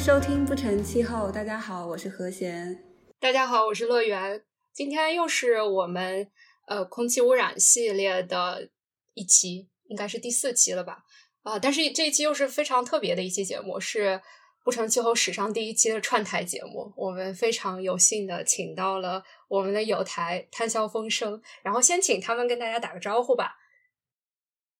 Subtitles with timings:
[0.00, 1.30] 收听不成气候。
[1.30, 2.82] 大家好，我是何贤。
[3.18, 4.42] 大家好，我是乐园。
[4.72, 6.26] 今天又是我们
[6.68, 8.70] 呃空气污染系列的
[9.12, 11.04] 一期，应该是第四期了吧？
[11.42, 14.22] 啊，但是这一期又是非常特别的一期节目，是
[14.64, 16.94] 不成气候史上第一期的串台节目。
[16.96, 23.58] 我们非常有幸的请到了我们的友台谈笑风生，然后先请他们跟大家打个招呼吧。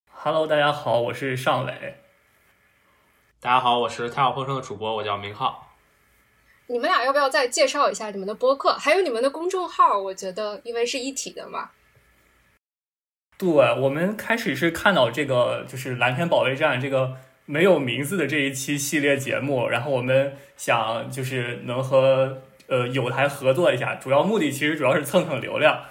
[0.06, 1.96] Hello，大家好，我是尚伟。
[3.42, 5.74] 大家好，我是太好风生的主播，我叫明浩。
[6.66, 9.98] 你们俩要不要再介绍一下你们的播客，还有你们的公众号？
[9.98, 11.70] 我觉得因为是一体的嘛。
[13.38, 25.86] 对，我们开始是看到这个就是蓝天保卫战这个没有名字的这一期系列节目，然后我们想就是能和呃有台合作一下，主要目的其实主要是蹭蹭流量。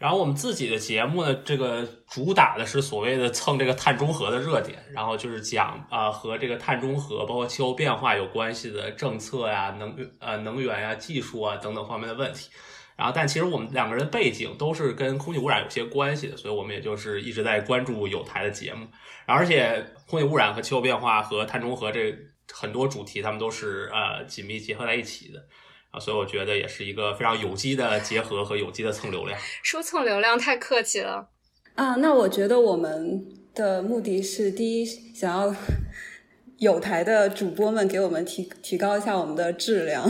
[0.00, 12.48] 然后我们自己的节目呢，这个主打的是所谓的蹭这个碳中和的热点，然后就是讲啊和这个碳中和包括气候变化有关系的政策呀、能呃能源呀、技术啊等等方面的问题。
[12.96, 18.86] 然后但其实我们两个人背景都是跟空气污染有些关系的，所以我们也就是一直在关注有台的节目。
[19.26, 22.16] 而且空气污染和气候变化和碳中和这
[22.50, 25.44] 很多主题，他们都是呃紧密结合在一起的。
[25.90, 29.38] 啊，所以我觉得也是一个非常有机的结合和有机的蹭流量。
[29.62, 31.28] 说蹭流量太客气了
[31.74, 31.96] 啊！
[31.96, 35.54] 那我觉得我们的目的是：第一，想要
[36.58, 40.08] 有台的主播们给我们提提高一下我们的质量；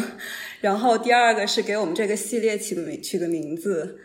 [0.60, 4.00] 然后第二个是给我们这个系列起个名取个名字。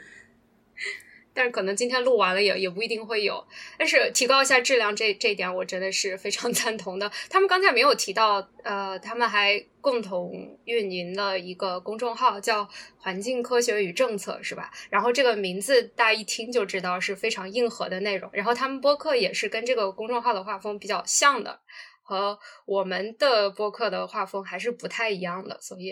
[1.35, 3.45] 但是可能今天录完了也也不一定会有，
[3.77, 7.11] 但是提高一下质量这这一点我真的是非常 赞同的。
[7.29, 14.71] 他们刚才没有提到，呃，他们还共同运营了一个公众号，叫“环境科学与政策”，是吧？
[14.89, 18.29] 然后这个名字大家一听就知道是非常硬核的内容。
[18.31, 21.59] 然后他们播客也是跟这个公众号的画风比较像的，
[22.01, 25.91] 和我们的播客的画风还是不太一样的，所以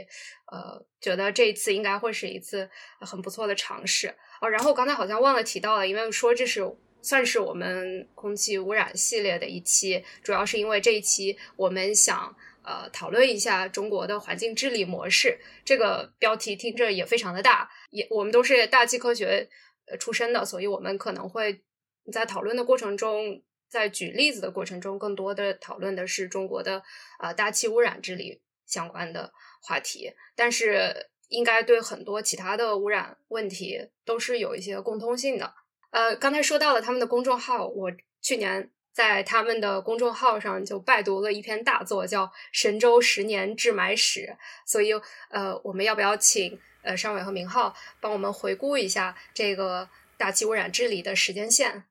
[0.52, 4.16] 呃，觉得这一次应该会是一次很不错的尝试。
[4.44, 6.62] 哦，然后刚才好像忘了提到了，因为说这是
[7.02, 15.40] 算是我们空气污染系列的一期，主要是因为这一期我们想呃讨论一下中国的环境治理模式。
[15.64, 19.48] 这个标题听着也非常的大，也我们都是大气科学
[19.98, 21.62] 出身的，所以我们可能会
[22.12, 26.84] 在讨论的过程中，在举例子的过程中，更多的讨论的是中国的
[27.22, 31.12] 呃大气污染治理相关的话题，但是。
[31.34, 35.52] 应该对很多其他的污染问题都是有一些共通性的。
[35.90, 44.20] 呃，刚才说到了他们的公众号，我去年在他们的公众号上就拜读了一篇大作，叫《神州十年治霾史》。
[44.66, 44.94] 所以，
[45.30, 51.84] 呃，我们要不要请呃尚伟和明浩帮我们回顾一下这个大气污染治理的时间线？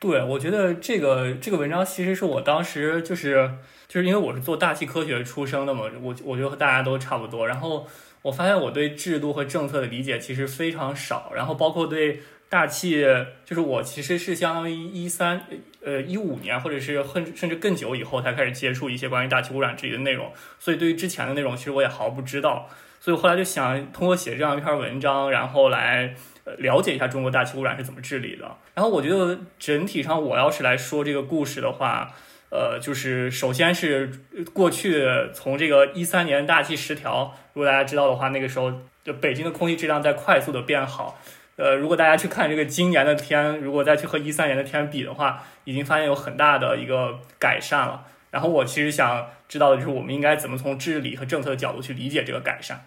[0.00, 3.52] 对，我觉得这个这个文章其实是我当时就是
[3.86, 7.86] 就是因为我是做大气科学出生的嘛，我我觉得和大家都差不多，然后。
[8.22, 13.04] 我发现我对制度和政策的理解其实非常少，然后包括对大气，
[13.44, 15.42] 就是我其实是相当于一三
[15.84, 22.68] 呃一五年或者是甚甚至更久以后才开始接触一些关于大气污染治理的内容，所以对于之前的内容其实我也毫不知道，
[23.00, 26.14] 所以后来就想通过写这样一篇文章，然后来
[26.58, 28.56] 了解一下中国大气污染是怎么治理的。
[28.74, 32.14] 然后我觉得整体上我要是来说这个故事的话。
[32.50, 34.10] 呃，就是首先是
[34.52, 38.72] 过去从这个一三年大气十条，如果大家知道的话，那个时候
[39.04, 41.20] 就北京的空气质量在快速的变好。
[41.56, 48.06] 呃，如果大家去看这个今年的天，如果再去和一三年的天比的话，已经发现有很大的一个改善了。
[48.30, 52.86] 然后我其实想知道的就是，我们应该怎么从治理和政策的角度去理解这个改善。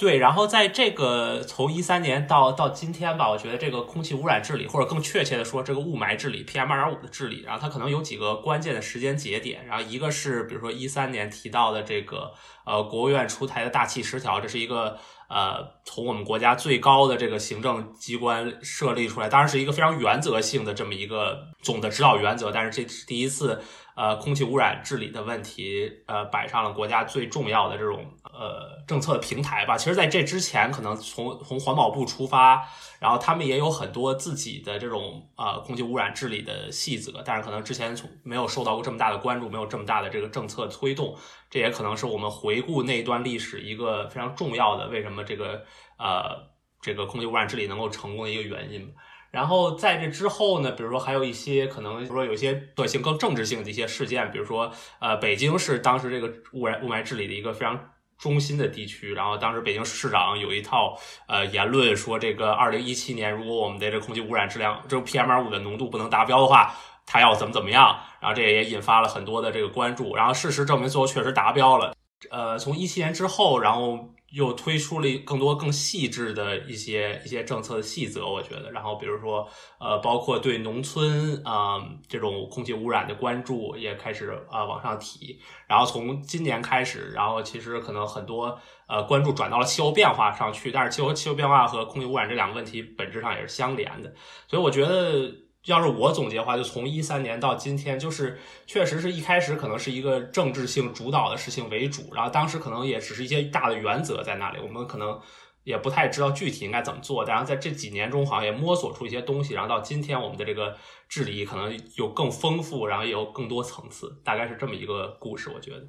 [0.00, 9.66] 对，然后在这个从一三年到到今天吧，我觉得这个空气污染治理，或者更确切的说，这个雾霾治理 PM 二点五的治理，然后它可能有几个关键的时间节点。
[9.66, 12.32] 然后一个是，比如说一三年提到的这个
[12.64, 14.96] 呃国务院出台的大气十条，这是一个
[15.28, 23.60] 呃从我们国家最高的这个行政机关设立出来，当然是一个非常原则性的这么一个总的指导原则，但是这是第一次。
[24.00, 29.76] 呃，空气污染治理的问题，呃，摆上了国家最重要的这种呃政策平台吧。
[29.76, 32.66] 其实，在这之前，可能从从环保部出发，
[32.98, 41.14] 然后他们也有很多自己的这种呃空气污染治理的细则，但是可能之前从没有受到过这么大的关注，没有这么大的这个政策推动。
[41.50, 45.62] 这也可能是我们回顾那一段历史一个非常重要的，为什么这个
[45.98, 46.48] 呃
[46.80, 48.90] 这个空气污染治理能够成功的一个原因。
[49.30, 57.78] 然后在这之后呢，比如说还有一些可能，比如说有一些个性更政治性的一些事件，比如说呃，北京是当时这个污染雾霾治理的一个非常
[58.18, 59.14] 中心的地区。
[59.14, 60.98] 然后当时北京市长有一套
[61.28, 66.74] 呃言论说，这个二零一七年如果我们的这空气污染质量，这 PM 二五的浓度不能达标的话，
[67.06, 67.96] 他要怎么怎么样。
[68.20, 70.16] 然后这也引发了很多的这个关注。
[70.16, 71.94] 然后事实证明，最后确实达标了。
[72.30, 74.10] 呃，从一七年之后，然后。
[74.30, 79.48] 又推出了更多更细致的一些一些政策的细则，我觉得，然后比如说，
[79.78, 94.14] 呃，包括对农村啊这种空气污染的关注也开始啊往上提，然后从今年开始，然后其实可能很多呃关注转到了气候变化上去，但是气候气候变化和空气污染这两个问题本质上也是相连的，
[94.46, 95.49] 所以我觉得。
[95.66, 105.20] 要是我总结的话，就从一三年到今天，就是确实是一开始可能是一个政治性主导的事情为主，然后当时可能也只是一些大的原则在那里，我们可能
[105.64, 107.26] 也不太知道具体应该怎么做。
[107.26, 110.74] 然后在这几年中，好像也摸索出一些东西，然后到今天，我们的这个
[111.10, 115.86] 治理可能有更丰富，然后也有更多层次，大概是这么一个故事，我觉得。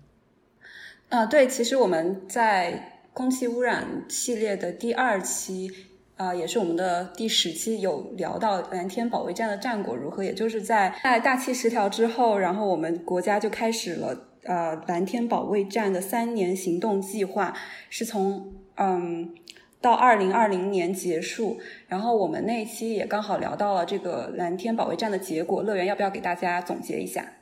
[1.07, 5.87] 啊，对，其实我们在空气污染系列的第二期。
[6.21, 17.57] 啊，也是我们的第十期有聊到蓝天保卫战的战果如何，也就是在在大气十条之后，然后我们国家就开始了呃蓝天保卫战的三年行动计划，
[17.89, 19.33] 是从嗯
[19.81, 21.59] 到二零二零年结束。
[21.87, 27.33] 然后我们那一期也刚好聊到了这个蓝天保卫战的结果，乐园要不要给大家总结一下？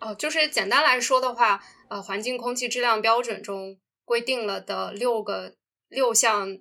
[0.00, 5.54] 哦，就是简单来说的话，呃，环境空气质量标准中规定了的六个
[5.88, 6.58] 六项。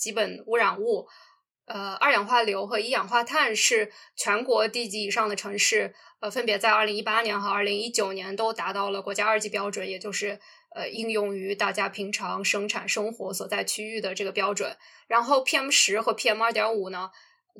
[0.00, 1.06] 基本污染物，
[1.66, 10.40] 呃，二氧化硫和一氧化碳是全国地级以上的城市，呃，分别在二零一八年和二零一九年都达到了国家二级标准，也就是
[10.74, 14.74] 呃，应用于大家平常生产生活所在区域的这个标准。
[15.06, 17.10] 然后 PM 十和 PM 二点五呢，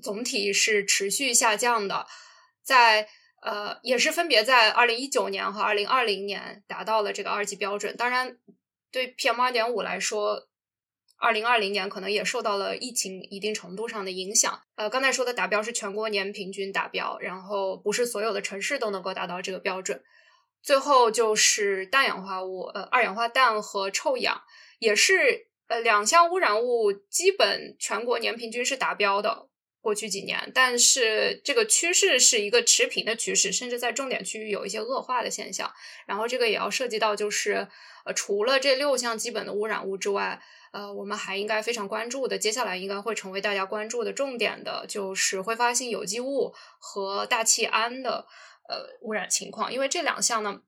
[0.02, 2.06] 总体是持续下降的，
[2.62, 3.06] 在
[3.42, 7.96] 呃，也是分别在二零一九年和二零二零年达到了这个二级标准。
[7.96, 8.38] 当然，
[8.90, 10.48] 对 PM 二点五来说，
[11.20, 14.62] 二零二零年可能也受到了疫情一定程度上的影响。
[14.74, 20.02] 呃，刚才说的达标是全国年平均达标，然后不是所有的城市都能够达到这个标准。
[20.62, 24.40] 最后就是氮氧化物，呃，二氧化氮和臭氧
[24.78, 29.49] 也是呃两项污染物，基本全国年平均是达标的。
[29.80, 35.72] 过去几年，但是这个趋势是一个持平的趋势，甚至在重点区域有一些恶化的现象。
[36.06, 37.68] 然后这个也要涉及到，就是
[38.04, 40.40] 呃，除了这六项基本的污染物之外。
[40.72, 48.24] 呃，我们还应该非常关注的，接下来应该会成为大家关注的重点的，就是挥发性有机物和大气氨的
[48.68, 49.72] 呃污染情况。
[49.72, 50.62] 因为这两项呢，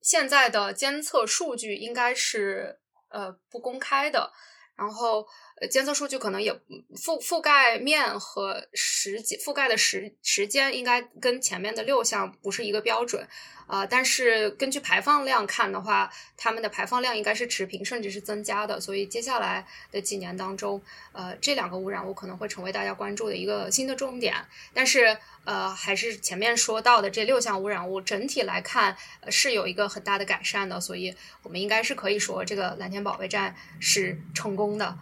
[0.00, 2.80] 现在的监测数据应该是
[3.10, 4.32] 呃不公开的，
[4.74, 5.26] 然后
[5.68, 6.52] 监测数据可能也
[6.94, 13.26] 覆覆盖面和时间覆盖的时时间应该跟前面的六项不是一个标准。
[13.66, 18.80] 啊，但是根据排放量看的话，他们的排放量应该是持平，甚至是增加的。
[18.80, 24.34] 所以接下来的几年当中，呃，这两个污染物可能会成为大家关注的一个新的重点。
[24.74, 28.96] 但是，呃，还是前面说到的这六项污染物，整体来看
[29.28, 30.80] 是有一个很大的改善的。
[30.80, 31.14] 所以
[31.44, 34.98] 我们应该是可以说，这个蓝天保卫战是成功的。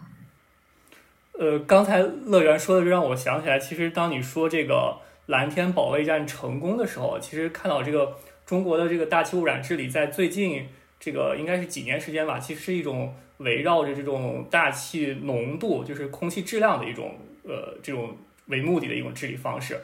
[1.39, 4.97] 呃，刚才乐园说的就让我想起来，其实当你说这个
[5.27, 8.13] 蓝天保卫战成功的时候，其实看到这个。
[8.45, 10.67] 中国的这个大气污染治理在最近
[10.99, 17.11] 这个应该是几年时间吧，其实是一种围绕着这种大气浓度，就是空气质量的一种
[17.43, 18.17] 呃这种
[18.47, 19.79] 为目的的一种治理方式。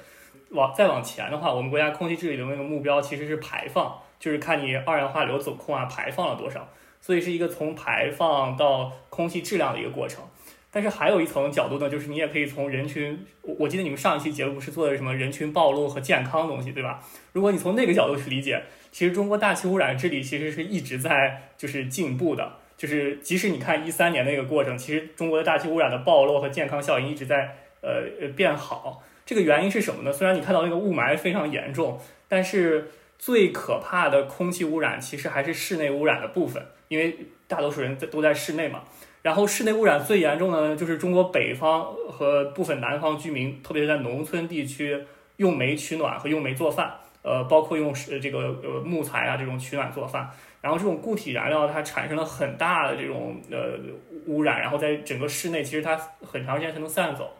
[0.49, 6.67] 往再往前的话，我们国家空气治理的那个目标其实是排放，就是看你二氧化硫走空啊排放了多少，
[6.99, 10.23] 所以是一个从排放到空气质量的一个过程。
[10.75, 17.01] 但是还有一层角度呢，就是你也可以从人群，我我记得你们上一期节目是做的什么人群暴露和健康东西，对吧？
[17.31, 29.01] 如果你从那个角度去理解，其实中国大气污染治理其实是一直在就是进步的，就是即使你看一三年那个过程，其实中国的大气污染的暴露和健康效应一直在呃变好。
[29.25, 30.11] 这个原因是什么呢？
[30.11, 37.17] 虽然你看到那个雾霾非常严重，但是最可怕的空气污染其实还是室内污染的部分，因为
[37.47, 38.83] 大多数人在都在室内嘛。
[39.25, 45.03] 然后室内污染最严重的呢，就是中国北方和部分南方居民，特别是在农村地区
[45.37, 47.91] 用煤取暖和用煤做饭，呃，包括用
[48.21, 50.29] 这个呃木材啊这种取暖做饭。
[50.61, 53.79] 然后这种固体燃料它产生了很大的这种呃
[54.27, 57.33] 污染，然后在整个室内其实它很长时间才能散走。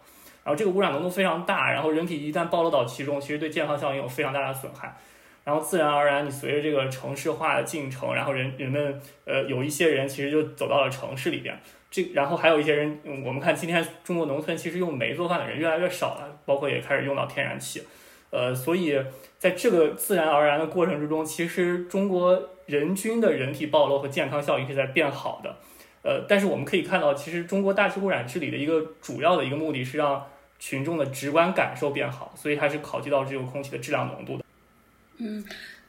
[0.43, 4.97] 然后这个污染浓度非常大，然后人体一旦暴露到其中，其实对健康效应有非常大的损害。
[5.43, 11.55] 然后自然而然，你随着这个城市化的进程，然后人人们呃有一些人其实就走到了城市里边。
[11.95, 17.83] 这然后还有一些人，我们看今天中国农村其实用煤做饭的人越来越少了，包括也开始用到天然气，
[18.31, 18.99] 呃，所以
[19.39, 25.55] 在这个自然而然的过程之中，其实中国人均的人体暴露和健康效应是在变好的。
[26.03, 30.21] 呃，但是我们可以看到，其实中国大气污染治理的一个主要的一个目的是让
[30.59, 34.43] 群众的直观感受变好，所以它是考虑到这个空气的质量浓度的。
[35.19, 35.45] 嗯，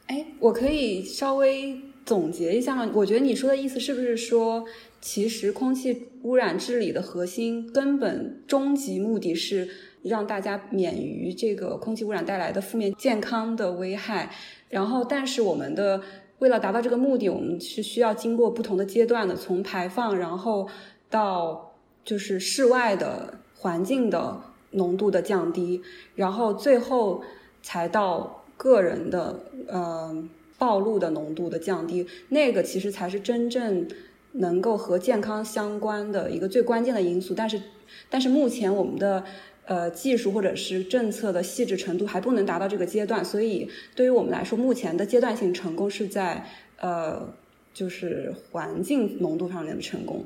[0.07, 2.89] 哎，我可以稍微总结一下？
[2.93, 4.63] 我觉得你说的意思是不是说，
[5.01, 9.67] 其实空气污染治理的核心、根本、终极目的是
[10.03, 14.31] 让大家免于这个空气污染带来的负面健康的危害？
[14.69, 16.01] 然后，但是我们的
[16.39, 20.65] 为了达到这个目的，我们是需要经过不同的阶段的，从排放，然后
[21.09, 21.73] 到
[22.05, 25.81] 就是室外的环境的浓度的降低，
[26.15, 27.21] 然后最后
[27.61, 29.37] 才到个人的
[29.67, 30.23] 呃
[30.57, 32.07] 暴露的浓度的降低。
[32.29, 33.87] 那个其实才是真正
[34.33, 37.33] 能够和健康相关的一个最关键的因素。
[37.33, 37.61] 但是，
[38.09, 39.23] 但是目前我们的
[39.65, 46.45] 呃，技术或者是政策的细致程度还不能达到这个阶段，所以对于我们来说，目前的阶段性成功是在
[46.79, 47.33] 呃，
[47.73, 50.25] 就是环境浓度上面的成功。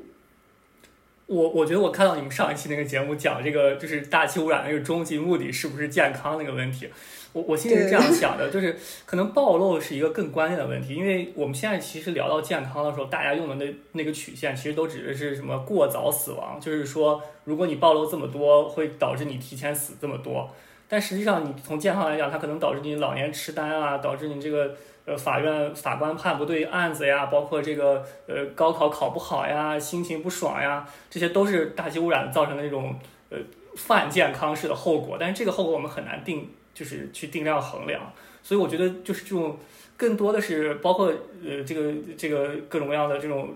[1.26, 6.88] 我我觉得我看到你们上一期那个节目讲这个，就是大气污染那个终极目的是不是健康那个问题。
[7.32, 20.50] 我我心里是这样想的， 就是可能暴露是一个更关键的问题，因为我们现在其实聊到健康的时候，大家用的那那个曲线其实都指的是什么过早死亡，就是说如果你暴露这么多，会导致你提前死这么多。
[20.88, 24.74] 但实际上你从健康来讲，它可能导致你老年痴呆啊，导致你这个
[25.06, 32.94] 呃法院法官判不对案子呀，包括这个呃高考考不好呀，心情不爽呀，这些都是大气污染造成的那种
[33.30, 33.38] 呃
[33.74, 35.16] 泛健康式的后果。
[35.18, 36.50] 但是这个后果我们很难定。
[36.74, 38.12] 就是去定量衡量，
[38.42, 39.58] 所以我觉得就是这种
[39.96, 41.12] 更多的是包括
[41.44, 43.54] 呃这个这个各种各样的这种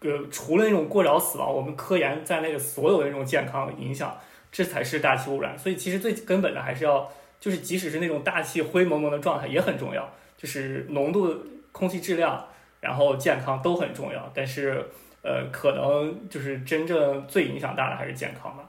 [0.00, 4.18] 呃除了那种过早死亡，我们科研在内的所有的这种健康影响，
[4.50, 5.58] 这才是大气污染。
[5.58, 11.36] 所以其实最根本的还是要就是即使是那种大气灰蒙蒙的状态也很重要，就是浓度、
[11.72, 12.46] 空气质量，
[12.80, 14.30] 然后健康都很重要。
[14.34, 14.84] 但是
[15.22, 18.64] 呃可能就是真正最影响大的还是健康吧。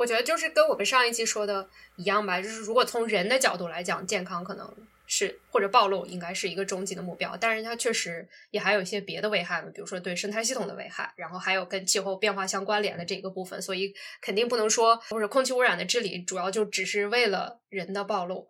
[0.00, 4.74] 我觉得就是跟我们上一期说的一样吧，就是如果从人的角度来讲，健康可能
[5.06, 18.48] 是或者暴露应该是一个终极的目标，但是它确实也还有一些别的危害比如说对生态系统的危害，然后还有跟气候变化相关联的这个部分，所以肯定不能说或者空气污染的治理主要就只是为了人的暴露，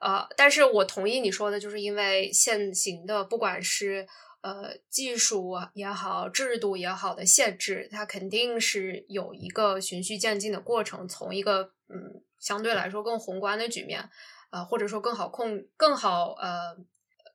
[0.00, 4.06] 呃，但是我同意你说的，就是因为现行的不管是。
[4.42, 11.06] 呃，技术也好，制度也好的限制，它肯定是有一个循序渐进的过程。
[11.06, 14.08] 从一个嗯相对来说更宏观的局面，
[14.50, 16.76] 呃，或者说更好控、更好呃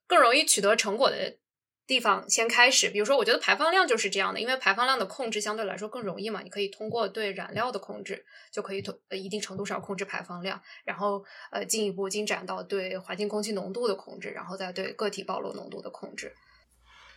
[0.07, 1.37] 更容易取得成果的
[1.85, 2.89] 地方先开始。
[2.89, 16.33] 比如说，我觉得排放量就是这样的，因为排放量的控制相对来说更容易嘛，你可以通过对燃料的控制，就可以通一定程度上控制排放量，然后呃进一步进展到对环境空气浓度的控制，然后再对个体暴露浓度的控制。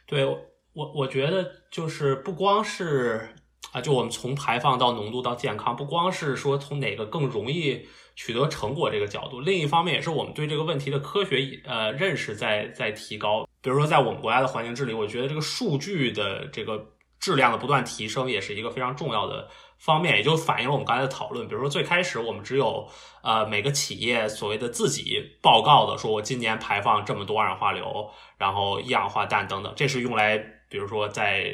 [0.09, 3.29] 对我，我觉得就是不光是
[3.73, 7.87] 啊，就我们从排放到浓度到健康，不光是说从哪个更容易
[8.17, 13.47] 取得成果这个角度，另一方面也是我们对这个问题的科学呃认识在在提高。
[13.61, 16.83] 比如说在我们国家的环境治理，我觉得这个数据的这个
[17.21, 19.47] 质量的不断提升，也是一个非常重要的。
[19.79, 22.89] 方面也就反映了我们刚才的讨论，比如说最开始我们只有
[23.23, 30.37] 呃每个企业所谓的自己报告的，说我今年排放这么多二氧化硫，然后一氧化氮等等，这是用来
[30.69, 31.47] 比如说在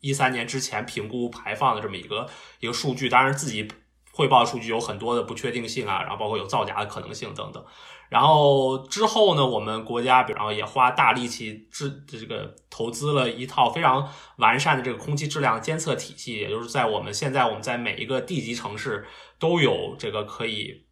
[0.00, 2.28] 一三年之前评估排放的这么一个
[2.60, 3.68] 一个数据，当然自己
[4.12, 7.64] 汇报的数据有很多的不确定性啊，然后包括有造假的可能性等等。
[8.08, 19.06] 然后之后呢，我们国家，比方也花大力气制这个投资了一套非常完善的这个空气质量监测体系，也就是在我们现在我们在每一个地级城市
[19.38, 20.87] 都有这个可以。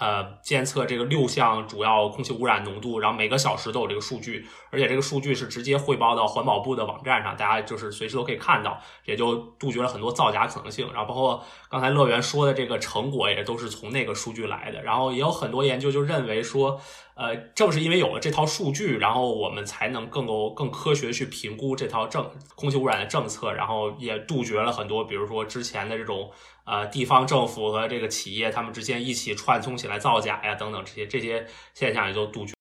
[0.00, 10.88] 呃，监测这个六项主要空气污染浓度，然后每个小时都有这个数据，而且这个数据是直接汇报到环保部的网站上，大家就是随时都可以看到，也就杜绝了很多造假可能性。
[10.92, 14.82] 然后包括刚才乐园说的这个成果，也都是从那个数据来的。
[14.82, 16.80] 然后也有很多研究就认为说，
[17.14, 26.30] 呃，正是因为有了这套数据，然后我们才能更够更科学去评估这套政空气污染的政策，然后也杜绝了很多，比如说之前的这种。
[26.64, 32.54] 呃，地方政府和这个企业，他们之间一起串通起来造假呀，等等这些这些现象也都杜绝。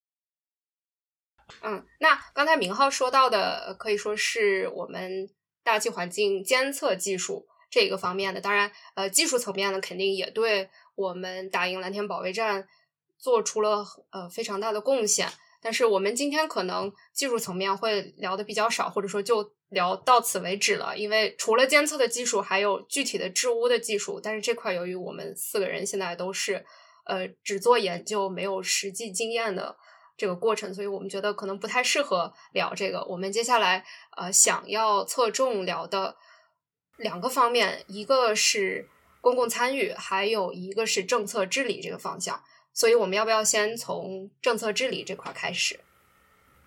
[1.61, 5.29] 嗯，那刚才明浩说到的，可以说是我们
[5.63, 8.41] 大气环境监测技术这个方面的。
[8.41, 12.67] 当然，呃，技术层面呢，肯定也对我们打赢蓝天保卫战
[13.17, 15.29] 做出了呃非常大的贡献。
[15.63, 20.97] 但是我们今天可能技术层面会聊的比较少，或者说就聊到此为止了。
[20.97, 24.19] 因为除了监测的技术，还有具体的治污的技术。
[24.21, 26.65] 但是这块由于我们四个人现在都是
[27.05, 29.77] 呃只做研究，没有实际经验的
[30.17, 33.05] 这个过程，所以我们觉得可能不太适合聊这个。
[33.05, 33.85] 我们接下来
[34.17, 36.17] 呃想要侧重聊的
[36.97, 38.89] 两个方面，一个是
[39.21, 42.43] 公共参与，还有一个是政策治理这个方向。
[42.73, 45.79] 所以我们要不要先从政策治理这块开始？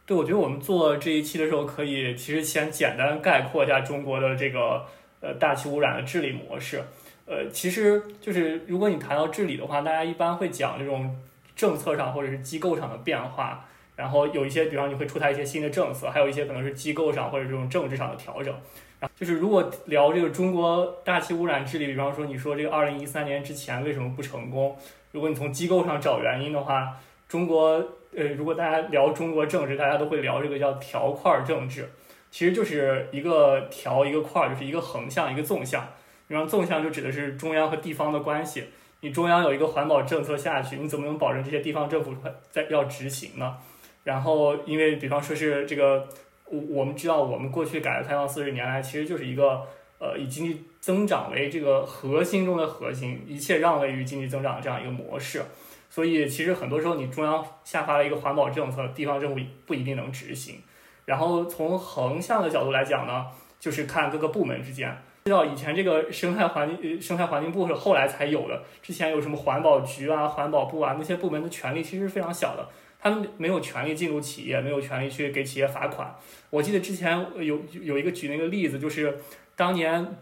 [0.07, 4.87] 对，我觉得我们做这一期的时候，可以其实先简单概括一下中国的这个
[5.21, 6.81] 呃大气污染的治理模式。
[7.27, 11.13] 呃，其实就是如果你谈到治理的话，大家一般会讲这种
[11.57, 18.55] 政策上或者是机构上的变化，然后有一些，比方你会出台一些新的政策，还有一些可能是机构上或者这种政治上的调整。
[19.01, 24.79] 然后就是如果聊这个中国大气污染治理，比方说你说这个二零一三年之前为什么不成功？
[25.17, 26.95] 如果你从机构上找原因的话，
[27.27, 27.83] 中国
[28.15, 31.89] 呃，如果大家聊中国政治，大家都会聊这个叫条块政治，
[32.31, 35.89] 其实就是一个条一个块，就是一个横向一个纵向。
[36.29, 38.65] 比方纵向就指的是中央和地方的关系，
[39.01, 42.15] 你中央有一个环保政策下去，你怎么能保证这些地方政府
[42.51, 43.57] 在要执行呢？
[44.05, 46.07] 然后因为比方说是这个，
[46.45, 49.63] 我我们知道我们过去改革开放四十年来，其实就是一个
[49.99, 55.43] 呃以经济增长为这个核心中的核心，一切让位于经济增长这样一个模式。
[55.89, 60.61] 所以其实很多时候你中央下发了一个环保政策，地方政府不一定能执行。
[61.05, 63.27] 然后从横向的角度来讲呢，
[63.61, 64.95] 就是看各个部门之间。
[65.27, 72.69] 知道以前这个生态环境生态环境部是后来才有的，之前有什么环保局啊、环保部啊那些部门的权力其实非常小的，
[73.01, 76.15] 他们没有权利进入企业，没有权利去给企业罚款。
[76.51, 79.19] 我记得之前有有一个举那个例子，就是
[79.57, 80.17] 当年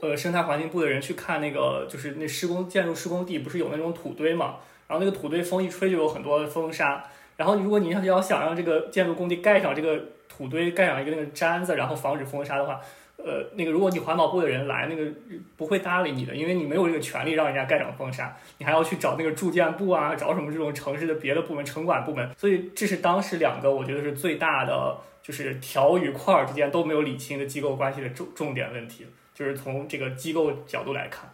[0.00, 4.56] 呃生态环境部的人去看那个就是那施工建筑施工地不是有那种土堆嘛，
[4.86, 7.02] 然后那个土堆风一吹就有很多风沙，
[7.36, 12.80] 然后如果你要要想让这个建筑工地盖上这个土堆，盖上一个那个毡子，然后防止风沙的话。
[13.24, 15.08] 呃，那个，如果你环保部的人来，那个
[15.56, 22.28] 不会搭理你的，因为你没有这个权利让人家盖上风沙，你还要去找那个住建部啊，找什么这种城市的别的部门、城管部门。
[22.36, 31.32] 所以这是当时两个我觉得是最大的，就是条与块儿之间都没有理清的机构关系的重重点问题，就是从这个机构角度来看。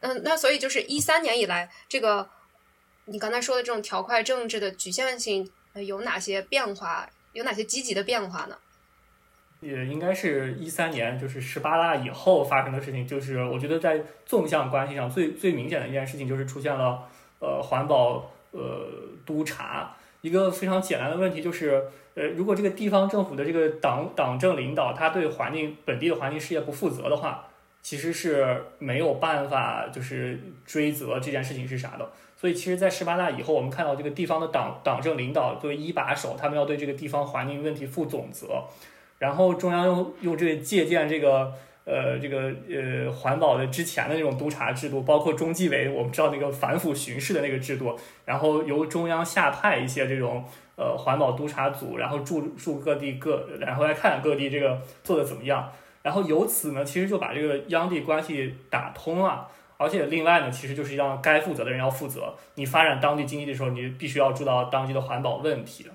[0.00, 2.28] 嗯，那所以就是一三年以来，这个
[3.04, 7.08] 你刚才说的这种条块政治的局限性有哪些变化？
[7.32, 8.56] 有哪些积极的变化呢？
[9.60, 13.06] 也应该是一三年，就是十八大以后发生的事情。
[13.06, 17.06] 就是我觉得在纵向关系上最最明显的一件事情，就是出现了
[17.40, 18.88] 呃环保呃
[19.26, 19.94] 督查。
[20.22, 27.44] 一个非常简单的问题就是，呃，如果这个地方政府的这个党党政领导他对环境本地的环境事业不负责的话，
[27.82, 32.10] 其实是没有办法就是追责这件事情是啥的。
[32.38, 38.64] 所以其实，在十八大以后，我们看到这个地方的党党政领导作为一把手，他们要对这个地方环境问题负总责。
[39.18, 41.52] 然后中央用用这个借鉴这个
[41.84, 50.44] 呃这个呃环保的之前的那种督查制度，包括中纪委，我们知道那个反腐巡视的那个制度，然后由中央下派一些这种
[50.76, 65.86] 呃环保督察组，然后驻驻各地各，然后来看各地这个做的怎么样，然后由此呢，其实就把这个央地关系打通了，而且另外呢，其实就是让该负责的人要负责，你发展当地经济的时候，你必须要知道当地的环保问题，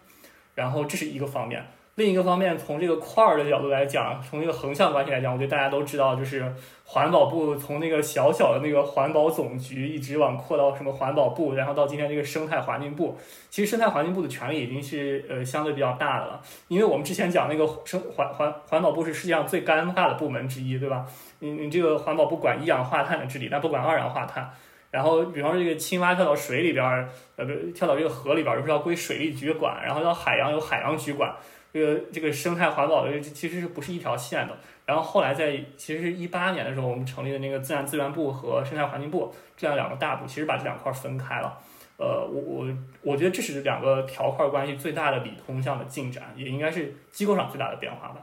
[0.55, 1.65] 然后这是一个方面。
[2.01, 6.51] 另一个方面，从这个块儿的角度来讲，从这个横向关系来讲，我觉得大家都知道，就是
[6.83, 13.15] 环保部从那个小小的那个环保总局，一直往扩到什么环保部，然后到今天这个生态环境部。
[13.51, 21.05] 其实生态环境部的权力已经是呃相对比较大的了，因为我们之前讲那个生环环环保部是世界上最尴尬的部门之一，对吧？
[21.37, 24.49] 你你这个环保部管一氧化碳的治理，但不管二氧化碳。
[24.89, 31.33] 然后比方说这个青蛙跳到水里边儿，呃不跳到这个河里边儿，就是要归水利局管，然后到海洋有海洋局管。
[31.73, 34.57] 这个这个生态环保的其实是不是一条线的？
[34.85, 41.57] 然后后来在其实是一八年的时候，我们成立的那个自然资源部和生态环境部这样两个大部，其实把这两块分开了。
[41.97, 42.67] 呃，我我
[43.03, 48.17] 我觉得这是两个条块关系最大的理通向的进展，也应该是机构上最大的变化吧。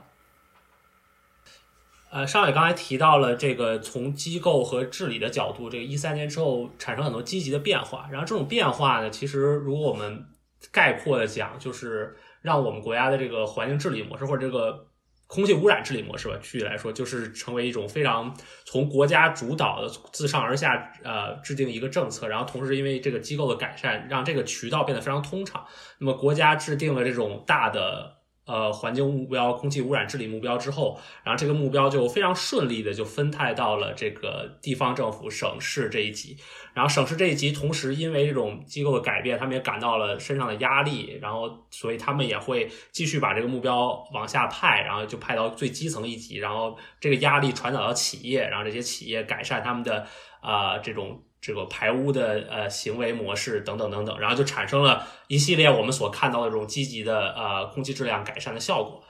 [2.10, 8.08] 呃，尚伟刚才提到了这个从机构和治理的角度，这个一三年之后产生很多积极的变化。
[8.10, 10.26] 然后这种变化呢，其实如果我们
[10.70, 12.14] 概括的讲，就是。
[12.42, 14.86] 让我们国家的这个环境治理模式或者这个
[15.26, 25.64] 空气污染治理模式吧，具体来说就是成为一种非常从国家主导的自上而下呃制定一个政策，然后同时因为这个机构的改善，让这个渠道变得非常通畅。
[25.98, 28.17] 那么国家制定了这种大的。
[28.48, 36.34] 呃，环境目标、空气污染治理目标之后，然后这个目标就非常顺利的就分派到了这个地方政府、省市这一级。
[36.72, 50.06] 然后省市这一级，同时因为这种机构的改变，他们也感到了身上的压力，然后所以他们也会继续把这个目标往下派，然后就派到最基层一级，然后这个压力传导到企业，然后这些企业改善他们的
[50.40, 59.02] 啊这种这个排污的呃行为模式等等等等，然后就产生了一系列我们所看到的这种积极的呃空气质量改善的效果。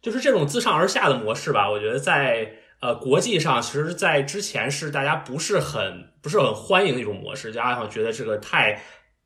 [0.00, 8.82] 就是这种自上而下的模式吧，我觉得在呃国际上，其实，在之前是大家不是很不是很欢迎的一种模式，大家好像觉得这个太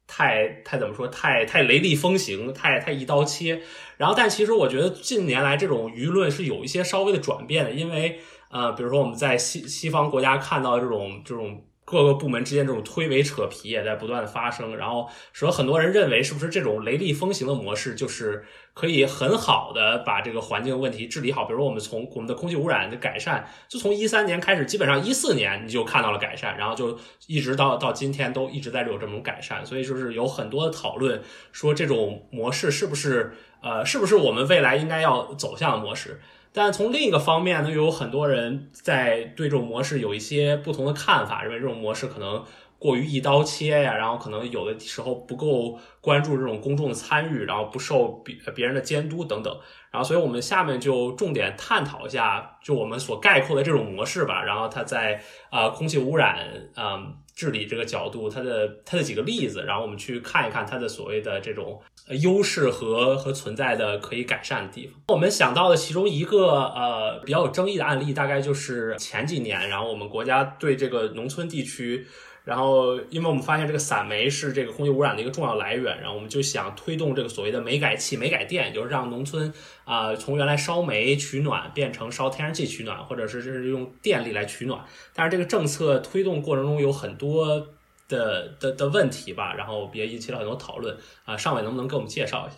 [0.06, 3.60] 太太怎么说，太太雷厉风行，太太一刀切。
[3.96, 11.64] 然后，但其实我觉得近年来这种舆论是有一些稍微的转变的，因为呃，比如说我们在西西方国家看到这种这种。
[11.90, 21.46] 各个部门之间这种推诿扯皮也在不断的发生，然后说很多人认为是不是这种雷厉风行的模式就是可以很好的把这个环境问题治理好？
[21.46, 31.22] 比如我们从我们的空气污染的改善，就从一三年开始，基本上一四年你就看到了改善，然后就一直到到今天都一直在有这种改善，所以就是有很多的讨论
[31.52, 36.20] 说这种模式是不是呃是不是我们未来应该要走向的模式？
[36.58, 42.44] 但从另一个方面呢，又有很多人在对这种模式有一些不同的看法，认为这种模式可能
[42.80, 49.56] 过于一刀切呀，然后可能有的时候不够关注这种公众的参与，然后不受别别人的监督等等。
[49.92, 54.42] 然后，所以我们下面就重点探讨一下，就我们所概括的这种模式吧。
[54.42, 56.44] 然后它在啊空气污染
[56.76, 61.80] 嗯治理这个角度，它的它的几个例子，然后我们去看一看它的所谓的这种
[62.20, 65.00] 优势和和存在的可以改善的地方。
[65.06, 72.04] 我们想到的其中一个呃比较有争议的案例，大概就是前几年，然后我们国家对这个农村地区。
[72.48, 79.52] 然后，因为我们发现这个散煤是这个空气污染的一个重要来源，然后我们就想推动这个所谓的煤改气、煤改电，就是让农村
[79.84, 84.82] 啊从原来烧煤取暖变成烧天然气取暖，或者是是用电力来取暖。
[85.12, 87.68] 但是这个政策推动过程中有很多
[88.08, 91.36] 的的的问题吧，然后也引起了很多讨论啊。
[91.36, 92.56] 尚伟能不能给我们介绍一下？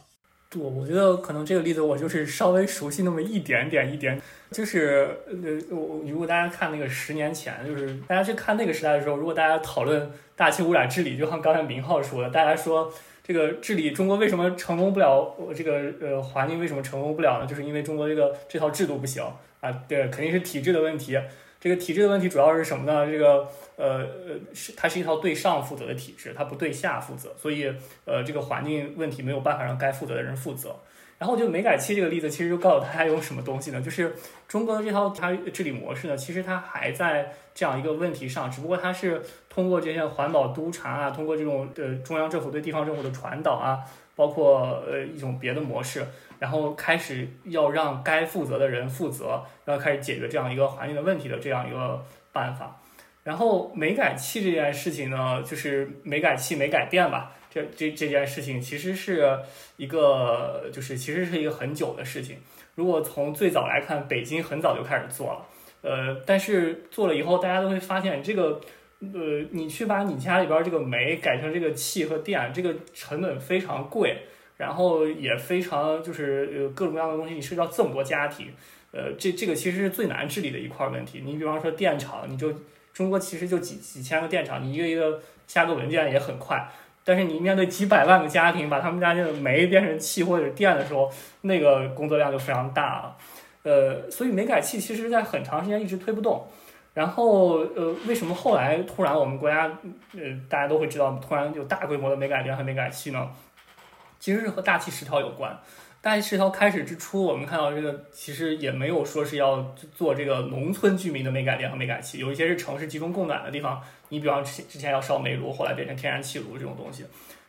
[0.56, 17.46] 我我觉得可能这个例子我就是稍微熟悉那么一点点一点，就是呃，我如果大家看那个十年前，就是大家去看那个时代的时候，如果大家讨论大气污染治理，就像刚才明浩说的，大家说这个治理中国为什么成功不了，这个呃环境为什么成功不了呢？
[17.46, 19.22] 就是因为中国这个这套制度不行
[19.60, 21.16] 啊，对，肯定是体制的问题。
[21.60, 23.06] 这个体制的问题主要是什么呢？
[23.06, 23.46] 这个
[23.80, 27.72] 呃呃是它是一套对上负责的体制，它不对下负责，所以
[28.04, 30.76] 呃这个环境问题没有办法让该负责的人负责。
[31.18, 33.80] 然后就煤改气这个例子其实就告诉大家有什么东西呢？
[33.80, 34.14] 就是
[34.48, 43.80] 中国的这套它治理模式呢，其实它还在这样一个问题上，只不过它是通过这些环保督查啊，通过这种呃中央政府对地方政府的传导啊，
[44.16, 46.06] 包括呃一种别的模式。
[46.38, 52.79] 然后开始要让该负责的人负责，然后开始解决这样一个环境的问题的这样一个办法。
[53.22, 57.36] 然后煤改气这件事情呢，就是煤改气、煤改电吧。
[57.50, 59.38] 这这这件事情其实是
[59.76, 62.38] 一个，就是其实是一个很久的事情。
[62.74, 65.46] 如果从最早来看，北京很早就开始做了，
[65.82, 68.60] 呃，但是做了以后，大家都会发现这个，
[69.00, 74.16] 呃，你去把你家里边这个煤改成这个气和电，这个成本非常贵。
[74.56, 78.52] 然后也非常就是呃各种各样的东西，你涉及到这么多家庭，
[78.92, 81.22] 呃，这这个其实是最难治理的一块问题。
[81.24, 82.52] 你比方说电厂，你就
[83.00, 86.68] 中国其实就几几千个电厂，你一个一个下个文件也很快。
[87.02, 91.10] 但是你面对几百万个家庭，把他们家这个煤变成气或者电的时候，
[91.40, 93.16] 那个工作量就非常大了。
[93.62, 96.46] 呃，所以煤改气其实在很长时间一直推不动。
[96.92, 99.64] 然后呃，为什么后来突然我们国家
[100.12, 103.30] 呃大家都会知道，突然有大规模的煤改电和煤改气呢？
[104.18, 105.58] 其实是和大气十条有关。
[106.02, 113.82] 大气十条开始之初，我们看到这个其实也没有说是要做这个农村居民的煤改电和煤改气，有一些是城市集中供暖的地方。
[114.08, 117.04] 你比方之之前要烧煤炉，后来变成天然气炉这种东西。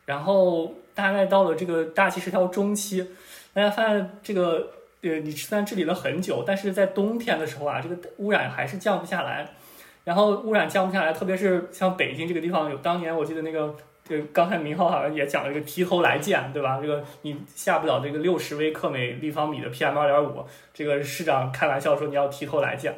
[0.06, 3.08] 然后大概到了这个大气十条中期，
[3.54, 4.68] 大家发现这个
[5.02, 9.50] 呃，你虽然治理了很久，但是在冬天的时候啊，这个污染还是降不下来。
[10.04, 13.74] 然后污染降不下来，特别是像北京这个地方，有当年我记得那个。
[14.12, 16.82] 这刚才明浩好像也讲了一个提头来见，对吧？
[16.82, 22.94] 这个你下不了这个六十微克每立方米的 PM 二点五，这个市长开玩笑说你要提头来见。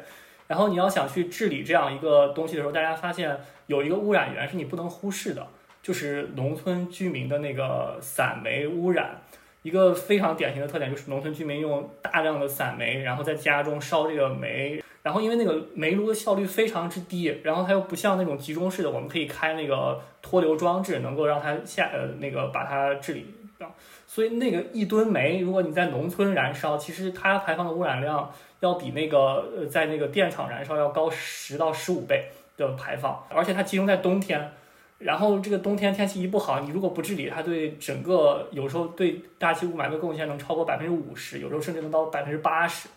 [0.48, 5.46] 然后你要想去治理这样一个东西的时候，大家发现有一个污染源是你不能忽视的，
[5.80, 9.20] 就是农村居民的那个散煤污染。
[9.64, 14.82] 一个非常典型的特点就是农村居民用大量的散煤，然后在家中烧这个煤。
[15.02, 23.74] 然后因为那个煤炉的效率非常之低，然后它又不像那种集中式的，我们可以开那个脱硫装置，能够让它下呃那个把它治理掉。
[24.06, 32.26] 所以那个一吨煤，如果你在农村燃烧，其实它排放的污染量要比那个呃在那个电厂燃烧要高十到十五倍
[32.58, 34.52] 的排放，而且它集中在冬天。
[34.98, 42.88] 然后这个冬天天气一不好，你如果不治理，它对整个有时候对大气雾霾的贡献能超过百分之五十，有时候甚至能到百分之八十。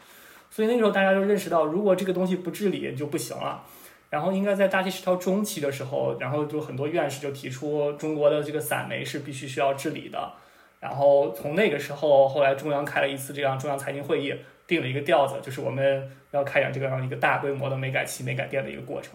[0.50, 3.64] 所以那个时候大家就认识到，如果这个东西不治理就不行了。
[4.10, 10.32] 然后应该在大气失调中期的时候，然后就很多院士就提出中国的这个散煤是必须需要治理的。
[10.80, 14.34] 然后从那个时候，后来中央开了一次这样中央财经会议，
[14.66, 19.12] 定了一个调子，就是我们要开展这个样一个大规模的煤改气、煤改电的一个过程。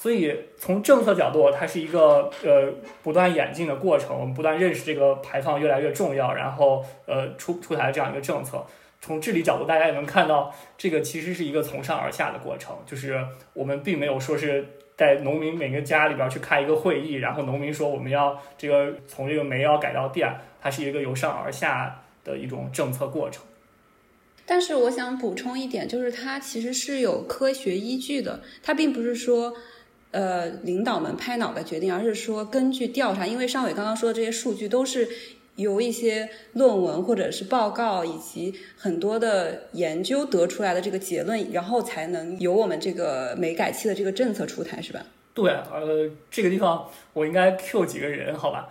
[0.00, 8.64] 所以从政策角度，它是一个呃不断演进的过程，我们不断认识这个排放越来越重要，然后呃出出台这样一个政策。
[9.02, 23.44] 从治理角度，大家也能看到，这个其实是一个从上而下的过程，就是我们并没有说是在农民每个家里边去开一个会议，然后农民说我们要这个从这个煤要改到电，它是一个由上而下的一种政策过程。
[24.46, 29.54] 但是我想补充一点，就是它其实是有科学依据的，它并不是说
[30.10, 35.08] 呃领导们拍脑袋决定，而是说根据调查，因为尚伟刚刚说的这些数据都是。
[35.56, 45.04] 由一些论文或者是报告以及很多的研究得出来的这个结论，然后才能由我们这个煤改气的这个政策出台，是吧？
[45.34, 48.70] 对，呃，这个地方我应该 Q 几个人，好吧？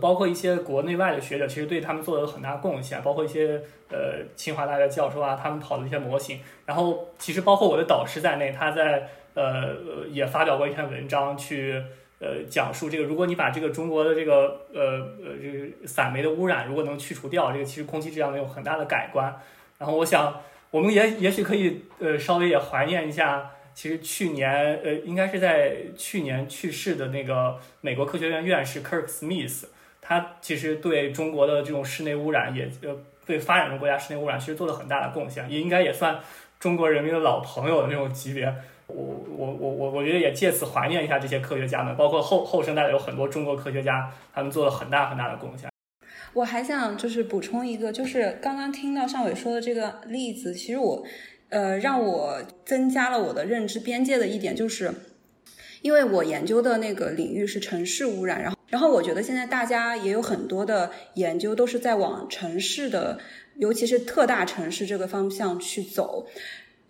[0.00, 6.40] 包括一些国内外的学者，其实对他们做了很大贡献，包括一些呃清华大学教授啊，他们跑的一些模型。
[6.64, 11.82] 然后其实包括我的导师在内，他在呃也发表过一篇文章去。
[12.22, 19.34] 呃，讲述这个，如果你把这个中国的这个呃呃这个散煤的污染，如果能去除掉，这个其实空气质量能有很大的改观。
[19.78, 20.38] 然后我想，
[20.70, 29.64] 我们也也许可以呃稍微也怀念一下，其实去年呃应该是在去年去世的那个美国科学院院士 Kirk Smith，
[30.02, 36.20] 他其实对中国的这种室内污染也呃对发展中国家室内污染其实做了很大的贡献，也应该也算
[36.58, 38.54] 中国人民的老朋友的那种级别。
[38.94, 45.68] 我我我我我觉得也借此怀念一下这些科学家们，包括后后生代的有很多中国科学家，他们做了很大很大的贡献。
[46.32, 51.04] 我还想就是补充一个，就是刚刚听到尚伟说的这个例子，其实我
[51.48, 54.92] 呃让我增加了我的认知边界的一点，就是
[55.82, 63.18] 因为我研究的那个领域是城市污染，然后然后我觉得现在大家也有很多的研究都是在往城市的，
[63.56, 66.26] 尤其是特大城市这个方向去走。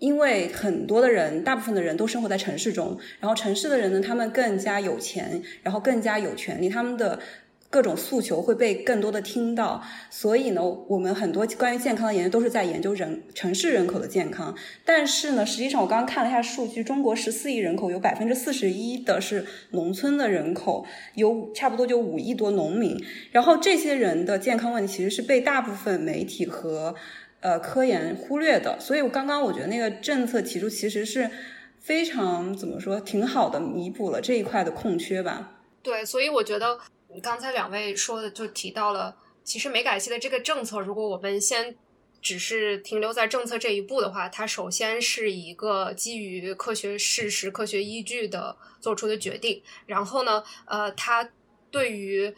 [0.00, 7.20] 因为很多的人，大部分的人都生活在城市中，然后城市的人呢，他们更加有钱，然后更加有权利，他们的
[7.68, 9.82] 各种诉求会被更多的听到。
[10.08, 14.54] 所以呢，我们很多关于健康的研究都是在研究人城市人口的健康。
[14.86, 22.98] 但是呢，实际上我刚刚看了一下数据，中国十四亿人口有百分之四十一的是农村的人口，有差不多就五亿多农民。
[23.32, 26.94] 然后这些人的健康问题其实是被大部分媒体和。
[27.40, 31.31] 呃，科研忽略的，所以我刚刚我觉得那个政策提出其实是
[31.79, 35.62] 非常怎么说，挺好的，弥补了这一块的空缺吧。
[35.83, 36.79] 对，所以我觉得
[37.22, 41.74] 刚才两位说的就提到了，其实煤改气的这个政策，如果我们先
[42.20, 51.31] 只是停留在政策这一步的话，它首先是一个基于科学事实、科学依据的做出的决定，然后呢，呃，它
[51.70, 52.35] 对于。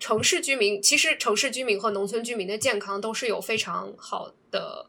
[0.00, 4.86] 城市居民其实，城市居民和农村居民的健康都是有非常好的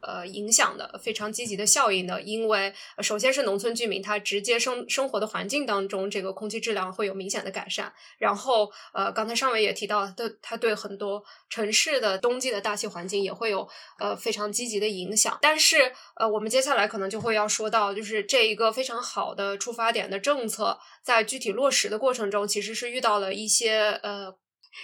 [0.00, 2.22] 呃影响的，非常积极的效应的。
[2.22, 2.72] 因为
[3.02, 7.92] 首先是农村居民，他直接生生活的环境当中，这个空气质量会有明显的改善。
[8.18, 15.38] 然后呃，刚才上伟也提到，的他对很多城市的冬季的大气环境也会有呃非常积极的影响。
[15.42, 24.34] 但是呃，我们接下来可能就会要说到，就是这一个非常好的出发点的政策，在具体落实的过程中，其实是遇到了一些呃。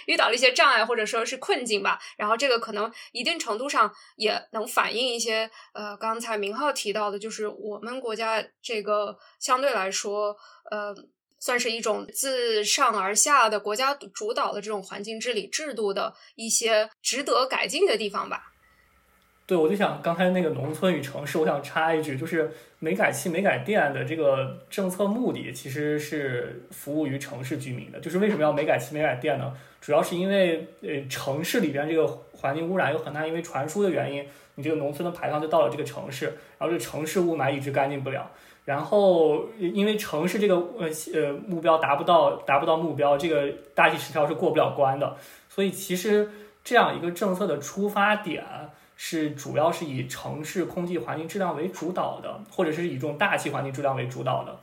[0.05, 10.35] 遇到了一些障碍或者说是困境吧，然后这个可能一定程度上也能反映一些，呃，刚才明浩提到的，就是我们国家这个相对来说，
[10.69, 10.95] 呃，
[11.39, 18.50] 算是一种自上而下的国家主导的这种环境治理制度的一些值得改进的地方吧。
[19.51, 27.99] 对，我就想刚才那个农村与城市，我想插一句，就是煤改气、煤改电的这个政策目的其实是服务于城市居民的。
[27.99, 29.53] 就是为什么要煤改气、煤改电呢？
[29.81, 38.31] 主要是因为呃城市里边这个环境污染有很大，因为传输的原因，你这个农村的排放就到了这个城市，然后这城市雾霾一直干净不了。
[38.63, 45.17] 然后因为城市这个呃呃目标达不到，达不到目标，这个大气失调是过不了关的。
[45.49, 46.29] 所以其实
[46.63, 48.45] 这样一个政策的出发点。
[49.03, 54.55] 是主要是以城市空气环境质量为主导的，或者是以这种大气环境质量为主导的。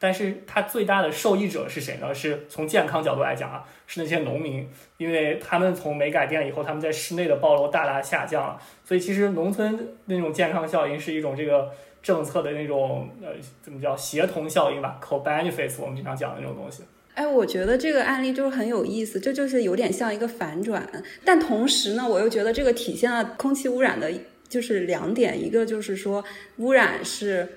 [0.00, 2.12] 但是它最大的受益者是谁呢？
[2.12, 8.60] 是从健康角度来讲啊，是那些农民，因为他们从煤改电以后，他们在室内的暴露大大下降了。
[8.84, 11.70] 所以其实农村那种健康效应是一种这个
[12.02, 13.28] 政策的那种呃
[13.62, 16.82] 怎么叫协同效应吧，co benefits，我们经常讲的那种东西。
[17.14, 20.88] 哎，我觉得这个案例就是很有意思，这就是有点像一个反转，
[21.24, 24.12] 但同时呢，我又觉得这个体现了空气污染的，
[24.48, 26.24] 就是两点，一个就是说
[26.56, 27.48] 污染是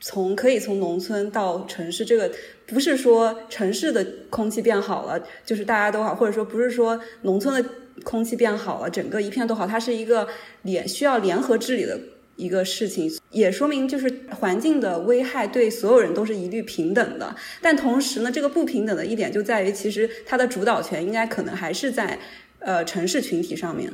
[0.00, 2.30] 从可以从农村到城市，这个
[2.66, 7.68] 不是说城市的空气变好了，就是大家都好，或者说不是说农村的
[8.02, 10.26] 空气变好了，整个一片都好，它是一个
[10.62, 12.00] 联需要联合治理的
[12.36, 17.34] 一个事情，也说明就是环境的危害对所有人都是一律平等的。
[17.60, 22.18] 但同时呢，这个不平等的一点就在于，其实它的主导权应该可能还是在
[22.58, 23.92] 呃城市群体上面。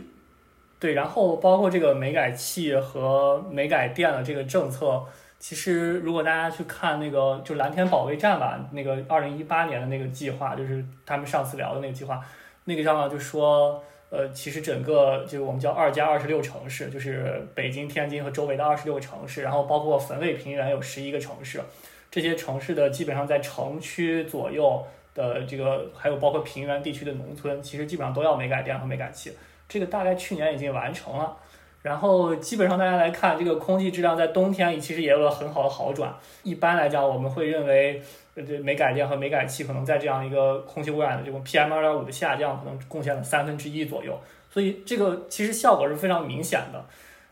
[0.79, 5.05] 对，然后包括这个煤改气和煤改电的这个政策。
[5.39, 12.21] 其实，如果大家去看那个，就蓝天保卫战吧，那个二零一八年的那个计划，就是他们上次聊的那个计划，
[12.65, 21.61] 那个上就说，呃，其实整个就是我们叫二加二十六城市，就是北京、天津和周围的二十六个城市，然后包括汾渭平原有十一个城市，
[22.11, 29.33] 这些城市的基本上在城区左右的这个，还有包括平原地区的农村，其实基本上都要煤改电和煤改气，
[29.69, 31.37] 这个大概去年已经完成了。
[31.83, 36.15] 然后基本上大家来看，这个空气质量在冬天其实也有了很好的好转。
[36.43, 38.03] 一般来讲，我们会认为，
[38.43, 44.19] 这煤改电和煤改气可能在这样一个空气污染的这种 PM 二点五的下降，可能贡献了三分之一左右。
[44.51, 46.85] 所以这个其实效果是非常明显的。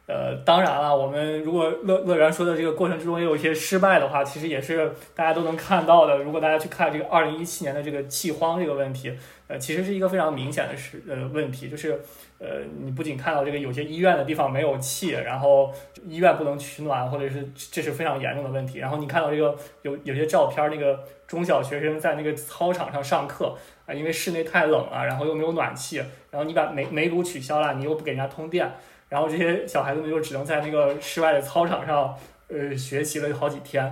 [0.08, 6.16] 呃，当然了，我们如果乐乐园说的这个过程之中也有一些失败的话，其实也是大家都能看到的。
[6.16, 9.12] 如果大家去看这个二零一七年的这个气荒这个问题，
[9.46, 12.00] 呃，其实是一个非常明显的是呃问题，就是。
[12.40, 15.74] 呃，你不仅看到这个有些医院的地方没有气，然后
[16.06, 18.78] 医院不能取暖，或者是这是非常严重的问题。
[18.78, 25.96] 然后你看到这个有有些照片，那个中小学生在那个操场上上课啊，因为室内太冷了，然后又没有暖气，
[26.30, 28.72] 然后你把煤煤炉取消了，你又不给人家通电，
[29.08, 32.14] 然后这些小孩子们就只能在那个室外的操场上
[32.48, 33.84] 呃学习了好几天。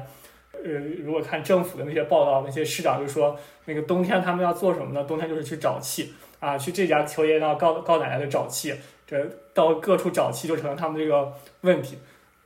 [0.52, 0.70] 呃，
[1.05, 5.05] 如果看政府的那些报道，那些市长就说，那个冬天他们要做什么呢？
[5.05, 6.14] 冬天就是去找气。
[6.38, 8.74] 啊，去这家求爷爷那告告奶奶的找气，
[9.07, 11.98] 这到各处找气就成了他们这个问题。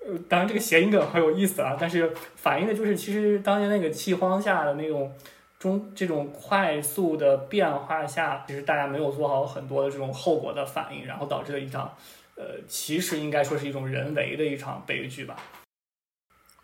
[0.06, 5.12] 呃，当然这个谐音梗很有意思啊，但是反映的就是其实当年那个气荒下的那种
[5.58, 11.92] 中这种快速的变化下，其实大家没有做好很多的这种后果的反应，然后导致了一场
[12.40, 15.36] 呃，其实应该说是一种人为的一场悲剧吧。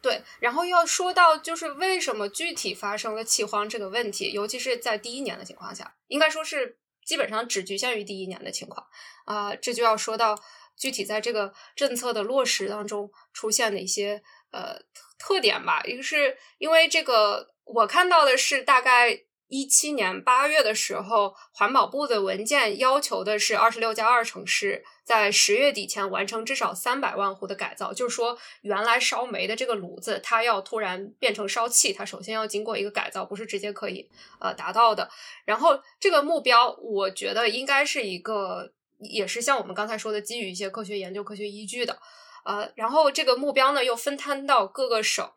[0.00, 6.78] 对，然后要说到就是为什么具体发生了气荒这个问题，尤其是在第一年的情况下，应该说是。
[7.04, 8.84] 基本上只局限于第一年的情况
[9.26, 10.36] 啊，这就要说到
[10.76, 14.76] 具体在这个政策的落实当中出现的一些呃
[15.16, 15.80] 特点吧。
[15.84, 19.20] 一个是因为这个，我看到的是大概。
[19.48, 27.92] 一七年八月的时候，环保部的文件要求的是二十六加二城市在十月底前完成至少三百万户的改造。
[27.92, 35.08] 就是说，原来烧煤的这个炉子，它要突然变成烧气，它首先要经过一个改造，不是直接可以呃达到的。
[35.44, 41.96] 然后这个目标，我觉得应该是一个，也是像我们刚才说的，基于一些科学研究、科学依据的。
[42.44, 45.30] 呃，然后这个目标呢，又分摊到各个省。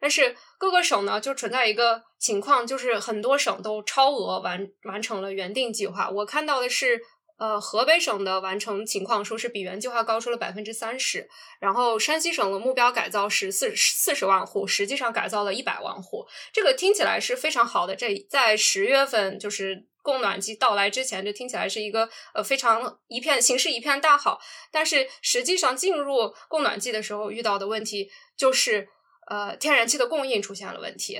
[0.00, 6.10] 但是各个省呢，就存在一个情况，就是很多省都超额完完成了原定计划。
[6.10, 7.00] 我看到的是，
[7.36, 11.28] 呃，河北省的完成情况说是比原计划高出了百分之三十。
[11.60, 16.26] 然后山西省的目标改造是四四十万户，实际上改造了一百万户。
[16.52, 17.96] 这个听起来是非常好的。
[17.96, 24.40] 这在十月份就是供暖季到来之前，就听起来是一个呃非常一片形势一片大好。
[24.70, 28.88] 但是实际上进入供暖季的时候遇到的问题就是。
[29.26, 31.18] 呃，天然气的供应出现了问题，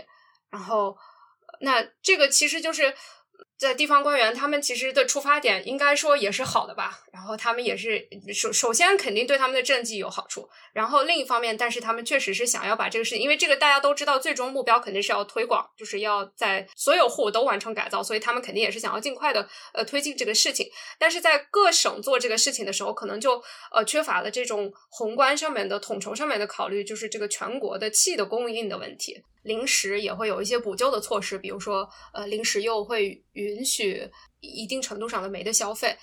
[0.50, 0.94] 然后，
[1.61, 2.94] 那这个其实就是。
[3.57, 7.01] 在地方官员，他们其实的出发点应该说也是好的吧。
[7.12, 10.49] 然后他们也是首首先肯定对他们的政绩有好处。
[10.73, 20.69] 然后另一方面，但是他们确实是想要把这个事情，因为这个大家都知道，最终目标肯定是要推广，就是要在所有户都完成改造，所以他们肯定也是想要尽快的呃推进这个事情。
[20.99, 29.23] 但是在各省做这个事情的时候，可能就呃缺乏了这种宏观上面的统筹上面的考虑，就是这个全国的气的供应的问题。
[29.44, 35.96] 临时也会有一些补救的措施，比如说，呃，临时又会允许一定程度上的煤的消费。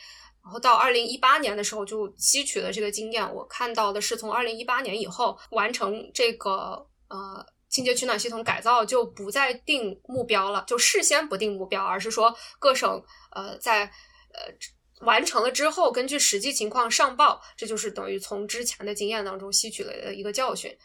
[0.43, 3.35] 然后到二零一八年的时候就吸取了这个经验。
[3.35, 13.03] 我看到的是，从二零一八年以后完成这个呃清洁取暖系统改造，就不再定目标了，就事先不定目标，而是说各省
[13.35, 13.85] 呃在
[14.33, 17.41] 呃完成了之后，根据实际情况上报。
[17.55, 20.75] 这就是等于从之前的经验当中吸取了一个教训。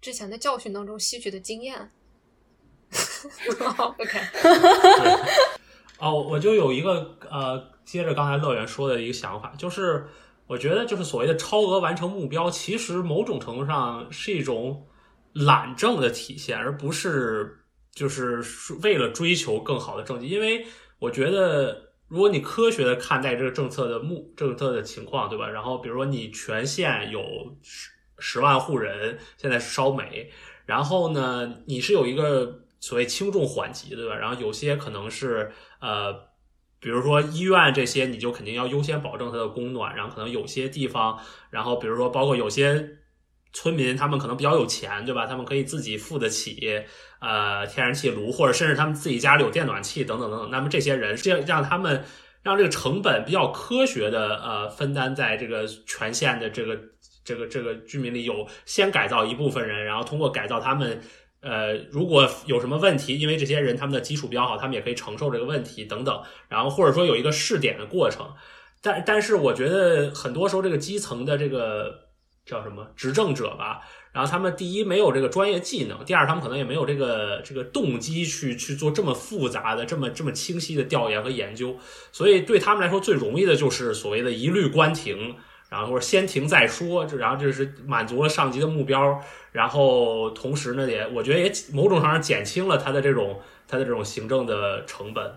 [0.00, 1.90] 之前的教训当中吸取的经验。
[3.98, 4.18] OK。
[5.98, 10.06] 哦，我就有一个呃，接着刚才乐园说的一个想法，就是
[10.46, 14.86] 我觉得就是所谓的超额完成目标，其实某种程度上是一种
[15.34, 17.58] 懒政的体现，而不是
[17.92, 18.42] 就是
[18.82, 20.28] 为了追求更好的政绩。
[20.28, 20.66] 因为
[20.98, 25.46] 我觉得，如果你科学的看待这个政策的目政策的情况，对吧？
[25.46, 27.20] 然后比如说你全县有。
[28.20, 30.30] 十万户人现在是烧煤，
[30.66, 34.14] 然后呢，你是有一个所谓轻重缓急，对吧？
[34.14, 35.50] 然后有些可能是
[35.80, 36.12] 呃，
[36.78, 41.18] 比如说医院这些，你就肯定要优先保证它的供暖，然后可能有些地方，
[41.50, 42.98] 然后比如说包括有些
[43.52, 45.26] 村民，他们可能比较有钱，对吧？
[45.26, 46.84] 他们可以自己付得起
[47.20, 50.50] 呃天然气炉，或者甚至他们自己家里有电暖气等等等等。
[50.50, 52.04] 那么这些人，这样让他们
[52.42, 56.78] 让这个成本比较科学的呃分担在这个全县的这个。
[57.30, 61.00] 这个这个居民里有先改造一部分人，然后通过改造他们，
[61.42, 66.20] 呃，如果有什么问题，因为这些人他们的基础比较好，他们也可以承受这个问题等等。
[66.48, 68.26] 然后或者说有一个试点的过程，
[68.82, 71.94] 但但是我觉得很多时候这个基层的这个
[72.44, 73.80] 叫什么执政者吧，
[74.12, 81.76] 然后他们第一没有这个专业技能，第二他们可能也没有这个这个动机去去做这么复杂的、这么这么清晰的调研和研究，
[82.10, 85.36] 所以对他们来说最容易的就是所谓的一律关停。
[85.70, 89.18] 然后或者先停再说，这然后这是满足了上级的目标，
[89.52, 95.32] 然后同时呢也我觉得也某种上减轻了他的这种他的这种行政的成本。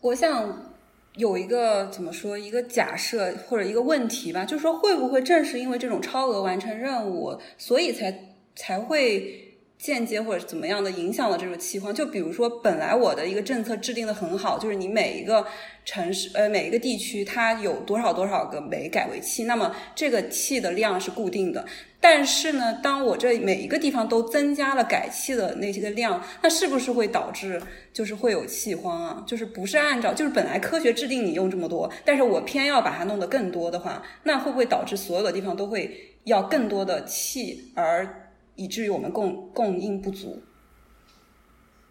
[0.00, 0.72] 我想
[1.16, 9.44] 有一个怎么说一个假设或者一个问题吧，就是说会不会正是因为这种超额完成任务，所以才才会。
[9.78, 11.94] 间接或者怎么样的影响了这种气荒？
[11.94, 15.46] 就比如说，本来我的一个政策制定的很好，就是你每一个
[15.84, 21.64] 城市呃每一个地区它有多少多少个煤改为气，那么这个气的量是固定的。
[22.00, 27.60] 但是呢，当我这每一个地方都增加了改气的那些个量，那是不是会导致
[27.92, 29.24] 就是会有气荒啊？
[29.26, 38.27] 就是不是按照就是本来科学制定你用这么多，但是我偏要把它弄得更多的话，那会不会导致所有的地方都会要更多的气而？
[38.58, 40.42] 以至于我们供供应不足。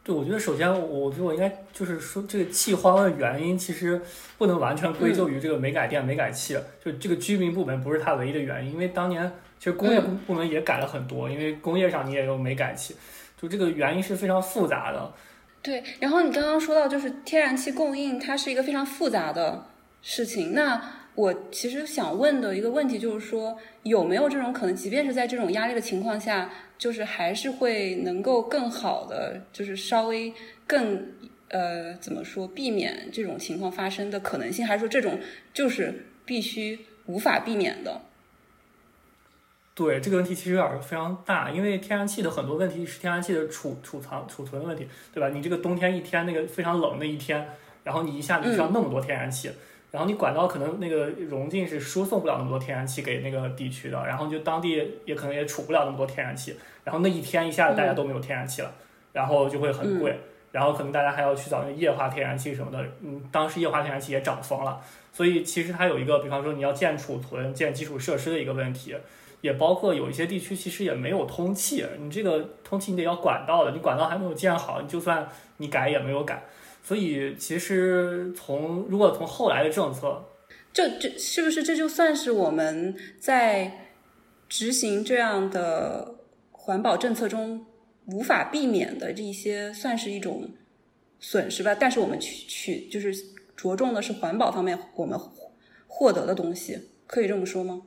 [0.04, 4.02] 对，我觉得首先，我觉得我应该就是说，这个气荒的原因其实
[4.38, 8.74] 不能完全归咎于这个煤改电、煤改气，就这个居民部门不是它唯一的原因。
[8.74, 12.96] 因为当年其实工业部门也改了很多，因为工业上你也有煤改气，
[13.42, 15.14] 就这个原因是非常复杂的。
[15.62, 19.66] 对，然后你刚刚说到，就是天然气供应，它是一个非常复杂的
[20.02, 20.54] 事情。
[20.54, 20.82] 那
[21.18, 26.48] 我其实想问的一个问题就是说，有没有这种可能，即便是在这种压力的情况下，
[26.78, 30.32] 就是还是会能够更好的，就是稍微
[30.68, 31.08] 更
[31.48, 35.20] 呃怎么说，避免这种情况发生的可能性，还是说这种
[35.52, 38.02] 就是必须无法避免的？
[39.74, 45.30] 对这个问题其实有点非常大，因为天然气的很多问题是天然气的储储藏储存的问题，对吧？
[45.30, 47.44] 你这个冬天一天那个非常冷的一天，
[47.84, 49.50] 然后你一下子需要那么多天然气。
[49.90, 58.72] 然后你管道可能那个融进是输送不了那么多天然气给那个地区的，然后就当地也可能也储不了那么多天然气，然后那一天一下子大家都没有天然气了，
[59.14, 60.20] 然后就会很贵，
[60.52, 64.82] 然后可能大家还要去找那液化天然气什么的，嗯，当时液化天然气也涨疯了，
[65.14, 68.94] 所以其实它有一个，比方说你要建储存、建基础设施的一个问题，
[69.40, 75.28] 也包括有一些地区其实也没有通气，你这个通气你得要管道的，你管道还没有建好，你就算
[75.58, 76.44] 你改也没有改。
[76.88, 80.24] 所以，其实从如果从后来的政策，
[80.72, 83.90] 这这是不是这就算是我们在
[84.48, 86.16] 执行这样的
[86.54, 87.66] 环保政策中
[88.06, 90.50] 无法避免的这一些，算是一种
[91.20, 91.76] 损失吧？
[91.76, 93.14] 但是我们去去就是
[93.58, 95.20] 着重的是环保方面我们
[95.88, 97.82] 获得的东西，可以这么说吗？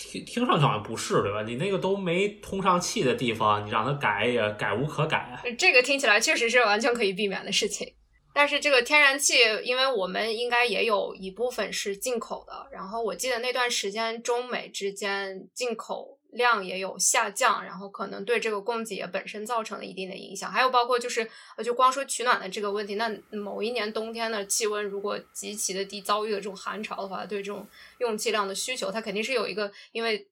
[0.00, 1.42] 听听上去好像不是对吧？
[1.42, 5.38] 你那个都没通上气的地方，你让它改也改无可改。
[5.58, 7.86] 这个听起来确实是完全可以避免的事情。
[8.32, 16.16] 但是这个天然气，因为我们应该也有一部分是进口的，然后我记得那段时间中美之间进口。
[16.32, 20.50] 量也有下降，然后可能对这个供给也本身造成了一定的影响。
[20.50, 27.66] 还有包括就是，呃，就光说取暖的这个问题，那某一年冬天的气温如果极其的低，遭遇了这种寒潮的话，对这种
[27.98, 30.28] 用气量的需求，它肯定是有一个因为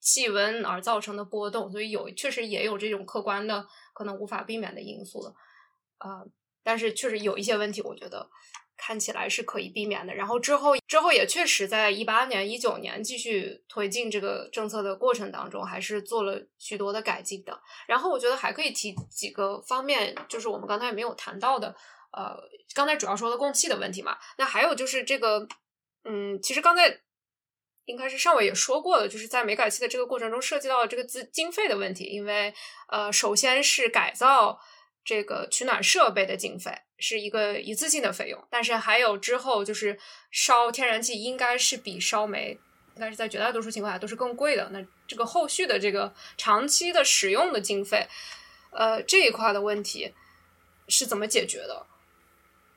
[0.00, 5.34] 气温而造成的波动，所以有确实也有这种客观的可能无法避免的因素的，
[5.98, 6.24] 啊，
[6.62, 8.28] 但是确实有一些问题，我觉得。
[8.78, 17.60] 看起来是可以避免的，然后之后之后也确实在一八年、一九年继续推进这个政策的过程当中，还是做了许多的改进的。
[17.88, 21.74] 然后我觉得还可以提几个方面，就是我们刚才没有谈到的，
[22.12, 22.38] 呃，
[22.72, 24.16] 刚才主要说的供气的问题嘛。
[24.38, 25.46] 那还有就是这个，
[26.04, 27.00] 嗯，其实刚才
[27.86, 32.54] 应该是上伟也说过了，就是在煤改气的这个过程中涉及到这个资经费的问题，因为
[32.88, 34.60] 呃，首先是改造。
[35.08, 39.98] 这个取暖设备的经费是一个一次性的费用，但是还有之后就是
[40.30, 42.58] 烧天然气应该是比烧煤，
[42.94, 44.68] 应该是在绝大多数情况下都是更贵的。
[44.70, 48.06] 那这个后续的这个长期的使用的经费，
[48.70, 50.12] 呃，这一块的问题
[50.88, 51.86] 是怎么解决的？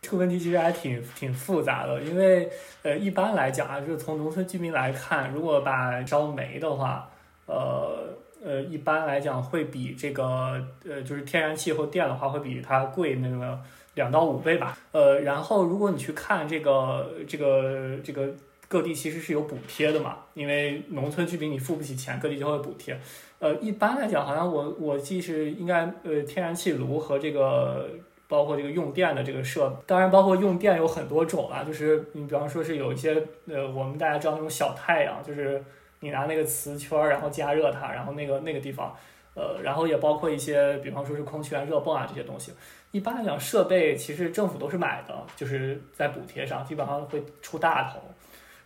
[0.02, 2.50] 这个问题其实还挺挺复杂的，因为
[2.84, 7.12] 呃，一般来讲啊，就是从农村居民来看，如果把烧煤的话，
[7.46, 13.60] 呃呃，一般来讲会比这个呃，就是天然气或电的话，会比它贵那个
[13.96, 14.78] 两到五倍吧。
[14.92, 18.30] 呃，然后如果你去看这个这个这个
[18.68, 23.00] 各地其实是有补贴的嘛，因为农村居民你付不起钱，各地就会补贴。
[23.40, 27.90] 呃，一般来讲，好像我我记是应该呃，天然气炉和这个。
[28.32, 35.62] 包括这个用电的这个设，当然包括用电有很多种啊，就是你比方说是有一些呃，我们大家知道那种小太阳，就是
[36.02, 38.94] 你拿那个磁圈然后加热它，然后那个那个地方，
[39.34, 42.52] 呃，然后也包括一些比方说是空气源热泵啊这些东西。
[42.92, 48.00] 一般来讲，设备其实政府都是买的，就是在补贴上基本上会出大头，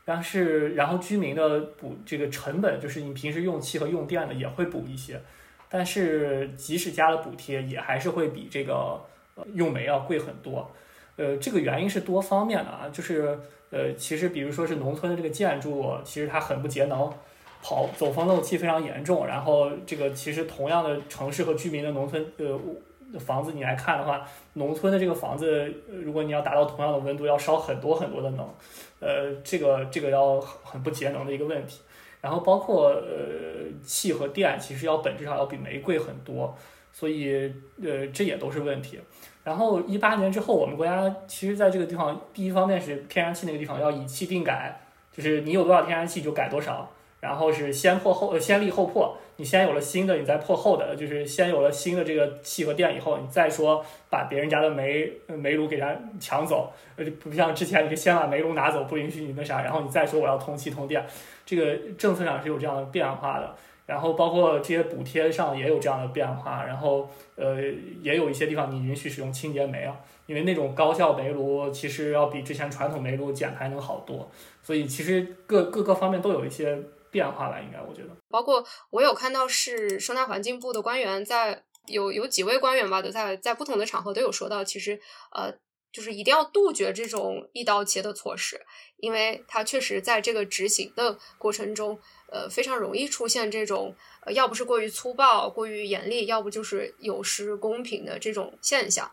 [0.03, 5.21] 但是然后居民的补这个成本，就是你平时用气和用电的也会补一些，
[5.69, 8.99] 但是即使加了补贴，也还是会比这个。
[9.53, 10.71] 用煤要贵很多，
[11.17, 13.37] 呃，这个原因是多方面的啊，就是
[13.75, 17.11] 呃，其实比如说是农村的这个建筑，其实它很不节能，
[17.61, 19.27] 跑走风漏气非常严重。
[19.27, 22.57] 然后这个其实同样的城市和居民的农村呃
[23.19, 28.47] 房子，你来看的话，农村的这个房子，如果你要达到同样的温度，要烧很多很多的能，
[29.01, 31.81] 呃，这个这个要很不节能的一个问题。
[32.21, 36.57] 然后包括呃气和电，其实要本质上要比煤贵很多。
[36.93, 37.53] 所以，
[37.83, 39.01] 呃，这也都是问题。
[39.45, 44.77] 然后一八年之后，我们国家其实在这个地方，第一方面是天然气那个地方要以气定改，
[45.15, 46.89] 就是你有多少天然气就改多少。
[47.21, 61.03] 然后是先破后，先立后破，你先有了新的，你再破后的，就是先有了新的这个气和电以后，你再说把别人家的煤煤炉给他抢走，呃，不像之前你是先把煤炉拿走，不允许你那啥，然后你再说我要通气通电，
[61.45, 63.55] 这个政策上是有这样的变化的。
[63.85, 67.61] 然后包括这些补贴上也有这样的变化，然后呃
[68.01, 74.31] 也有一些地方你允许使用清洁煤啊，因为那种高效煤炉其实要比之前传统煤炉减排能好多，
[74.63, 76.81] 所以其实各各个方面都有一些
[77.11, 78.09] 变化吧，应该我觉得。
[78.29, 84.99] 包括我有看到是生态环境部的官员在有有几位官员吧，都在在不同的场合都有说到，其实
[85.31, 85.53] 呃
[85.95, 88.59] 就是一定要杜绝这种一刀切的措施，
[88.97, 91.97] 因为它确实在这个执行的过程中。
[92.27, 99.09] 呃，非常容易出现这种，呃，要不是过于粗暴、过于严厉，要不就是有失公平的这种现象。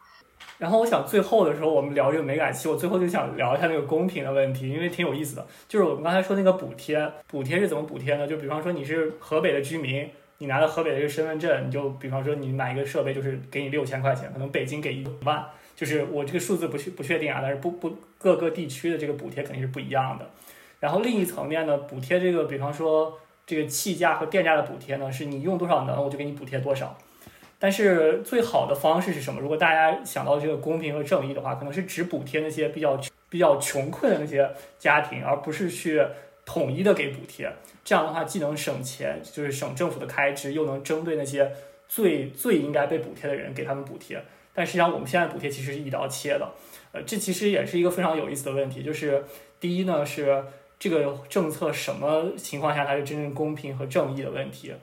[0.58, 5.46] 然后我想最后的时候，我们聊这个煤改气，我最后就想聊一下那个公平的问题，因为挺有意思的。
[5.68, 8.26] 就是我们刚才说那个补贴，补贴是怎么补贴呢？
[8.26, 20.28] 就比方说你是河北的居民，你拿了河北的一个身份证，你就比方说你买一个设备，就是给你六千块钱，可能北京给一万，就是我这个数字不确不确定啊，但是不不各个地区的这个补贴肯定是不一样的。
[20.80, 26.98] 然后另一层面呢，补贴这个，比方说这个气价和电价的补贴呢，是你用多少能，我就给你补贴多少。
[27.58, 29.40] 但是最好的方式是什么？
[29.40, 34.50] 如果大家想到这个公平和正义的话，可能是只补贴那些比较比较穷困的那些
[34.80, 36.04] 家庭，而不是去
[36.44, 37.52] 统一的给补贴。
[37.84, 41.52] 这样的话，既能省钱，就是省政府的开支，又能针对那些
[41.88, 44.20] 最最应该被补贴的人给他们补贴。
[44.54, 46.52] 但实际上，我们现在补贴其实是一刀切的。
[46.92, 49.24] 呃，这其实也是一个非常有意思的问题，就是
[49.60, 50.44] 第一呢是。
[50.82, 54.74] 这个政策什么情况下才是真正公平和正义的问题？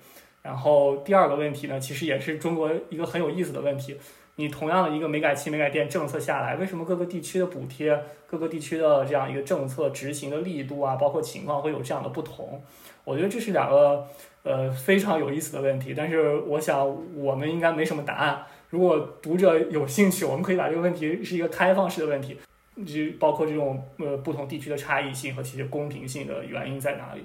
[0.42, 3.98] 然后第二个问题呢，其实也是中国一个很有意思的问题。
[4.38, 12.64] 你同样的一个煤改气、煤改电政策下来，为什么各个地区的补贴、各个地区的这样一个政策执行的力度啊，包括情况会有这样的不同？
[13.04, 14.08] 我觉得这是两个
[14.44, 15.94] 呃非常有意思的问题。
[15.94, 16.88] 但是我想
[17.22, 18.46] 我们应该没什么答案。
[18.70, 22.38] 如果读者有兴趣，我们可以把这个问题是一个开放式的问题。
[22.86, 27.22] 就包括这种呃不同地区的差异性和其实公平性的原因在哪里？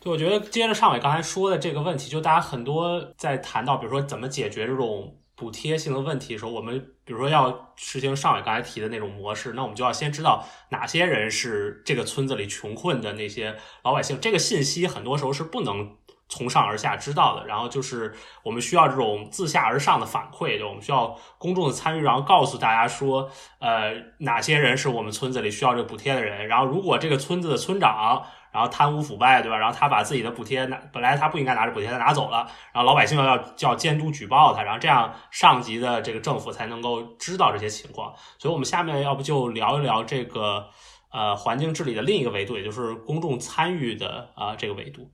[0.00, 15.94] 就我觉得接着尚伟刚才说的这个问题，就大家很多在谈到比如说怎么解决这种补贴性的问题的时候，我们比如说要实行尚伟刚才提的那种模式，那我们就要先知道哪些人是这个村子里穷困的那些老百姓，这个信息很多时候是不能。
[16.28, 18.12] 从上而下知道的，然后就是
[18.42, 26.48] 我们需要这种自下而上的反馈，就我们需要公众的参与，然后告诉大家说，呃，哪些人是我们村子里需要这个补贴的人。
[26.48, 29.56] 然后如果这个村子的村长，然后贪污腐败，对吧？
[29.58, 32.38] 然后他把自己的补贴拿，本来他不应该拿着补贴，他拿走了，
[32.72, 38.14] 然后老百姓要要叫监督举报他，然后这样上级的这个政府才能够知道这些情况。
[38.38, 40.70] 所以我们下面要不就聊一聊这个
[41.12, 45.10] 呃环境治理的另一个维度，也就是公众参与的啊这个维度。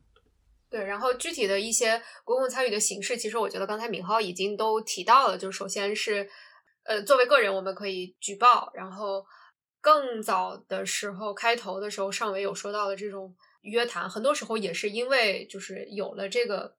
[0.73, 5.37] 对，然后具体的一些公共参与的形式，其实我觉得刚才敏浩已经都提到了。
[5.37, 6.27] 就首先是，
[6.85, 8.71] 呃，作为个人，我们可以举报。
[8.73, 9.23] 然后
[9.83, 16.75] 更早的时候，开头的时候，上伟有说到的这种约谈，很多时候也是因为就是有了这个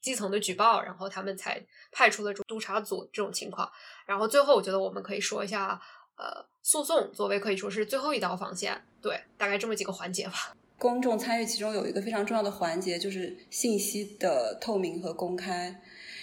[0.00, 1.60] 基层的举报，然后他们才
[1.90, 3.68] 派出了这督查组这种情况。
[4.06, 5.82] 然后最后，我觉得我们可以说一下
[6.16, 8.86] 呃诉讼作为可以说是最后一道防线。
[9.02, 10.54] 对，大概这么几个环节吧。
[10.78, 15.80] 公众参与其中有一个非常重要的环节，就是信息的透明和公开。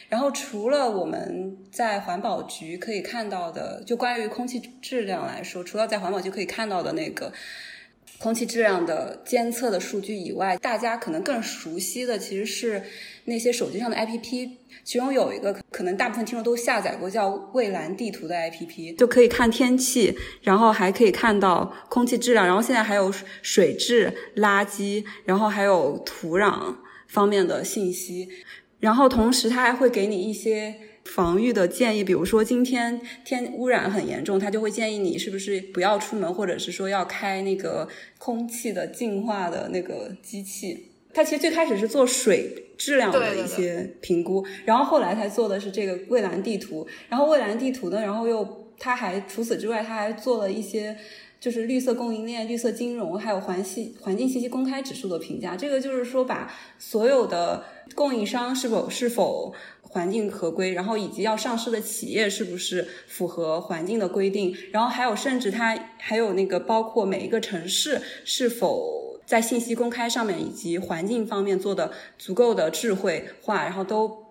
[0.10, 7.32] 然后，除了我们在环保局可以看到的，就关于空气质量来说，除了在环保局可以看到的那个
[8.20, 12.84] 空气质量的监测的数据以外，大家可能更熟悉的其实是
[13.26, 14.52] 那些手机上的 APP。
[14.84, 26.76] 其中有一个可能大部分听众都下载过，叫蔚蓝地图的 APP，就可以看天气，然后还可以看到空气质量，然后现在还有水质、垃圾，然后还有土壤
[27.08, 28.28] 方面的信息。
[28.80, 30.76] 然后同时，它还会给你一些
[31.14, 37.88] 防御的建议，比如说今天天污染很严重，他就会建议你是不是不要出门，或者是说要开那个
[38.18, 40.88] 空气的净化的那个机器。
[41.14, 46.88] 他其实最开始是做水质量的一些评估，然后后来才做的是这个蔚蓝地图。
[47.10, 50.96] 然后蔚蓝地图呢，然后又他还除此之外，他还做了一些
[51.42, 55.58] 就是绿色供应链、绿色金融，还有环系环境信息公开指数的评价。
[55.58, 69.02] 这个就是说，把所有的供应商是否是否环境合规，然后以及要上市的企业是不是符合环境的规定，然后还有甚至它还有那个包括每一个城市是否。
[69.24, 74.26] 在信息公开上面以及环境方面做的足够的智慧化，然后都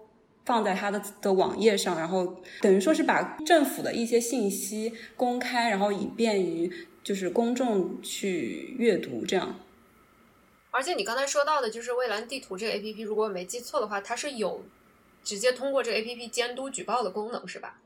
[0.45, 6.71] 放在它的的网页上，然后等于说是把政府的一些信息公开，然后以便于
[7.11, 9.57] 就是公众去阅读这样。
[10.71, 14.63] 而且你刚才说到的就是蔚蓝地图这个 A P P，如果我没记错的话，它是有
[15.25, 17.81] 直接通过这个 A P P 监督举报的功能，是吧？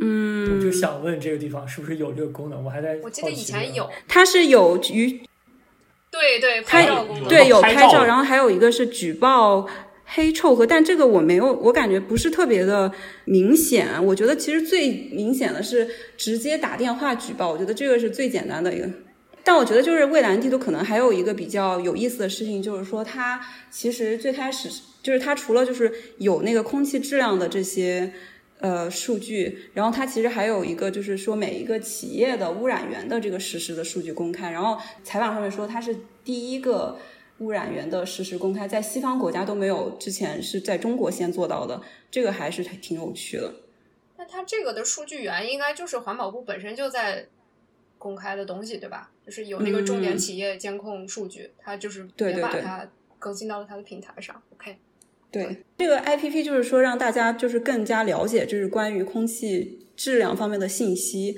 [0.00, 2.64] 嗯，我就想问这个地方是不是有这个功能？
[2.64, 5.20] 我还在我记得以前有，它是有于。
[6.10, 9.68] 对对，拍照功能对有拍照，然后还有一个是举报
[10.12, 12.92] 黑臭和，但这个我没有，我感觉不是特别的
[13.24, 13.88] 明显。
[14.04, 18.88] 我觉得其实最明显的是直接打电话举报，我觉得这个是最简单的一个。
[19.42, 23.40] 但我觉得就是蔚蓝地图可能还有一个比较有意思的事情，就是说它
[23.70, 24.68] 其实最开始
[25.02, 28.12] 就是它除了就是有那个空气质量的这些。
[28.62, 34.50] 呃，数据，然后它其实还有一个，就是说每一个企业的污染源的这个实时的数据公开。
[34.50, 36.98] 然后采访上面说，它是第一个
[37.40, 43.52] 污染源的实时公开，在西方国家都没有，之前是在中国先做到的，这个还是挺有趣的。
[44.16, 47.26] 那它这个的数据源应该就是环保部本身就在
[47.98, 49.10] 公开的东西，对吧？
[49.26, 52.88] 就是有那个重点企业监控数据，它就是也把它
[53.18, 54.42] 更新到了它的平台上。
[54.54, 54.76] OK。
[55.32, 61.36] 对这个 I P P 就是说让大家就是更加了解就是关于空气质量方面的信息，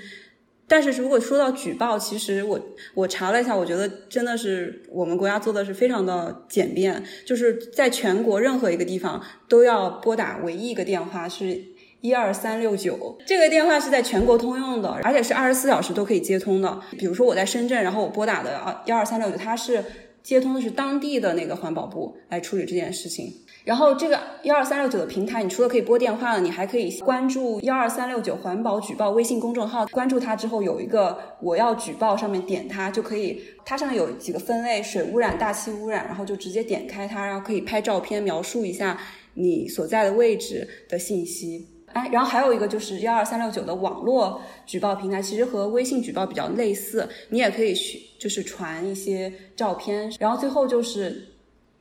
[0.68, 2.58] 但是如果说到举报，其实我
[2.94, 11.62] 我查了一下，我觉得真的是我们国家做的是非常的简便，就是在全国任何一个地方都要拨打唯一一个电话是
[12.00, 16.80] 一二三六九，这个电话是在全国通用的，而且是二十四小时都可以接通的。
[16.98, 19.84] 比如说我在深圳，然后我拨打的啊一二三六九，它是
[20.22, 23.32] 接通的是当地的那个环保部来处理这件事情。
[23.64, 29.86] 然后这个幺二三六九的平台，你除了可以拨电话了，你还可以关注幺二三六九环保举报微信公众号。
[29.86, 33.40] 关注它之后，有一个我要举报，上面点它就可以。
[33.64, 38.98] 它上面有几个分类：水污染、大气污染，然后就直接点开它，然后可以拍照片，描述一下
[39.34, 41.68] 你所在的位置的信息。
[41.92, 50.12] 哎，然后还有一个就是幺二三六九的网络举报平台，其实和微信举报比较类似，你也可以去就是传一些照片。
[50.18, 51.28] 然后最后就是。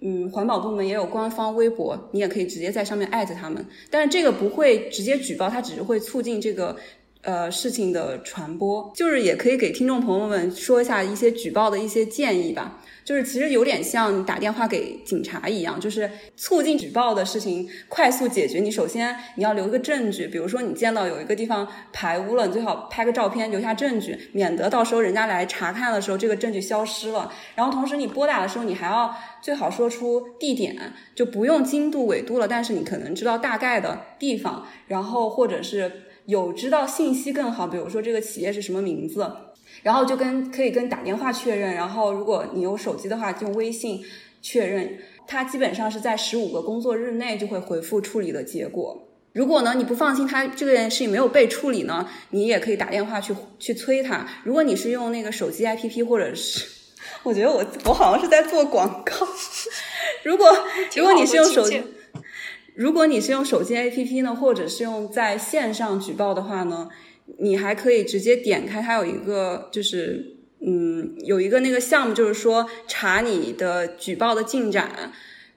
[0.01, 3.63] 嗯，环保部门也有官方微博，你也可以直接在上面艾特他们。
[3.89, 6.75] 但是这个不会直接举报，它只是会促进这个
[7.21, 8.91] 呃事情的传播。
[8.95, 12.81] 就是也可以给听众朋友们说一下一些举报的一些建议吧。
[13.03, 18.59] 就是其实有点像你打电话给警察一样，就是促进举报的事情快速解决。
[18.59, 27.33] 你首先你要留一个证据，比如说你见到有一个地方排污了，你最好拍个照片留下证据，免得到时候人家来查看的时候这个证据消失了。
[27.55, 35.91] 然后同时你拨打的时候，你还要最好说出地点，就不用经度纬度了，但是你可能知道大概的地方，然后或者是
[36.27, 39.27] 有知道信息更好，比如说这个企业是什么名字。
[39.83, 44.03] 然后就跟可以跟打电话确认，然后如果你有手机的话，就微信
[44.41, 44.97] 确认。
[45.27, 49.07] 它基本上是在十五个工作日内就会回复处理的结果。
[49.31, 54.27] 如果呢你不放心它这件事情没有被处理呢，你也可以打电话去去催他。
[54.43, 56.67] 如果你是用那个手机 APP 或者是，
[57.23, 59.25] 我觉得我我好像是在做广告。
[60.23, 60.51] 如果
[60.97, 61.81] 如果你是用手机，
[62.75, 66.89] 如果你是用手机 APP 呢，或者是用在线上举报的话呢？
[67.39, 75.11] 你还可以直接点开，它有一个就是，嗯，有一个那个项目，就是说查你的举报的进展，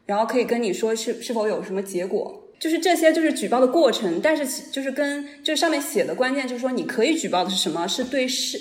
[0.07, 2.49] 然后可以跟你说是是否有什么结果。
[2.59, 7.87] 就是这些就是举报的过程，但是就是跟就是上面写的关键就是说你可以举报的是什么？
[7.87, 8.61] 是对事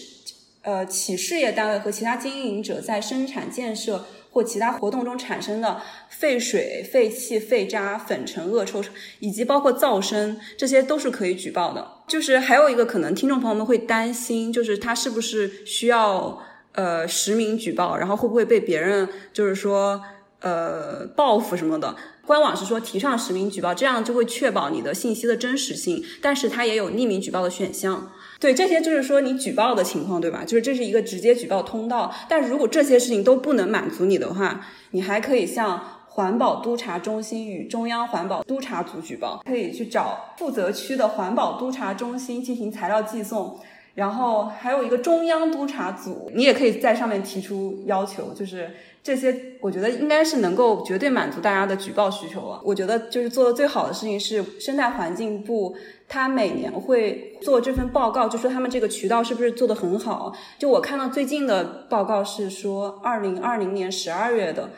[0.61, 4.05] 呃企事业单位和其他经营者在生产建设。
[4.33, 5.79] 或其他活动中产生的
[6.09, 8.83] 废水、废气、废渣、粉尘、恶臭，
[9.19, 11.92] 以及包括噪声，这些都是可以举报的。
[12.07, 16.41] 就是还有一个可能，听众朋友们会担心，就是他是不是需要
[16.73, 20.01] 呃实名举报，然后会不会被别人就是说
[20.41, 21.95] 呃报复什么的？
[22.25, 28.11] 官网是说提倡实名举报，这样就会确保你的信息的真实性，但是它也有匿名举报的选项。
[28.39, 30.45] 对，这些就是说你举报的情况，对吧？
[30.45, 32.13] 就是这是一个直接举报通道。
[32.29, 43.59] 但如果这些事情都不能满足你的话，你还可以向环保督察中心与中央环保督察组举报，可以去找负责区的环保督察中心进行材料寄送。
[43.95, 48.71] 然后还有一个中央督察组，你也可以在上面提出要求，就是
[49.03, 52.59] 这些，我觉得应该是能够绝对满足大家的举报需求了。
[52.63, 55.75] 我觉得就是做的最好的事情是生态环境部，
[56.07, 60.33] 他每年会做这份报告，就说他们这个渠道是不是做的很好。
[60.57, 64.71] 就我看到最近的报告是说，二零二零年十二月的，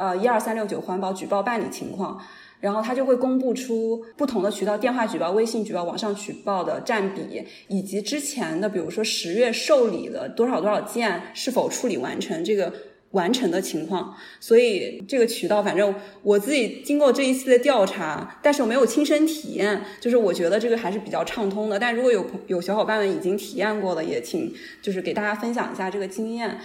[0.00, 2.18] 呃，一二三六九环保举报办理情况。
[2.58, 12.70] 然后他就会公布出不同的渠道，电话举报、微信举报、网上举报的占比，以及之前的，比如说十月受理的多少多少件是否处理完成，这个
[13.12, 14.14] 完成的情况。
[14.40, 21.78] 所以这个渠道，反正我自己经过这一次的调查，但是我没有亲身体验，就是我觉得这个还是比较畅通的。
[21.78, 26.58] 但如果有有小伙伴们已经体验过的，也请就是给大家分享一下这个经验。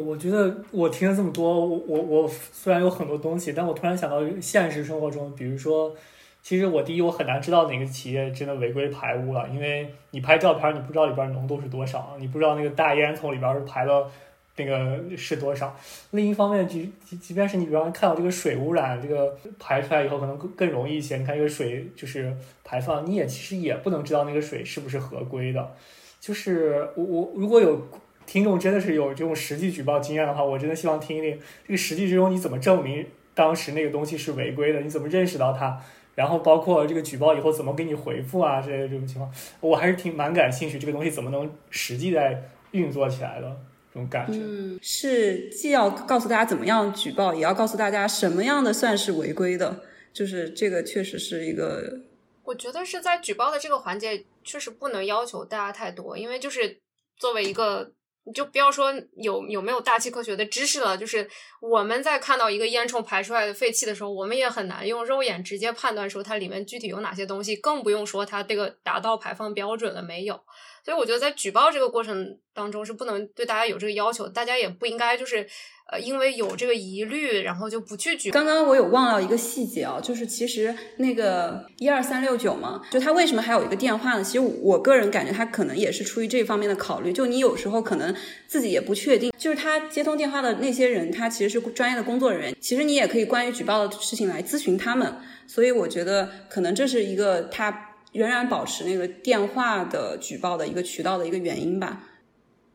[0.00, 5.94] 我觉得我听了这么多，我我我虽然有很多东西，但我突然想到现实生活中，比如说，
[6.42, 14.10] 其实我第一我很难知道哪个企业真的违规排污了，因为你拍照片，你不知道里边浓度是多少，你不知道那个大烟囱里边是排了
[14.56, 15.76] 那个是多少。
[16.10, 21.16] 另一方面，即即即便是你比方看到这个水污染，这个排出来以后可能更更容易一些。
[21.16, 25.74] 你看这个水就是排放，你也其实也不能知道那个水是不是合规的。
[26.20, 27.80] 就是我我如果有。
[28.26, 34.80] 听众真的是有这种实际举报经验的话，我真的希望听一听这个实际之中你怎么证明当时那个东西是违规的？
[34.80, 35.80] 你怎么认识到它？
[36.14, 38.60] 然后包括这个举报以后怎么给你回复啊？
[38.60, 40.78] 之类的这种情况，我还是挺蛮感兴趣。
[40.78, 43.56] 这个东西怎么能实际在运作起来的
[43.94, 44.38] 这种感觉？
[44.38, 49.82] 嗯，是既要告诉大家怎么样举报，也要告诉大家什么样的算是违规的。
[50.12, 52.00] 就是这个确实是一个，
[52.44, 56.76] 我觉得是在举报的这个环节，确实不能要求大家太多，因为就是
[57.16, 57.90] 作为一个。
[58.24, 61.28] 你就不要说有有没有大气科学的知识了，就是
[61.60, 70.40] 我们在看到一个烟囱排出来的废气的时候，我们也很难用肉眼直接判断说它里面具体有哪些东西，更不用说它这个达到排放标准了没有。
[70.84, 75.48] 所以我觉得在举报这个过程当中是不能对大家有这个要求，大家也不应该就是。
[75.92, 78.30] 呃，因为有这个疑虑，然后就不去举。
[78.30, 84.24] 刚刚我有忘了一个细节啊，就是其实那个一二三六九嘛，就他为什么还有一个电话呢？
[84.24, 87.12] 其实我个人感觉他可能也是出于这方面的考虑。
[87.12, 88.16] 就你有时候可能
[88.46, 92.56] 自己也不确定，就是他接通电话的那些人，他其实是专业的工作人员。
[92.58, 95.14] 其实你也可以关于举报的事情来咨询他们。
[95.46, 102.08] 所以我觉得可能这是一个他仍然保持那个电话的举报的一个渠道的一个原因吧。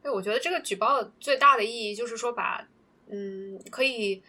[0.04, 2.68] 对，我觉得这个举报最大的意义就是说把。
[3.10, 4.22] 嗯，可以，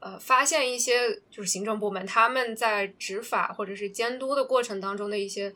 [0.00, 5.54] 呃，发现一些就是行政部门他们在执法或者是监督的过程当中的一些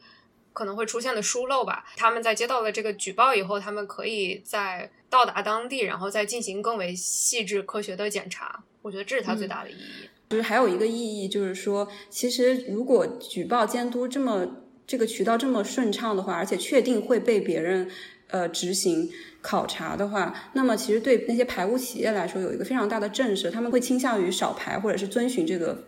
[0.53, 1.85] 可能会出现的疏漏吧。
[1.97, 8.65] 他们在接到了这个举报以后，他们可以在到达当地，然后再进行更为细致科学的检查。
[8.83, 10.09] 我觉得这是它最大的意义。
[10.31, 14.47] 就是还有一个意义，就是说，其实如果举报监督这么
[14.87, 17.91] 这个渠道这么顺畅的话，而且确定会被别人
[18.31, 19.11] 呃执行。
[19.43, 25.83] 考察的话，那么其实对那些排污企业来说有一个非常大的震慑，他们会倾向于少排或者是遵循这个，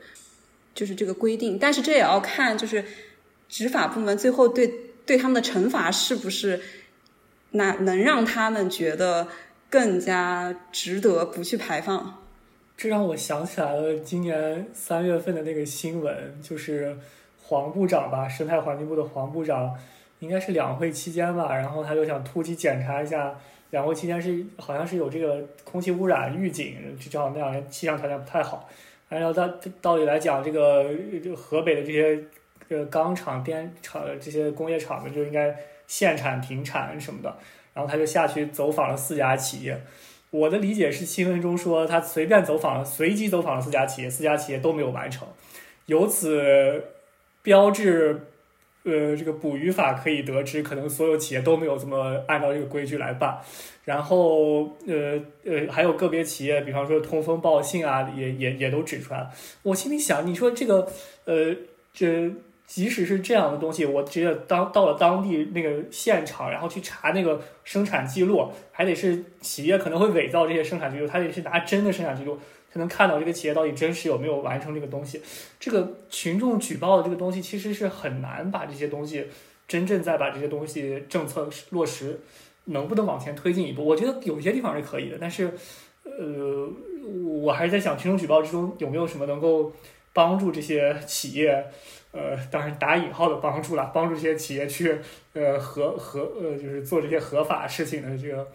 [0.75, 1.59] 就是这个规定。
[1.59, 2.83] 但是这也要看，就是
[3.51, 4.73] 执法部门最后对
[5.05, 6.63] 对他们的惩罚是不是
[7.51, 9.29] 那能让他们觉得
[9.69, 12.23] 更加值得不去排放。
[12.79, 16.97] 这让我想起来了今年三月份的那个新闻，就是
[17.43, 19.75] 黄部长吧，生态环境部的黄部长。
[20.23, 23.35] 应该是两会期间吧，然后他就想突击检查一下。
[23.71, 28.69] 两会期间是好像是有这个空气污染预警，就正好那两天气象条件不太好。
[29.09, 29.51] 按照道
[29.81, 30.85] 道理来讲，这个
[31.35, 32.23] 河北的这些
[32.69, 35.57] 呃钢厂、电厂这些工业厂子就应该
[35.87, 37.35] 限产停产什么的。
[37.73, 39.81] 然后他就下去走访了四家企业。
[40.31, 45.27] 我的理解是新闻中说他随便走访、随机走访了四家企业，四家企业都没有完成，
[45.87, 46.85] 由此
[47.43, 48.27] 标志。
[48.85, 53.39] 呃，这个捕鱼法可以得知，可能所有企业都没有这么按照这个规矩来办。
[53.85, 59.29] 然后，呃呃，还有个别企业，比方说通风报信啊，也也也都指出来。
[59.63, 60.87] 我心里想，你说这个，
[61.25, 61.55] 呃，
[61.93, 62.31] 这
[62.65, 72.39] 即使是这样的东西，我直接当到了当地那个现场，然后去查那个生产记录，还得是企业可能会伪造这些生产记录，他得是拿真的生产记录
[72.73, 75.21] 才能看到这个企业到底真实有没有完成这个东西。
[75.61, 79.27] 这个群众举报的这个东西，其实是很难把这些东西
[79.69, 82.21] 真正再把这些东西政策落实，
[82.65, 83.85] 能不能往前推进一步？
[83.85, 85.53] 我觉得有些地方是可以的，但是，
[86.05, 86.69] 呃，
[87.43, 89.71] 我还是在想，群众举报之中有没有什么能够
[90.15, 91.67] 帮助这些企业，
[92.13, 94.99] 呃，当然打引号的帮助了，帮助这些企业去，
[95.35, 98.49] 呃，合合呃，就是做这些合法事情的这个。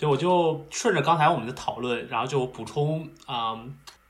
[0.00, 3.60] 对，我就顺着刚才我们的讨论，然后就补充啊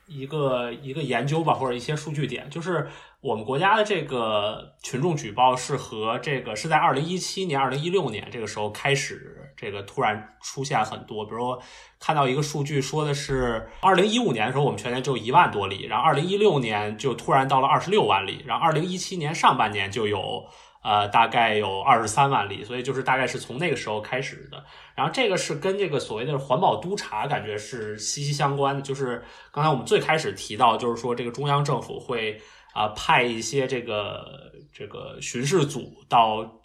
[0.07, 2.87] 一个一个研究吧，或者一些数据点，就是
[3.19, 11.61] 我们国家的这个群众举报是和这个是在二零一七年、二零一六年这个时候开始，这个突然出现很多，比如说
[11.99, 20.45] 看到一个数据说的是二零一五年的时候我们全年就一万多例，然后二零一六年就突然到了二十六万例，然后二零一七年上半年就有。
[20.81, 24.63] 呃，大概有二十三万例，所以就是大概是从那个时候开始的。
[24.95, 28.81] 然后这个是跟这个所谓的环保督察感觉是息息相关的。
[28.81, 32.41] 就是刚才我们最开始提到，就是说这个中央政府会
[32.73, 36.60] 啊派一些这个这个巡视组到。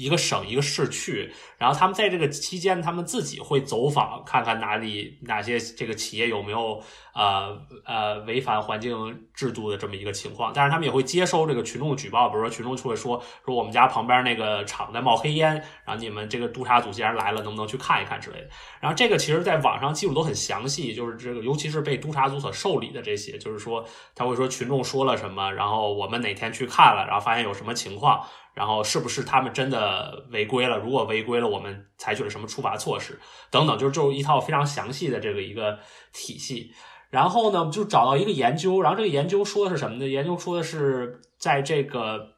[0.00, 6.82] 一个省一个市去，然后他们在这个期间，他们自己会走访，看看哪里哪些这个企业有没有
[7.14, 10.52] 呃呃违反环境制度的这么一个情况。
[10.54, 15.52] 但是他们也会接收这个群众举报，比如说群众就会说说我们家旁边那个厂在冒黑烟，
[15.84, 18.48] 然后你们这个督查组既然来了，能不能去看一看之类的。
[18.80, 23.84] 然后这个其实在网上记录都很详细，就是这个尤其是被督查组所受理的这些，就是说
[24.14, 28.24] 他会说群众说了什么，然后我们哪天去看了，然后发现有什么情况。
[28.52, 30.78] 然后是不是他们真的呃违规了？
[30.78, 33.18] 如果违规了，我们采取了什么处罚措施？
[33.50, 35.78] 等等，就是就是一套非常详细的这个一个
[36.12, 36.72] 体系。
[37.10, 40.06] 然后呢，就找到一个研究，然后这个研究说的是什么呢？
[40.06, 42.34] 研究说的是在这个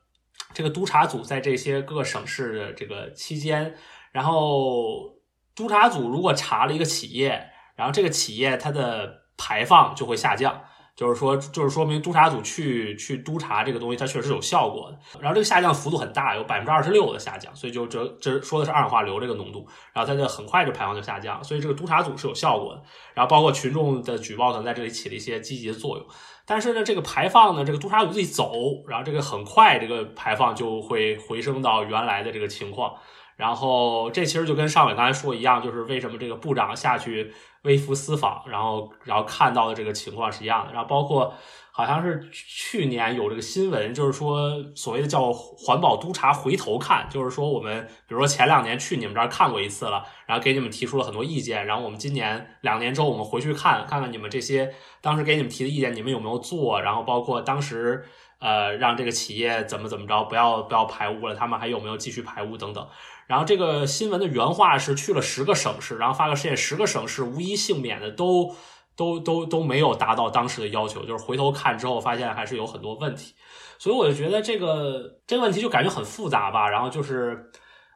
[0.54, 3.74] 这个督查组在这些各个省市的这个期间，
[4.12, 5.14] 然后
[5.54, 10.62] 督查组如果查了一个企业，然后这个企业它的排放就会下降。
[10.94, 14.98] 就是说，就是说明督查组去去督查这个东西，它确实有效果的。
[15.20, 19.66] 然后这个下降幅度很大，有百分之二十六的下降，所以就这这说的是二氧化硫这个浓度。
[19.94, 22.82] 然后它就很快就排放就下降，所以这个督查组是有效果的。
[23.14, 26.06] 然后包括群众的举报可能在这里起了一些积极的作用。
[26.44, 28.52] 但是呢，这个排放呢，这个督查组自己走，
[28.86, 32.94] 然后这个很快这个排放就会回升到原来的这个情况。
[33.36, 37.32] 然后这其实就跟尚伟刚才说一样，就是为什么这个部长下去。
[37.62, 41.32] 微服私访，然后然后看到的这个情况是一样的，然后包括
[41.70, 58.04] 好像是去年有这个新闻，就是说所谓的叫环保督查回头看，就是说我们比如说前两年去你们这儿看过一次了，然后给你们提出了很多意见，然后我们今年两年之后我们回去看看看你们这些当时给你们提的意见，你们有没有做，然后包括当时
[58.40, 62.84] 呃让这个企业怎么怎么着不要不要排污了，他们还有没有继续排污等等。
[63.32, 68.54] 然后这个新闻的原话是去了十个省市，然后发个现，十个省市无一幸免的都
[68.94, 73.32] 都都都没有达到当时的要求，就是回头看之后发现还是有很多问题，
[73.78, 76.68] 所以我就觉得这个这个问题就感觉很复杂吧。
[76.68, 77.50] 然后就是，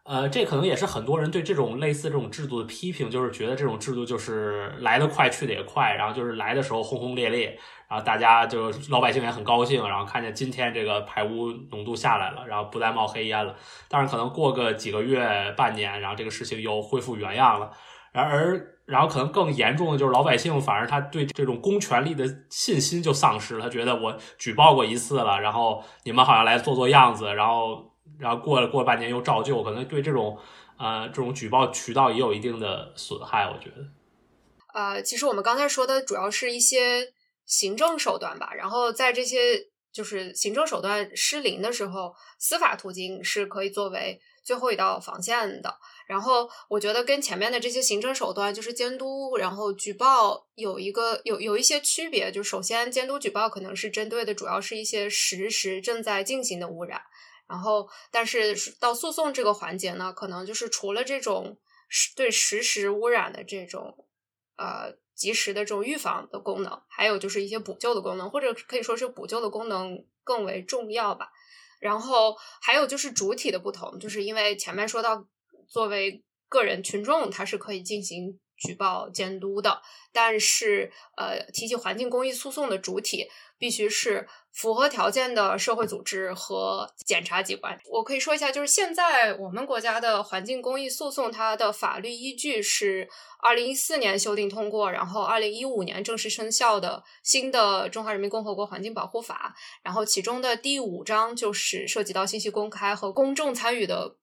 [0.06, 7.58] 呃，这可能也是很多人对这种类似这种制度的批评，就是觉得这种制度就是来得快去得也快，然后就是来的时候轰轰烈烈。
[7.88, 13.54] 然后大家就老百姓也很高兴，然后看见今天这个排污浓度下来了，然后不再冒黑烟了。
[13.88, 17.70] 但是可能过个几个月、半年，然后这个事情又恢复原样了。
[18.12, 23.62] 然而，然后可能更严重的就是老百姓反而他对这种公权力的信心就丧失了。
[23.62, 30.38] 他觉得我举报过一次了，然后你们好像来做做样子，然后然后过了过了半年又照旧，可能对这种
[30.78, 33.44] 呃这种举报渠道也有一定的损害。
[33.44, 33.86] 我觉得，
[34.74, 37.12] 呃，其实我们刚才说的主要是一些。
[37.48, 45.72] 行政手段吧，然后在这些就是行政手段失灵的时候，司法途径是可以作为最后一道防线的。
[46.08, 52.32] 然后我觉得跟前面的这些行政手段，就是监督，然后举报有一个有有一些区别。
[52.32, 57.00] 就首先，监督举报可能是针对的主要是一些实时正在进行的污染，
[57.48, 61.58] 然后但是到诉讼这个环节呢，可能就是除了这种
[62.14, 64.06] 对实时污染的这种
[64.56, 64.96] 呃。
[65.16, 71.30] 及时的这种预防的功能，还有就是一些补救的功能，或者可以说是补救的功能更为重要吧。
[71.80, 75.26] 然后还有就是主体的不同，就是因为前面说到，
[75.66, 79.80] 作为个人群众，他是可以进行举报监督的，
[80.12, 83.28] 但是呃，提起环境公益诉讼的主体
[83.58, 87.78] 必须是符合条件的社会组织和检察机关。
[87.90, 93.08] 我可以说一下，就是现在我们国家的环境公益诉讼，它的法律依据是
[93.40, 104.16] 二零一四年修订通过，然后二零一五年正式生效的新的《中华人民共和国环境保护法》，然后其中的第五章就是涉及到信息公开和公众参与的。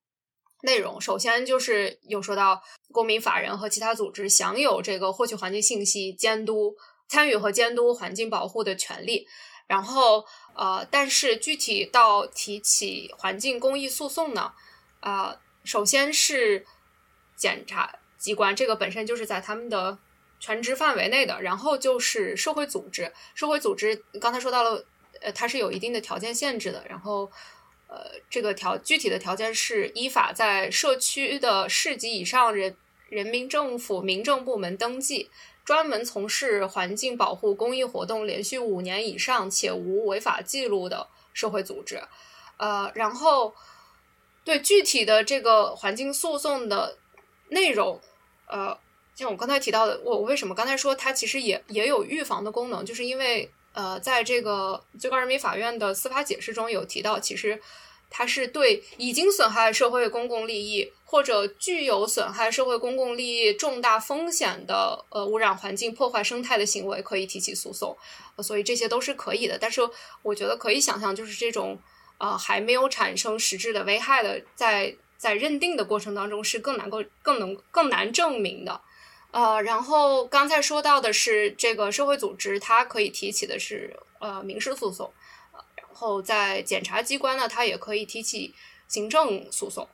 [0.64, 6.78] 内容首先就是有说到公民、法人和其他组织享有这个获取环境信息、监督、
[7.09, 9.28] 参与和监督环境保护的权利。
[9.68, 14.53] 然后，呃，但是具体到提起环境公益诉讼呢，
[15.01, 16.66] 啊，首先是
[17.36, 19.97] 检察机关，这个本身就是在他们的
[20.39, 21.41] 全职范围内的。
[21.41, 24.86] 然后就是社会组织，社会组织刚才说到了，
[25.20, 26.86] 呃，它是有一定的条件限制的。
[26.88, 27.30] 然后。
[27.94, 32.76] 呃，这个条具体的条件是依法在社区的市级以上人
[33.08, 35.30] 人民政府民政部门登记，
[35.64, 42.02] 专门从事环境保护公益活动连续五年以上且无违法记录的社会组织。
[42.58, 43.54] 呃，然后
[44.44, 46.98] 对具体的这个环境诉讼的
[47.50, 48.02] 内容，
[48.48, 48.76] 呃，
[49.14, 53.52] 像我刚才提到的，我为什么刚才说它其实也也有预防的功能，就是因为。
[53.74, 57.60] 呃，在这个最高人民法院的司法解释中有提到，其实
[58.10, 67.98] 它是对已经损害社会公共利益或者具有损害社会公共利益重大风险的呃污染环境、破坏生态的行为可以提起诉讼，
[68.44, 69.58] 所以这些都是可以的。
[69.60, 69.82] 但是
[70.22, 71.80] 我觉得可以想象，就是这种
[72.20, 78.80] 呃还没有产生实质的危害的，在在认定的过程当中是更难够更能更难证明的。
[79.34, 85.12] 呃，然后刚才说到的是这个社会组织，它可以提起的是呃民事诉讼，
[85.76, 88.54] 然后在检察机关呢，它也可以提起
[88.88, 89.90] 行政诉讼，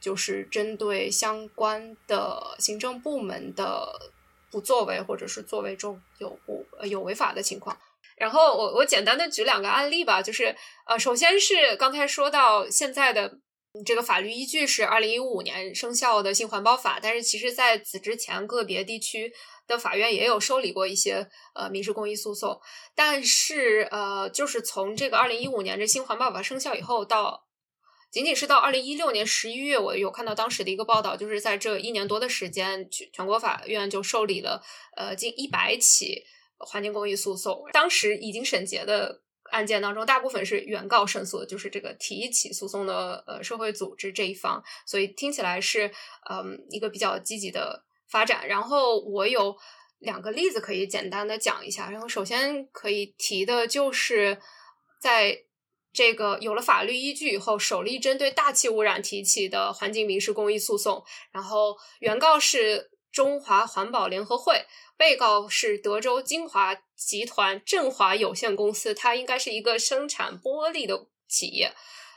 [0.00, 4.12] 就是针对相关的行政部门的
[4.52, 7.76] 不作为或者是作为中有不有违法的情况。
[8.16, 10.54] 然后我我简单的举两个案例吧，就是
[10.86, 13.38] 呃，首先是刚才说到现在的。
[13.84, 19.32] 这个法律依据是二零一五年生效的新环保法，但是其实在此之前，个别地区
[19.66, 22.60] 的法院也有受理过一些呃民事公益诉讼。
[22.94, 27.46] 但是呃，就是从这个二零一五年这新环保法生效以后，到
[28.10, 34.62] 仅仅是到二零一六年十一月，我有看到当时的一个报道，就是在这一年多的时间，全全国法院就受理了
[34.96, 36.24] 呃近一百起
[36.58, 39.22] 环境公益诉讼，当时已经审结的。
[39.50, 45.90] 案件当中，大部分是原告胜诉，就是这个提起诉讼的呃社会组织这一方，所以听起来是
[46.30, 48.46] 嗯一个比较积极的发展。
[48.48, 49.56] 然后我有
[49.98, 51.90] 两个例子可以简单的讲一下。
[51.90, 54.38] 然后首先可以提的就是
[55.00, 55.44] 在
[55.92, 64.66] 这个有了法律依据以后，首例针对大气污染提起的环境民事公益诉讼，然后原告是中华环保联合会。
[64.98, 71.74] 被告是德州金华集团振华有限公司，它应该是一个生产玻璃的企业，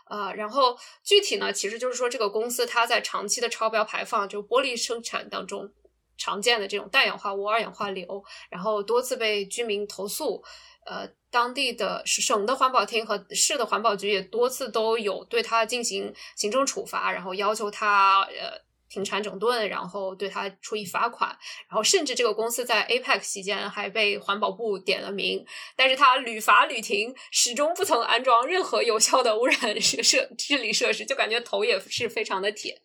[0.09, 5.69] 呃，然后具体呢，其实就是说这个公司它在长期的超标排放，就玻璃生产当中
[6.17, 10.41] 常见的这种氮氧化物、二氧化硫，然后多次被居民投诉，
[10.85, 18.68] 呃，当地的省的环保厅和市的环保局也多次都有对他进行行政处罚，然后要求他呃。
[18.89, 21.29] 停产整顿，然后对他处以罚款，
[21.69, 32.81] 然后甚至这个公司在 APEC 期间还被环保部点了名，但是他屡罚屡停，始终不曾安装任何有效的污染设设治理设施，就感觉头也是非常的铁。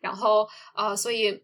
[0.00, 1.42] 然后呃，所以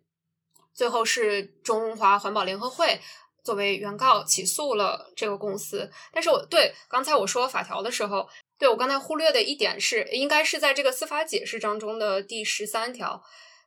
[0.75, 3.01] 最后是中华环保联合会
[3.43, 5.91] 作为原告起诉了这个公司。
[6.13, 13.25] 但是我对刚才我说法条的时候，对我刚才忽略的一点是，应该是在这个司法解释当中的第十三条。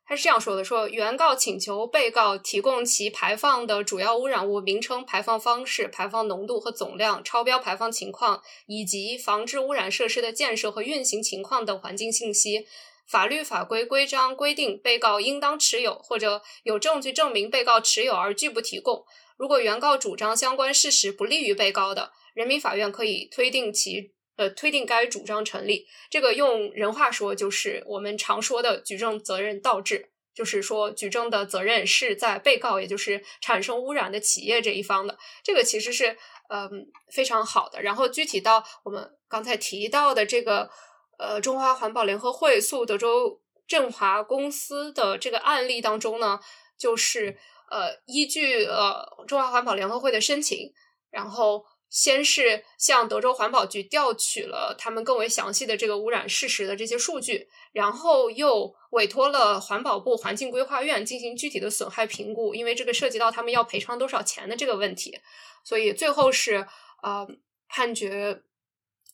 [0.08, 12.68] 他是这样说的：说原告请求被告提供其排放的主要污染物名称、排放方式、排放浓度和总量、超标排放情况，以及防治污染设施的建设和运行情况等环境信息。
[13.08, 19.06] 法律法规规章规定，被告应当持有，或者有证据证明被告持有而拒不提供。
[19.38, 24.15] 如果原告主张相关事实不利于被告的，人民法院可以推定其。
[24.38, 35.18] 呃，推定该主张成立，这个用人话说就是我们常说的举证责任倒置，就是说举证的责任是在被告，也就是产生污染的企业这一方的。
[35.42, 36.18] 这个其实是
[36.50, 37.82] 嗯非常好的。
[37.82, 40.70] 然后具体到我们刚才提到的这个
[41.18, 46.42] 呃中华环保联合会诉德州振华公司的这个案例当中呢，
[46.78, 47.38] 就是
[47.72, 50.74] 呃依据呃中华环保联合会的申请，
[51.10, 51.64] 然后。
[51.96, 65.18] 先是向德州环保局调取了他们更为详细的这个污染事实的这些数据，然后又委托了环保部环境规划院进行具体的损害评估，因为这个涉及到他们要赔偿多少钱的这个问题，
[65.64, 66.68] 所以最后是
[67.02, 67.26] 呃
[67.70, 68.42] 判决，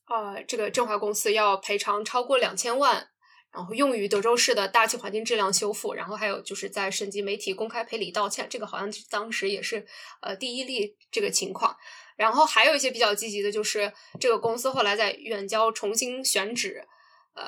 [0.09, 3.09] 呃这个振华公司要赔偿超过两千万。
[3.53, 9.85] 然后用于德州市的大气环境质量修复，然后还有就是在省级媒体公开赔礼道歉，这个好像当时也是
[10.21, 11.75] 呃第一例这个情况。
[12.21, 16.87] 然后还有一些比较积极的，就是这个公司后来在远郊重新选址，
[17.33, 17.43] 呃，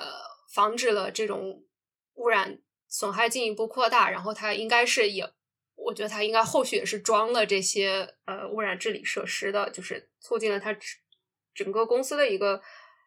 [0.51, 1.63] 防止了这种
[2.15, 2.57] 污染
[2.87, 4.09] 损害进一步扩大。
[4.09, 5.31] 然后它应该是也，
[5.75, 10.75] 我觉得它应该后续也是装了这些呃污染治理设施的，就是促进了它
[11.53, 12.59] 整个公司的一个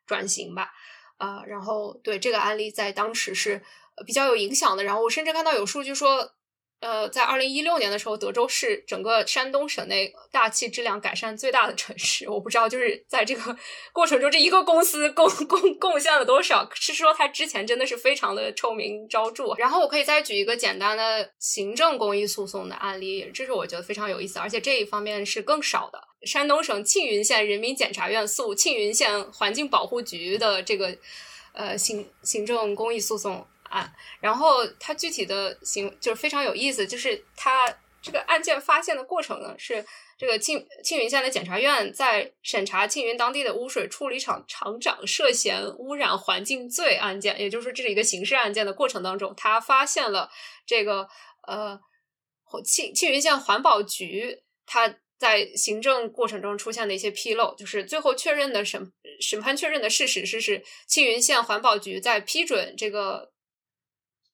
[0.07, 0.71] 转型吧。
[1.17, 3.61] 啊，然后对这个案例在当时是
[4.07, 4.85] 比较有影响的。
[4.85, 6.33] 然后我甚至看到有数据说，
[6.81, 12.29] 呃，在二零一六年的时候，德州是整个山东省内大气质量改善最大的城市。
[12.29, 13.57] 我不知道就是在这个
[13.93, 16.68] 过程中，这一个公司贡贡贡献了多少？
[16.74, 19.55] 是说它之前真的是非常的臭名昭著。
[19.57, 25.99] 然后我可以再举一个简单的行政公益诉讼的案例，这是我觉得非常有意思，而且这一方面是更少的。
[26.27, 30.95] 山东省庆云县人民检察院诉庆云县环境保护局的这个
[31.53, 33.47] 呃行行政公益诉讼
[33.77, 39.85] 案，然后它具体的行就是非常有意思，就是它这个案件发现的过程呢是
[40.18, 50.31] 这个庆庆云县的检察院在审查庆云当地的污水处理厂厂长涉嫌污染环境罪案件，也就是说这是一个刑事案件的过程当中，他发现了
[50.66, 51.09] 这个
[51.47, 51.79] 呃
[52.64, 54.97] 庆庆云县环保局他。
[55.18, 63.33] 在行政过程中出现的一些纰漏，就是最后确认的审审判确认的事实是，是庆云县环保局在批准这个。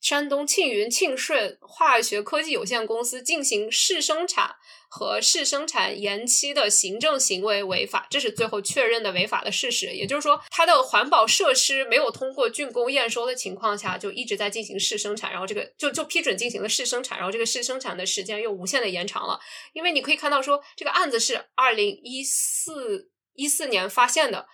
[0.02, 4.56] 山东庆云庆顺化学科技有限公司进行试生产
[4.88, 9.86] 和试生产延期的行政行为违法，这是最后确认的违法的事实。
[9.92, 19.38] 也就是说，它的环保设施没有通过竣工验收的情况下，就一直在进行试生产，然后这个就就批准进行了试生产，然后这个试生产的时间又无限的延长了。
[19.72, 24.48] 因为你可以看到，说这个案子是二零一四一四年发现的，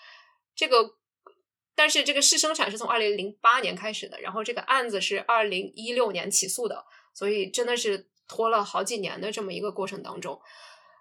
[0.55, 0.98] 这个。
[1.79, 10.41] 但是这个试生产是从二零零八年开始的，然后这个案子是二零一六年起诉的，所以真的是拖了好几年的这么一个过程当中，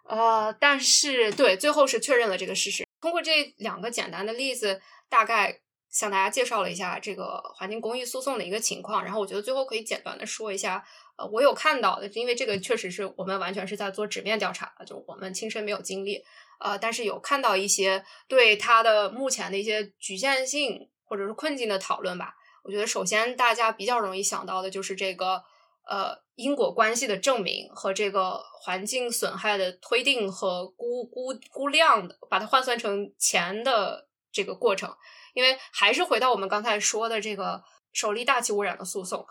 [0.04, 2.86] 呃，但是对，最后是确认了这个事实。
[3.02, 9.04] 通过这两个简单的例子，大概向大家介绍了一下这个环境公益诉讼的一个情况。
[9.04, 10.86] 然后我觉得最后可以简短的说一下，
[11.18, 16.24] 呃，我有看到的，因为这个确实是我们完全是在做纸面调查，就我们亲身没有经历。
[16.60, 22.34] 呃，但是有看到一些对它的目前的一些局限性或者是困境的讨论吧。
[22.64, 25.44] 我觉得首先大家比较容易想到的就是这个
[25.88, 34.94] 呃因果关系的证明和这个环境损害的推定和估估估量的，把它换算成钱的这个过程。
[35.34, 39.26] 因为还是回到我们刚才说的这个首例大气污染的诉讼，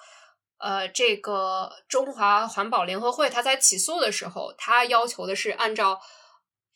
[0.58, 6.00] 呃，这个中华环保联合会他在起诉的时候，他要求的是按照。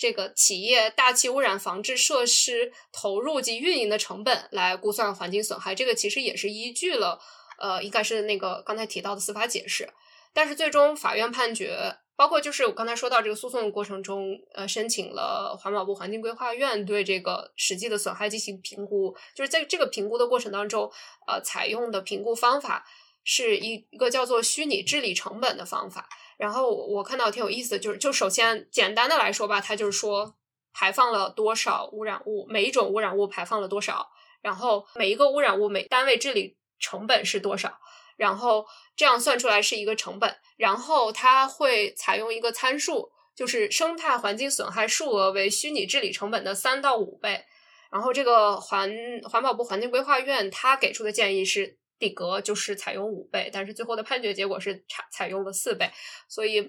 [0.00, 7.20] 这个企业大气污染防治设施投入及运营的成本来估算环境损害，这个其实也是依据了，
[7.58, 9.90] 呃，应该是那个刚才提到的司法解释。
[10.32, 20.90] 但是最终法院判决，包括就是我刚才说到这个诉讼过程中，呃，申请了环保部环境规划院对这个实际的损害进行评估，就是在这个评估的过程当中，
[21.26, 22.86] 呃，采用的评估方法
[23.22, 26.08] 是一一个叫做虚拟治理成本的方法。
[26.40, 30.36] 然后我看到挺有意思的，就是就首先简单的来说吧，它就是说
[30.72, 34.08] 排放了多少污染物，每一种污染物排放了多少，
[34.40, 37.78] 然后每一个污染物每单位治理成本是多少，
[38.16, 38.64] 然后
[38.96, 47.44] 这样算出来是一个成本，然后它会采用一个参数，就是生态环境损害数额为虚拟治理成本的三到五倍，
[47.92, 48.90] 然后这个环
[49.30, 51.79] 环保部环境规划院它给出的建议是。
[52.00, 55.90] 底格就是采用五倍，但是最后的判决结果是采采用了四倍，
[56.28, 56.60] 所以，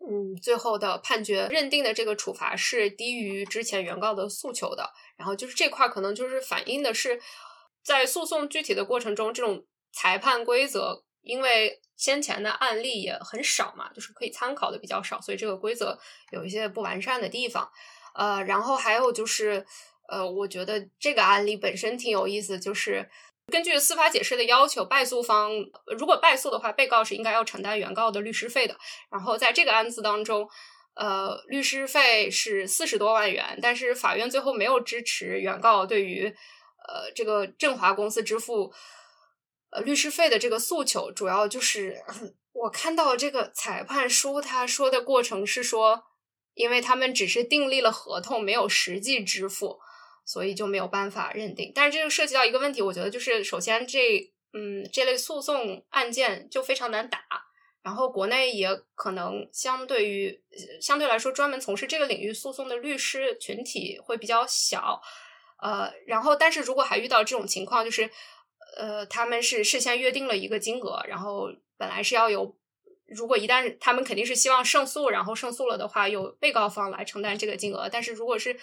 [0.00, 4.90] 嗯，最后的判决认定的这个处罚是低于之前原告的诉求的。
[5.18, 7.20] 然后就是这块可能就是反映的是，
[7.84, 15.98] 在诉讼具体的过程中，这种裁判规则，因为先前的案例也很少嘛，就是可以参考的比较少，所以这个规则
[16.30, 17.70] 有一些不完善的地方。
[18.14, 19.66] 呃，然后还有就是，
[20.08, 23.10] 呃，我觉得这个案例本身挺有意思，就是。
[23.52, 25.52] 根据司法解释的要求，败诉方
[25.96, 28.76] 如果败诉的话，被告是应该要承担原告的律师费的。
[29.10, 30.48] 然后在这个案子当中，
[30.94, 38.72] 呃，律师费是四十多万元，但是法院最后没有支持原告对于呃这个振华公司支付
[39.70, 41.12] 呃律师费的这个诉求。
[41.12, 42.02] 主要就是
[42.52, 46.02] 我看到这个裁判书，他说的过程是说，
[46.54, 49.78] 因为他们只是订立了合同，没有实际支付，
[50.26, 51.72] 所以就没有办法认定。
[51.74, 57.20] 但是这就涉及到一个问题，我觉得就是首先这嗯这类诉讼案件就非常难打，
[57.82, 60.42] 然后国内也可能相对于
[60.82, 65.00] 相对来说专门从事这个领域诉讼的律师群体会比较小，
[65.62, 68.10] 呃，然后但是如果还遇到这种情况，就是
[68.76, 71.48] 呃他们是事先约定了一个金额，然后
[71.78, 72.58] 本来是要有。
[73.08, 77.88] 如果一旦他们肯定是希望胜诉，然后胜诉了的话，由被告方来承担这个金额。
[77.88, 78.58] 但是如果是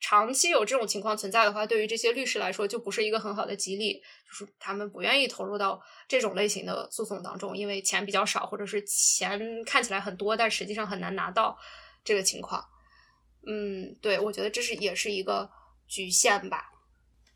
[0.00, 11.58] 长期有这种情况存在的话，对于这些律师来说就不是一个很好的激励，就是他们不愿意投入到这种类型的诉讼当中，因为钱比较少，或者是钱看起来很多，但实际上很难拿到
[12.02, 12.64] 这个情况。
[13.46, 15.50] 嗯，对，我觉得这是也是一个
[15.86, 16.69] 局限吧。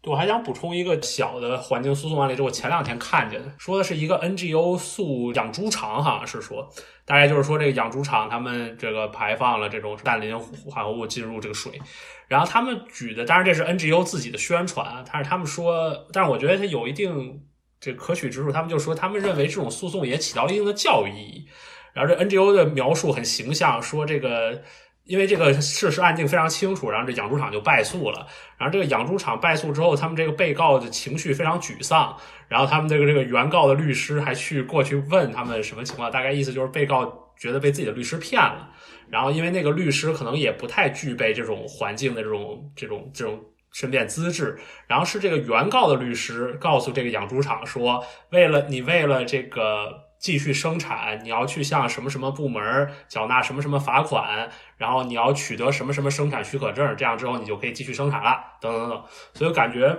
[0.04, 6.68] 对，我还想补充一个小的环境诉讼案例，就我前两天看见的，说的是一个 NGO 诉养猪场，好像是说，
[7.06, 11.80] 大概就是说这个养猪场他们这个排放了这种氮磷化合物进入这个水，
[12.28, 17.40] 然后他们举的，当然这是 NGO 自己的宣传，但是他们说，但是我觉得它有一定
[17.80, 21.48] 这可取之处，他们就说他们认为这种诉讼也起到了一定的教育意义，
[21.94, 24.62] 然后这 NGO 的描述很形象，说这个。
[25.04, 28.26] 因为这个事实案情非常清楚，然后这养猪场就败诉了。
[28.56, 32.16] 然后这个养猪场败诉之后，他们这个被告的情绪非常沮丧。
[32.48, 38.70] 然后他们这个这个原告的律师还去过去问他们什么情况，大概意思就是被告觉得被自己的律师骗了。
[39.10, 43.38] 然后因为那个律师可能也不太具备这种环境的这种这种这种
[43.72, 44.58] 申辩资质。
[44.86, 50.03] 然后是这个原告的律师告诉这个养猪场说，为了你为了这个。
[50.24, 54.48] 继续生产，你要去向什么什么部门缴纳什么什么罚款，
[54.78, 59.04] 然后你要取得什么什么生产许可证，这样之后你就可以继续生产了，等等等。
[59.34, 59.94] 所以感觉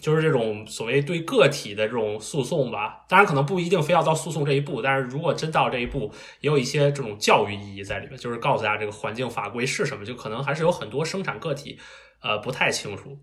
[0.00, 6.10] 就是这种所谓对个体的这种诉讼吧，当然可能不一定非要到诉讼这一步，但是如果真到这一步，
[6.40, 11.78] 也有一些这种教育意义在里面，就是告诉大家这个环境法规是什么，就可能还是有很多生产个体
[12.22, 13.18] 呃不太清楚。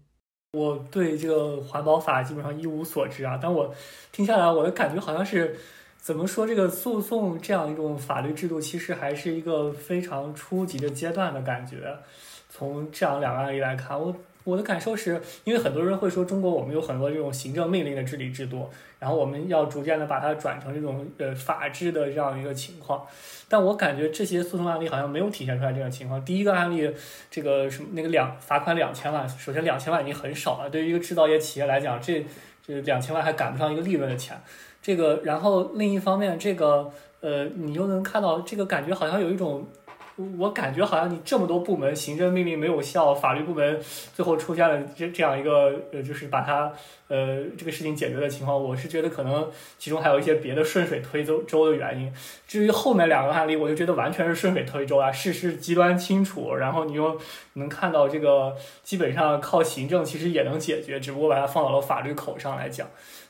[0.54, 3.74] 我对这个环保法基本上一无所知啊，但我
[4.12, 5.58] 听下来我的感觉好像是。
[6.02, 6.48] 怎么说？
[6.48, 11.98] 这个诉讼这样一种法律制度，其实还是一个非常初级的阶段的感觉。
[12.50, 18.68] 从这样两个案例来看，我我的感受是，因为很多人会说中国我们有很多这种行政命令的治理制度，
[18.98, 23.06] 然后我们要逐渐的把它转成这种呃法治的这样一个情况。
[23.48, 26.24] 但我感觉这些诉讼案例好像没有体现出来这个情况。
[26.26, 26.92] 第一个案例，
[27.30, 32.26] 这个什么那个两罚款两千万，首先两千万已经很少了，对于一个制造业企业来讲，这
[32.66, 34.42] 这两千万还赶不上一个利润的钱。
[34.82, 36.92] 这个，然后另一方面，这个，
[37.22, 39.68] 呃，你又能看到，这个感觉好像有一种，
[40.38, 43.80] 我感觉好像你这么多部门行政命令没有效，法律部门
[44.14, 46.72] 最后出现了这这样一个，呃，就是把它，
[47.08, 48.62] 呃，这个事情解决的情况。
[48.62, 52.12] 我是觉得可能其中还有一些别的顺水推舟舟的原因。
[52.48, 57.18] 至于后面两个案例，我就觉得完全是顺水推舟啊，事实极端清楚，然后你又
[57.54, 62.88] 能看到这个基本上靠行政其实也能解决，只不过把它放到了法律口上来讲。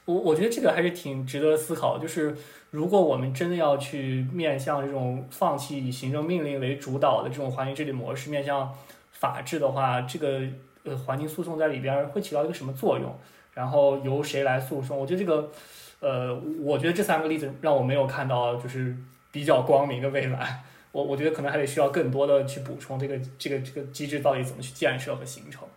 [0.09, 2.35] 我我觉得这个还是挺值得思考，就是
[2.71, 8.73] 如果我们真的要去面向这种放弃以行政命令为主导的这种环境治理模式，面向
[9.11, 10.41] 法治的话，这个
[10.83, 13.15] 呃环境诉讼在里边会起到一个什么作用？
[13.53, 14.97] 然后由谁来诉讼？
[14.97, 15.51] 我觉得这个
[15.99, 18.97] 呃，我觉得这三个例子让我没有看到就是
[19.31, 20.63] 比较光明的未来。
[20.91, 25.67] 我我觉得可能还得需要更多的去补充这个这个这个机制到底怎么去建设和形成。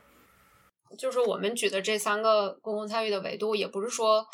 [0.98, 4.26] 就是我们举的这三个公共参与的维度，也不是说，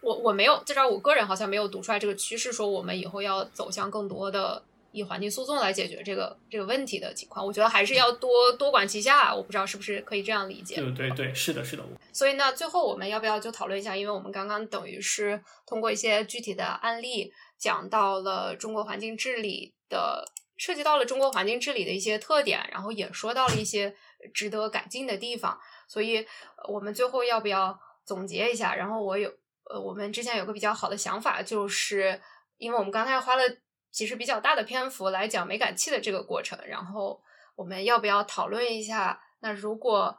[0.00, 4.62] 我我没有至少我个人好像没有读出来这个趋势，说我们以后要走向更多的
[4.92, 7.44] 以环境诉讼来解决这个这个问题的情况。
[7.44, 10.76] 我觉得还是要多多管齐下，我不知道是不是可以这样理解。
[10.76, 11.84] 对对对，是的，是的。
[12.12, 13.94] 所以那最后我们要不要就讨论一下？
[13.94, 20.24] 因为我们刚刚等于是通过一些具体的案例，讲到了中国环境治理的，
[20.56, 23.94] 涉及到了中国环境治理的一些特点，然后也说到了一些。
[24.32, 26.26] 值得改进的地方，所以
[26.68, 28.74] 我们最后要不要总结一下？
[28.74, 29.32] 然后我有
[29.64, 32.20] 呃，我们之前有个比较好的想法，就是
[32.58, 33.42] 因为我们刚才花了
[33.90, 37.22] 其实比较大的篇幅来讲煤感器的这个过程，然后
[37.56, 39.22] 我们要不要讨论一下？
[39.40, 40.18] 那如果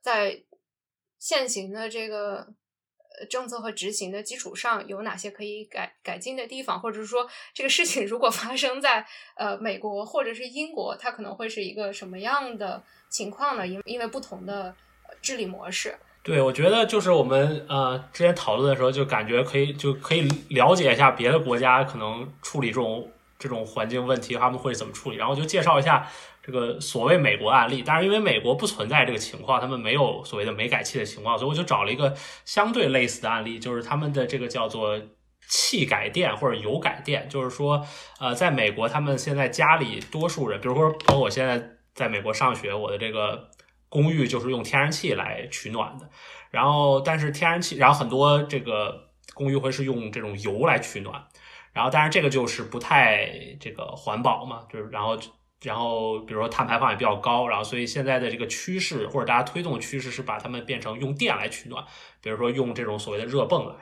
[0.00, 0.42] 在
[1.18, 2.54] 现行的这个。
[3.26, 13.66] 政策和执行的基础上有哪些可以改改进的地方，或者是说这个事情如果发生在呃美国或者是英国，它可能会是一个什么样的情况呢？
[13.66, 14.74] 因因为不同的
[15.20, 15.96] 治理模式。
[16.22, 26.08] 对，我觉得就是我们呃之前讨论的时候，就感觉可以就可以了解一下别的国家可能处理这种这种环境问题，他们会怎么处理，然后就介绍一下。
[26.44, 32.12] 这个所谓美国案例，但是因为美国不存在这个情况，他们没有所谓的煤改气的情况，所以我就找了一个
[32.44, 35.00] 相对类似的案例，就是他们的这个叫做
[35.46, 37.86] 气改电或者油改电，就是说，
[38.18, 41.62] 呃，在美国他们现在家里多数人，比如说包括我现在
[41.94, 43.48] 在美国上学，我的这个
[43.88, 46.10] 公寓就是用天然气来取暖的，
[46.50, 51.24] 然后但是天然气，然后很多这个公寓会是用这种油来取暖，
[51.72, 55.16] 然后但是这个就是不太这个环保嘛，就是然后。
[55.62, 61.84] 然后，比如说碳排放也比较高，然后所以现在的这个趋势或者大家推动的趋势是把它们变成用电来取暖，
[62.20, 63.74] 比如说用这种所谓的热泵来。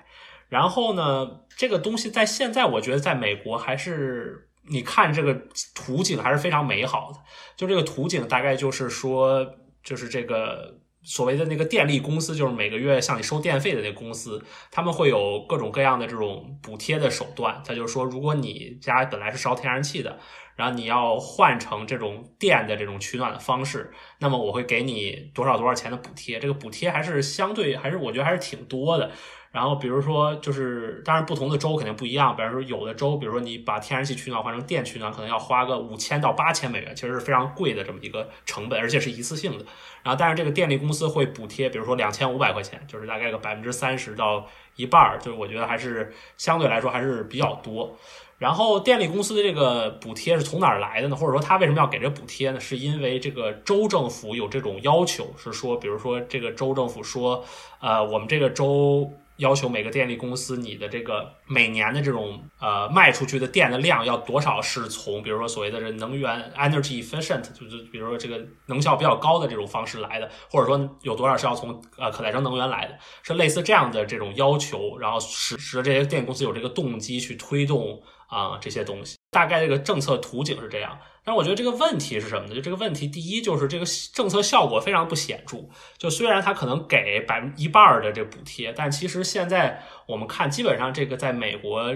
[0.51, 5.33] 然后呢，这个东西在现在我觉得在美国还是你看这个
[5.75, 7.19] 图景还是非常美好的。
[7.57, 9.47] 就这个图景大概就是说，
[9.83, 17.63] 就是这个所谓的那个电力公司，就是每个月向你收电费的那公司，他们会有各种各样的这种补贴的手段。
[17.65, 20.19] 他就是说，如果你家本来是烧天然气的。
[20.61, 26.39] 然后你要换成这种电的这种取暖的方式，那么我会给你多少多少钱的补贴？
[26.39, 29.11] 这个补贴还是相对还是我觉得还是挺多的。
[29.51, 39.65] 然后比如说就是当然不同的州肯定不一样，比如说有的州，比如说你把天然气取暖换成电取暖，可能要花个五千到八千美元，其实是非常贵的这么一个成本，而且是一次性的。
[40.03, 44.47] 然后但是这个电力公司会补贴，比如说两千五百块钱，就是大概个百分之三十到
[44.77, 47.97] 一半儿，就是我觉得还是相对来说还是比较多。
[48.41, 51.15] 然后电力公司的这个补贴是从哪儿来的呢？
[51.15, 52.59] 或者说他为什么要给这补贴呢？
[52.59, 57.45] 是因为这个州政府有这种要求，是说，比如说这个州政府说，
[57.81, 59.13] 呃，我们这个州。
[59.41, 77.99] 要求每个电力公司，你的这个每年的这种呃卖出去的电的量要多少是从，比如说所谓的这能源 energy efficient，就是比如说这个能效比较高的这种方式来的，或者说有多少是要从呃可再生能源来的，是类似这样的这种要求，然后使使得这些电力公司有这个动机去推动
[78.31, 79.19] 啊这些东西。
[79.31, 80.99] 大概这个政策图景是这样。
[81.23, 82.55] 但是我觉得这个问题是什么呢？
[82.55, 83.85] 就这个问题，第一就是这个
[84.15, 85.59] 政策效果非常不显著。
[85.99, 91.95] 就虽然它可能给百分一半的这补贴，但其实现在我们看，基本上这个在美国，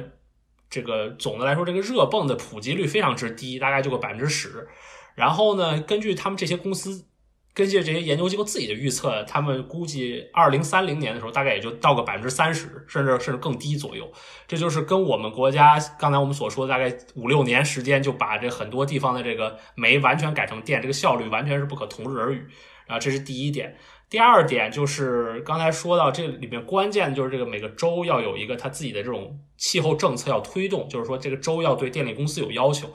[0.69, 4.69] 这个总的来说，这个热泵的普及率非常之低，大概就个百分之十。
[5.15, 7.07] 然后呢，根据他们这些公司。
[7.55, 14.11] 根据这些研究机构自己的预测，他们估计二零三零年的时候，大概也就到个百分之三十，甚至甚至更低左右。
[14.49, 22.45] 这就是跟我们国家刚才我们所说的大概五六年时间就把这很多地方的这个煤完全改成电，这个效率完全是不可同日而语。
[22.89, 23.77] 啊，这是第一点。
[24.11, 32.89] 第二点就是刚才说到这里面关键就是这个每个州要有一个他自己的这种气候政策要推动，就是说这个州要对电力公司有要求，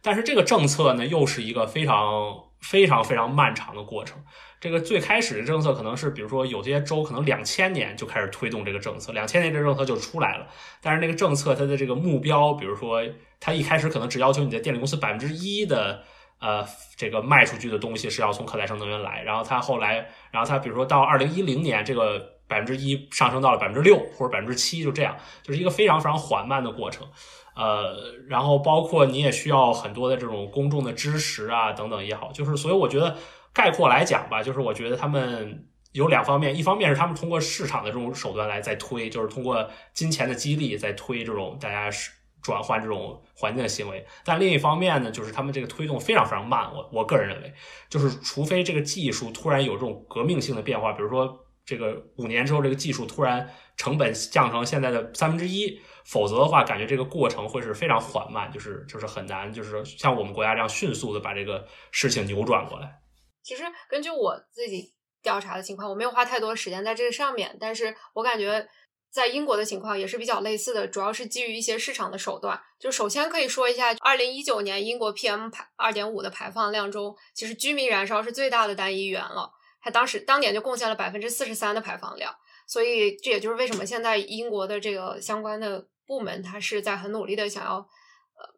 [0.00, 2.44] 但是这个政策呢又是一个非常。
[2.70, 4.18] 非常非常漫长的过程。
[4.58, 10.46] 这个最开始的政策可能是，比如说有些州可能两千年就开始推动这个政策，两千年这政策就出来了。
[10.80, 13.02] 但是那个政策它的这个目标，比如说
[13.38, 16.02] 它一开始可能只要求你的电力公司百分之一的
[16.40, 16.66] 呃
[16.96, 22.18] 这个卖出去的东西是要从可再生能源来，然后它后来，然后它比如说到二零一零年这个
[22.48, 27.06] 百分之一上升到了百分之六或者百分之七，就这样，就是一个非常非常缓慢的过程。
[27.54, 27.94] 呃，
[28.28, 33.16] 然后包括你也需要很多的这种公众的支持啊，等等也好，就是所以我觉得
[33.52, 42.10] 概括来讲吧，就是我觉得他们有两方面，一方面是他们通过市场的这种手段来在推，就是通过金钱的激励在推这种大家是
[42.42, 46.68] 转换这种环境的行为，但另一方面呢，就是他们这个推动非常非常慢。
[46.74, 47.54] 我我个人认为，
[47.88, 55.80] 就是除非这个技术突然有这种革命性的变化，比如说这个五年之后这个技术突然成本降成现在的三分之一。
[56.04, 63.00] 否则的话，感觉这个过程会是非常缓慢，就是就是很难，就是像我们国家这样迅速的把这个事情扭转过来。
[63.42, 68.68] 其实根据我自己调查的情况，我没有花太多时间在这个上面，但是我感觉
[69.10, 72.60] 在英国的情况也是比较类似的，主要是基于一些市场的手段。
[72.78, 79.50] 就首先可以说一下，二零一九年英国 PM 排二点五的排放量中，其实居民燃烧是最大的单一源了，
[79.80, 82.34] 它当时当年就贡献了百分之四十三的排放量，
[82.66, 85.86] 所以这也就是为什么现在英国的这个相关的。
[86.06, 88.54] 部门他是在很努力的想要呃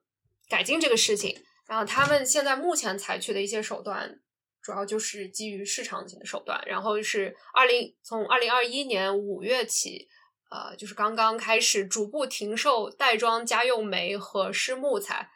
[0.49, 4.21] 改进这个事情，然后他们现在目前采取的一些手段，
[4.61, 10.09] 主要就是基于市场性的手段，然后是二零从二零二一年五月起，
[10.51, 15.31] 呃，就是刚刚开始逐步停售袋装家用煤和湿木材，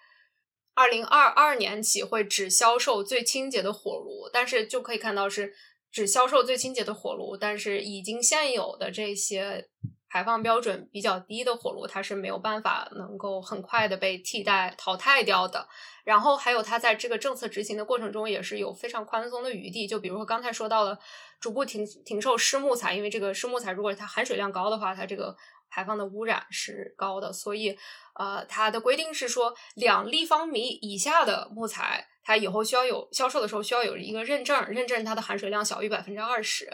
[0.74, 5.54] 二零二二年起会只销售最清洁的火炉，但是就可以看到是
[5.92, 9.68] 只销售最清洁的火炉，但是已经现有的这些。
[10.10, 15.68] 排放标准比较低的火炉，它是没有办法能够很快的被替代淘汰掉的。
[16.02, 19.86] 然后还有它在这个政策执行的过程中，也是有非常宽松的余地。
[19.86, 20.98] 就比如说刚才说到了
[21.38, 25.36] 逐步停停售湿木材，因为这个湿木材如果它含水量高的话，它这个
[25.70, 27.32] 排放的污染是高的。
[27.32, 27.78] 所以
[28.18, 36.68] 呃，它的规定是说，两立方米以下的木材，它以后需要有销售的时候需要有一个认证，认证它的含水量小于百分之二十。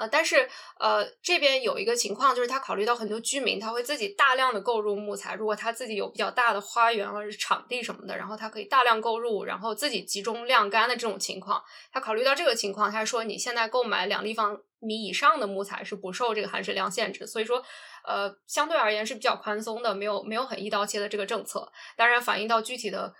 [0.00, 0.48] 呃，但是
[0.78, 5.34] 呃，这边有一个情况，就是他考虑到很多居民，他会自己大量的购入木材。
[5.34, 11.62] 如果他自己有比较大的花园或者是场地什么的，然后他可以大量购入，然后自己集中晾干的这种情况，
[11.92, 17.62] 他考虑到这个情况，他说你现在购买两立方米以上的木材是不受这个含水量限制，所以说
[18.02, 21.70] 呃，相对而言是比较宽松的，没有没有很一刀切的这个政策。
[21.94, 23.12] 当然，反映到具体的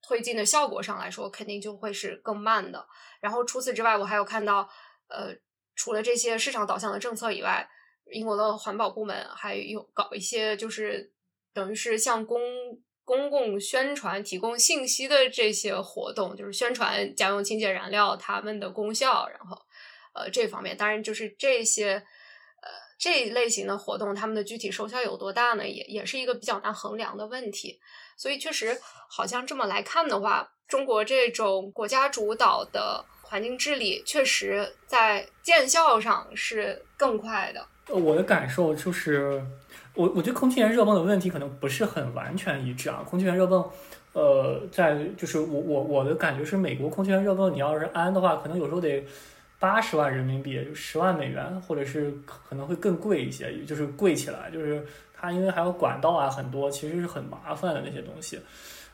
[0.00, 2.86] 推进的效果上来说，肯定就会是更慢的。
[3.20, 4.70] 然后除此之外，我还有看到
[5.08, 5.34] 呃。
[5.80, 7.66] 除了这些市场导向的政策以外，
[8.12, 11.10] 英国的环保部门还有搞一些，就是
[11.54, 12.38] 等于是向公
[13.02, 19.26] 公共宣传、提供信息的这些活动，就是宣传家用清洁燃料它们的功效。
[19.30, 19.56] 然后，
[20.12, 25.66] 呃，这方面当然就是这些呃这一类型的活动，他们的具体收效有多大呢？
[25.66, 27.80] 也也是一个比较难衡量的问题。
[28.18, 28.78] 所以，确实
[29.08, 33.02] 好像这么来看的话，中国这种国家主导的。
[33.30, 37.64] 环境治理确实在见效上是更快的。
[37.86, 39.40] 呃我的感受就是，
[39.94, 43.04] 我我觉得空气源热泵的问题可能不是很完全一致啊。
[43.08, 43.70] 空气源热泵，
[44.14, 49.04] 呃，在就是我我我的感觉是，美国空气源热泵你要是安的话，可能有时候得
[49.60, 54.84] 八十万人民币，就十万美元，或者是可能会更贵一些，就是贵起来，就是
[55.16, 58.40] 它因为还有管道啊很多，其实是很麻烦的那些东西。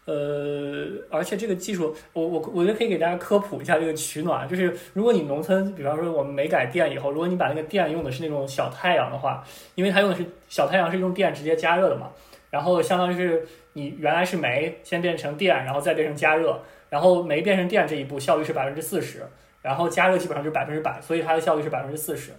[0.06, 4.48] 呃，而且这个技术，我我我觉得可以给大家科普一下这个取暖。
[4.48, 12.10] 就是如果你农村，比方说我们煤改电以后，如果你把那个电用的是那种小太阳的话，因为它用的是小太阳是用电直接加热的嘛，
[12.50, 16.56] 然后相当于是你原来是煤先变成电，然后再变成加热，
[16.88, 19.26] 然后煤变成电这一步效率是百分之四十，
[19.60, 22.30] 然后加热基本上就是百分之百，所以它的效率是百分之四十。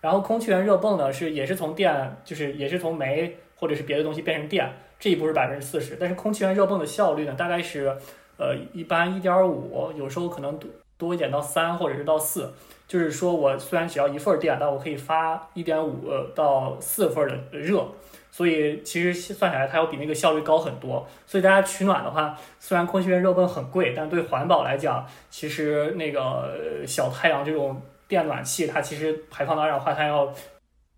[0.00, 4.70] 然后空气源热泵呢是也是从电，就是也是从煤或者是别的东西变成电。
[4.98, 7.94] 这一步是百分之四十，但是空气源热泵的效率呢，大概是，
[8.38, 12.50] 呃，一般一点五，有时候可能多多一点到三，或者是到四。
[12.88, 17.86] 就是说我虽然只要一份电，但我可以发一点五到四份的热，
[18.30, 21.06] 所以其实算下来它要比那个效率高很多。
[21.26, 30.32] 所以大家取暖的话，虽然空气源热泵很贵，但对环保来讲，其实那个小太阳这种电暖气，它其实排放的二氧化碳要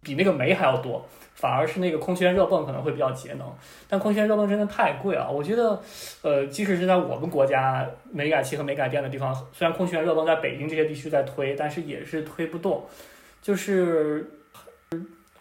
[0.02, 1.04] 比那个煤还要多。
[1.38, 3.46] 反而是那个空气源热泵可能会比较节能，
[3.88, 5.30] 但空气源热泵真的太贵了。
[5.30, 5.80] 我觉得，
[6.22, 12.84] 呃，即使是在我们国家煤改气和煤改电的地方，虽然空气源热泵在北京这些地区在推，但是也是推不动。
[13.40, 14.28] 就是，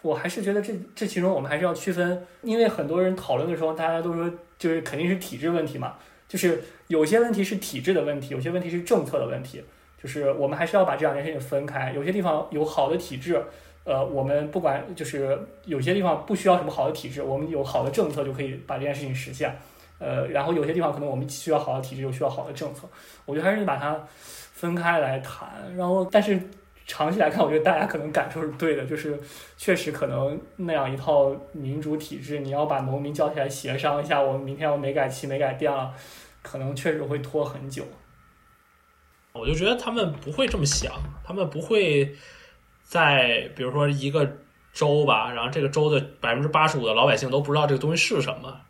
[0.03, 5.95] 我还是觉得这这其中我们还是要区分，因为很多人讨论的时候，大家都说就是肯定是体制问题嘛，
[6.27, 9.63] 就是有些问题是体制的问题，有些问题是政策的问题，
[9.99, 11.91] 就是我们还是要把这两件事情分开。
[11.95, 13.41] 有些地方有好的体制。
[13.87, 19.57] 呃，我们不管就是有些地方不需要什么好的体制，我们有好的政策就可以把这件事情实现。
[19.97, 22.85] 呃，然后有些地方可能我们需要好的体制，又需要好的政策。
[23.23, 25.73] 我觉得还是把它分开来谈。
[25.77, 26.37] 然后，但是
[26.85, 29.17] 长期来看，我觉得大家可能感受是对的，就是
[29.55, 35.93] 确实可能那样一套民主体制，你要把农民叫起来协商一下，我们明天要煤改气、煤改电了，
[36.41, 37.85] 可能确实会拖很久。
[39.31, 40.91] 我就觉得他们不会这么想，
[41.23, 42.13] 他们不会。
[42.87, 44.25] 在比如说一个
[44.71, 48.61] 州吧，然后这个州的百分之八十五的老百姓都不知道这个东西是什么，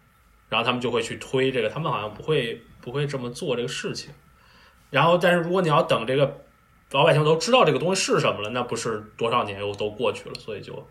[0.50, 4.12] 然后他们就会去推这个，他们好像不会不会这么做这个事情。
[4.90, 6.46] 然后，但是如果你要等这个
[6.92, 10.88] 老百姓都知道这个东西是什么了，那不是多少年又都过去了，所以就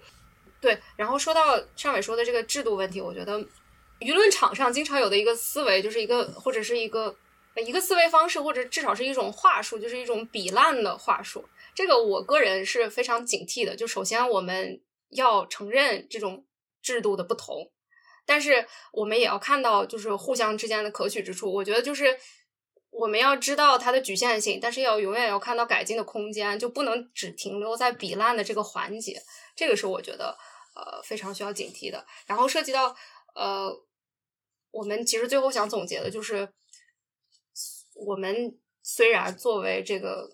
[0.61, 0.79] 对。
[0.95, 3.39] 然后说到上伟说的这个制度问题，我觉得
[3.99, 7.17] 舆论场上经常有的一个思维，就是一个或者是一个
[7.57, 11.49] 一个思维方式，或者至少是一种话术，就是一种比烂的话术。
[11.77, 13.77] 这个我个人是非常警惕的。
[13.77, 16.47] 就首先我们要承认这种
[16.81, 17.71] 制度的不同，
[18.25, 21.53] 但是我们也要看到就是互相之间的可取之处。
[21.53, 22.19] 我觉得就是
[22.89, 29.23] 我们要知道它的局限性，但是要永远要看到改进的空间，就不能只停留在比烂的这个环节。
[29.55, 30.35] 这个是我觉得
[30.75, 32.07] 呃非常需要警惕的。
[32.27, 32.97] 然后涉及到
[33.35, 33.71] 呃，
[34.71, 36.49] 我们其实最后想总结的就是，
[37.95, 40.31] 我们虽然作为这个。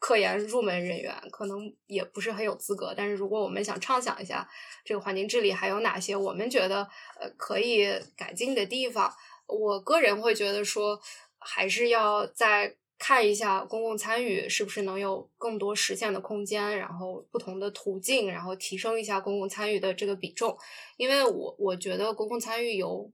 [0.00, 4.48] 科研入门人员可能也不是很有资格，但是如果我们想畅想一下
[4.84, 6.88] 这个环境治理还有哪些我们觉得
[7.20, 9.12] 呃可以改进的地方，
[9.48, 11.00] 我个人会觉得说
[11.38, 20.56] 还是要再看一下公共参与是不是能有更多实现的空间，然后不同的途径，然后提升一下公共参与的这个比重，
[20.96, 23.10] 因为我我觉得公共参与有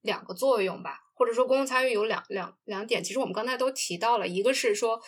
[0.00, 4.98] 两个作用吧，或者说公共参与有两两两点，其实我们刚才都提到了，一个是说。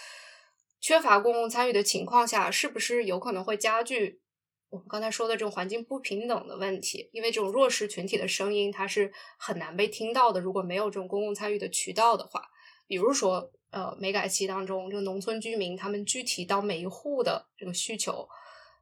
[0.84, 4.20] 缺乏公共参与的情况下，是不是有可能会加剧
[4.68, 7.08] 我们刚才说的这种环境不平等的问题？
[7.10, 10.42] 因为这种弱势群体的声音，它是很难被听到的。
[10.42, 12.42] 如果没有这种公共参与的渠道的话，
[12.86, 18.28] 比如说，呃，煤改期当中，这个农村居民他们具体到每一户的这个需求，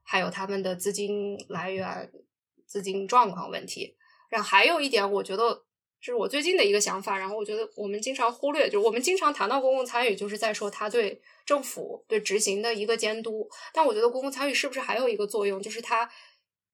[0.02, 2.10] 还有他们的资金来源、
[2.66, 3.96] 资金状况问题。
[4.28, 5.62] 然后还有一点，我觉得
[6.02, 7.16] 这是我最近的一个想法。
[7.16, 13.48] 然后我觉得我们经常忽略，就是我们经常谈到公共参与，就是在说它对政府对执行的一个监督。
[13.72, 16.10] 但我觉得公共参与是不是还有一个作用，就是它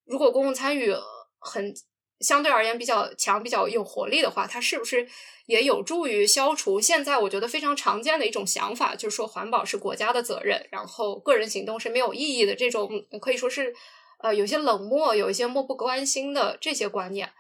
[0.07, 0.93] 如果公共参与
[1.39, 1.75] 很
[2.21, 5.07] 相对而言比较强、比较有活力的话，它是不是
[5.47, 12.91] 也有助于消除现在我觉得非常常见的一种想法，就是说环保是国家的责任，然后个人行动是没有意义的这种
[13.21, 13.75] 可以说是
[14.21, 17.31] 呃有些冷漠、有一些漠不关心的这些观念。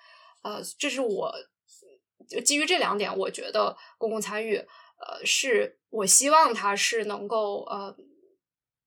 [0.43, 1.35] 呃，这是我
[2.28, 7.96] 就基于这两点，我觉得公共参与呃是我希望它是能够呃。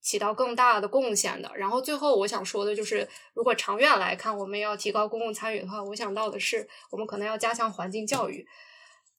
[0.04, 1.52] 起到更大的贡献的。
[1.56, 8.44] 然后最后我想说的就是，如果长远来看，我们要提高公共参与的话，我想到的是，我们可能要加强环境教育。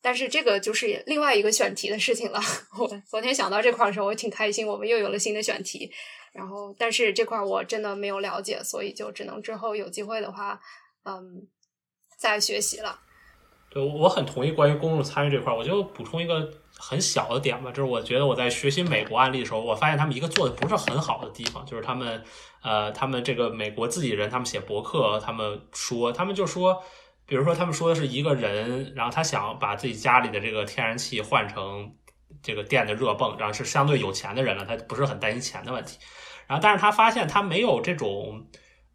[0.01, 2.41] 但是这个就是另外一个选题的事情了。
[2.77, 5.89] 我昨天想到这块的时候，我挺开心，我们又有了新的选题。
[6.33, 10.61] 然后，但是这块我真的没有了解，所以就只能之后有机会的话，
[11.05, 11.47] 嗯，
[12.19, 12.99] 再学习了。
[13.73, 16.51] 对，我很同意关于公众参与这块儿，我就补充一个。
[16.75, 22.21] 很小的点吧，就是我觉得我在学习美国案例的时候，我发现他们一个做的不是很好的地方，就是他们，
[22.61, 26.83] 呃，他们这个美国自己人，他们写博客，他们说，他们就说，
[27.25, 31.95] 比如说他们说的是一个人，然后他想把自己家里的这个天然气换成
[32.43, 35.99] 这个电的热泵，然后是相对有钱的人了，他不是很担心钱的问题，
[36.49, 38.45] 然后但是他发现他没有这种，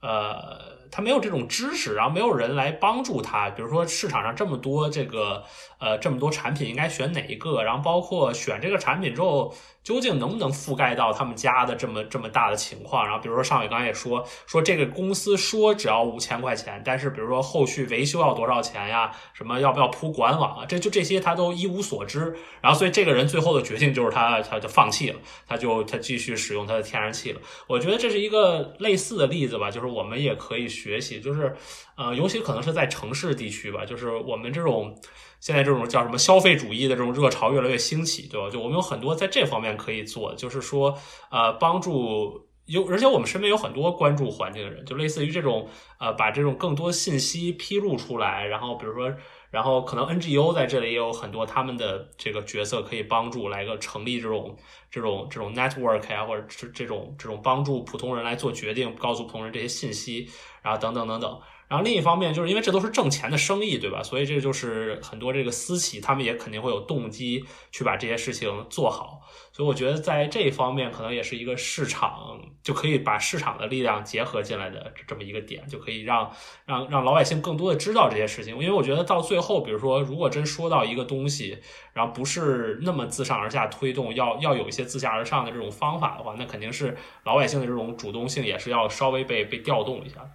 [0.02, 0.76] 呃。
[0.92, 3.50] 他没有这种知识，然后没有人来帮助他。
[3.52, 5.44] 比如说市场上这么多这个
[5.80, 7.64] 呃这么多产品，应该选哪一个？
[7.64, 9.54] 然后包括选这个产品之后。
[9.88, 13.06] 究竟能不能覆盖到他们家的这么这么大的情况？
[13.06, 19.10] 然后比如说尚伟刚才也说说这个公司说只要五千块钱，但是比如说后续维修要多少钱呀？
[19.34, 20.66] 什么要不要铺管网啊？
[20.66, 22.36] 这就这些他都一无所知。
[22.60, 27.40] 然后所以这个人最后的决定就是他他就放弃了，他就他继续使用他的天然气了。
[27.68, 31.56] 我觉得这是一个类似的例子吧，就是我们也可以学习，就是
[31.95, 34.95] 呃，尤其可能是在城市地区吧，就是我们这种。
[35.40, 38.49] 现在这种叫什么消费主义的这种热潮越来越兴起，对吧？
[38.49, 40.98] 就我们有很多在这方面可以做，就是说，
[41.30, 49.14] 呃，帮助有，而且我们身边有很多关注环境的人，就类似于这种，呃，把这种更多信息披露出来，然后比如说，
[49.49, 54.57] 然后可能 NGO 在这里也有很多他们的这个角色可以帮助来个成立这种
[54.91, 60.30] 这种这种 network 呀，或者是这种这种帮助普通人来做决定，告诉普通人这些信息，
[60.61, 61.40] 然后等等等等。
[61.68, 64.02] 然后另一方面，就是因为这都是挣钱的生意，对吧？
[64.02, 69.22] 所以这就是很多这个私企，他们也肯定会有动机去把这些事情做好。
[69.52, 76.31] 所以我觉得在这一方面，可能也是一个市场就可以把市场的力量结合进来的这么一个点，就可以让
[76.65, 78.53] 让让老百姓更多的知道这些事情。
[78.53, 81.57] 因为我觉得到最后，比如说如果真说到一个东西，
[81.91, 86.95] 然后不是那么自上而下推动，要要有一些自下而上的这种方法的话，那肯定是
[87.26, 90.26] 老百姓的这种主动性也是要稍微被被调动一下。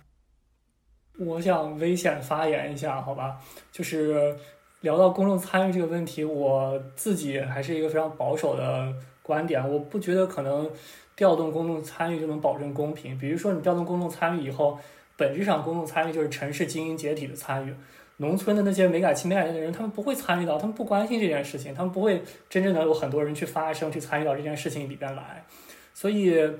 [1.18, 3.36] 我想危险发言一下，好吧？
[3.70, 4.34] 就是
[4.80, 9.62] 聊到公众参与这个问题，我自己还是一个非常保守的观点。
[9.70, 10.68] 我不觉得可能
[11.14, 13.16] 调动公众参与就能保证公平。
[13.18, 14.78] 比如说，你调动公众参与以后，
[15.16, 17.74] 本质上公众参与就是城市精英解体的参与，
[18.16, 25.44] 农村的那些没改青没改的人，他们不会参与到，他们不关心这件事情，他们不会真正的有很多人去发声去参与到这件事情里边来，
[25.92, 26.50] 所以。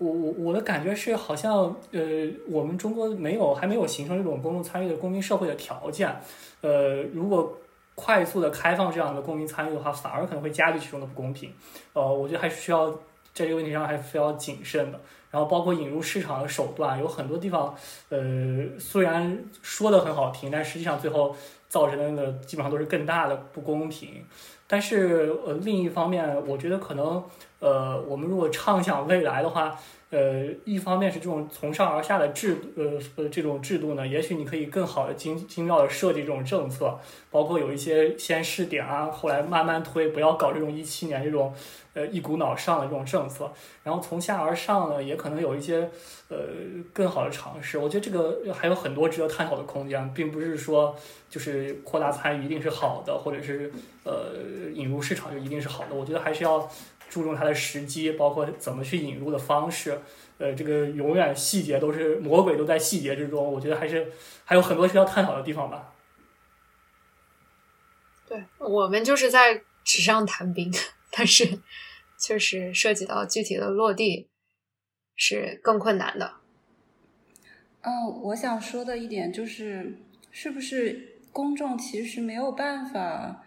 [0.00, 2.00] 我我我的感觉是，好像呃，
[2.48, 6.08] 我们中国没有还没有形成这种公众参与的公民社会的条件。
[6.62, 7.54] 呃，如果
[7.94, 11.52] 快速的开放这样的公民参与的话，反而可能会加剧其中的不公平。
[11.92, 12.90] 呃，我觉得还是需要
[13.34, 14.98] 在这个问题上还是非常谨慎的。
[15.30, 17.74] 然后包括引入市场的手段，有很多地方，
[18.08, 21.36] 呃，虽然说的很好听，但实际上最后
[21.68, 24.24] 造成的基本上都是更大的不公平。
[24.66, 27.22] 但是呃，另一方面，我觉得可能。
[27.60, 29.78] 呃，我们如果畅想未来的话，
[30.10, 36.98] 呃，一方面是这种从上而下的制，呃呃，这种制度呢，也许你可以更好的精精妙的设计这种政策，
[37.30, 41.54] 包括有一些先试点啊，后来慢慢推，不要搞这种一七年这种，
[41.92, 43.52] 呃，一股脑上的这种政策。
[43.84, 45.88] 然后从下而上呢，也可能有一些
[46.28, 46.38] 呃
[46.92, 47.78] 更好的尝试。
[47.78, 50.96] 我觉得这个还有很多值得探讨的空间，并不是说
[51.28, 53.70] 就是扩大参与一定是好的，或者是
[54.04, 54.32] 呃
[54.72, 55.94] 引入市场就一定是好的。
[55.94, 56.66] 我觉得还是要。
[57.10, 60.00] 注重它的时机，包括怎么去引入的方式，
[60.38, 63.52] 呃，这个永远细节都是魔鬼都在细节之中。
[63.52, 64.10] 我觉得还是
[64.44, 65.92] 还有很多需要探讨的地方吧。
[68.28, 70.72] 对我们就是在纸上谈兵，
[71.10, 71.58] 但是
[72.18, 74.30] 确实涉及到具体的落地
[75.16, 76.34] 是更困难的。
[77.82, 79.98] 嗯，我想说的一点就是，
[80.30, 83.44] 是不是公众其实没有办法。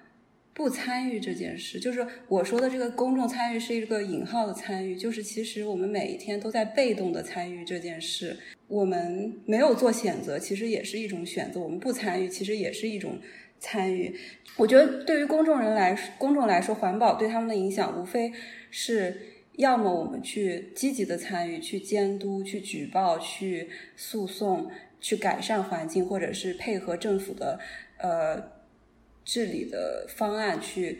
[0.54, 8.38] 不参与这件事，就是我说的这个公众参与是一个引号的参与，就是其实我们每一天都在被动的参与这件事。
[8.68, 13.18] 我们没有做选择，其实也是一种选择；我们不参与，其实也是一种
[13.60, 14.16] 参与。
[14.56, 18.32] 我觉得对于公众人来说公众来说，环保对他们的影响，无非
[18.70, 19.18] 是
[19.54, 24.70] 要么我们去积极的参与，去监督、去举报、去诉讼、
[25.02, 27.60] 去改善环境，或者是配合政府的
[27.98, 28.62] 呃。
[29.24, 31.00] 治理的方案去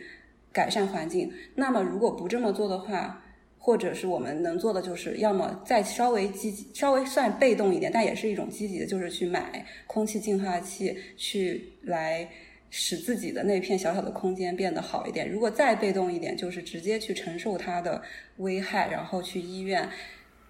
[0.52, 1.32] 改善环境。
[1.54, 3.20] 那么，如果不这么做的话，
[3.58, 12.28] 或者是我们能做的，就是要么再稍微积极，稍微算被动一点，但也是一种积极的，就是去买空气净化器，去来
[12.68, 15.30] 使自己的那片小小的空间变得好一点。
[15.30, 18.02] 如果再被动一点，就是直接去承受它的
[18.36, 19.88] 危害，然后去医院。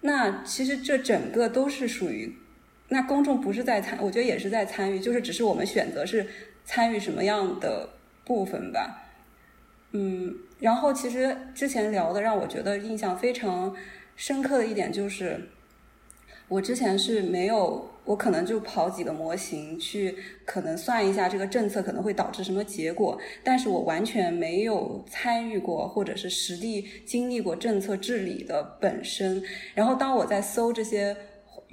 [0.01, 2.35] 那其实这整个都是属于，
[2.89, 6.27] 那公众不是在参，我觉得也是在参与，就是只是我们选择是。
[6.65, 7.89] 参与什么样的
[8.25, 9.03] 部分吧，
[9.91, 13.75] 嗯，然后其实之前聊的让我觉得印象非常
[14.15, 15.49] 深刻的一点就是，
[16.47, 29.43] 我之前是没有，我可能就跑几个模型去，可能算一下这个政策可能会导致什么结果，但是我完全没有参与过或者是实地经历过政策治理的本身。
[29.75, 31.15] 然后当我在搜这些。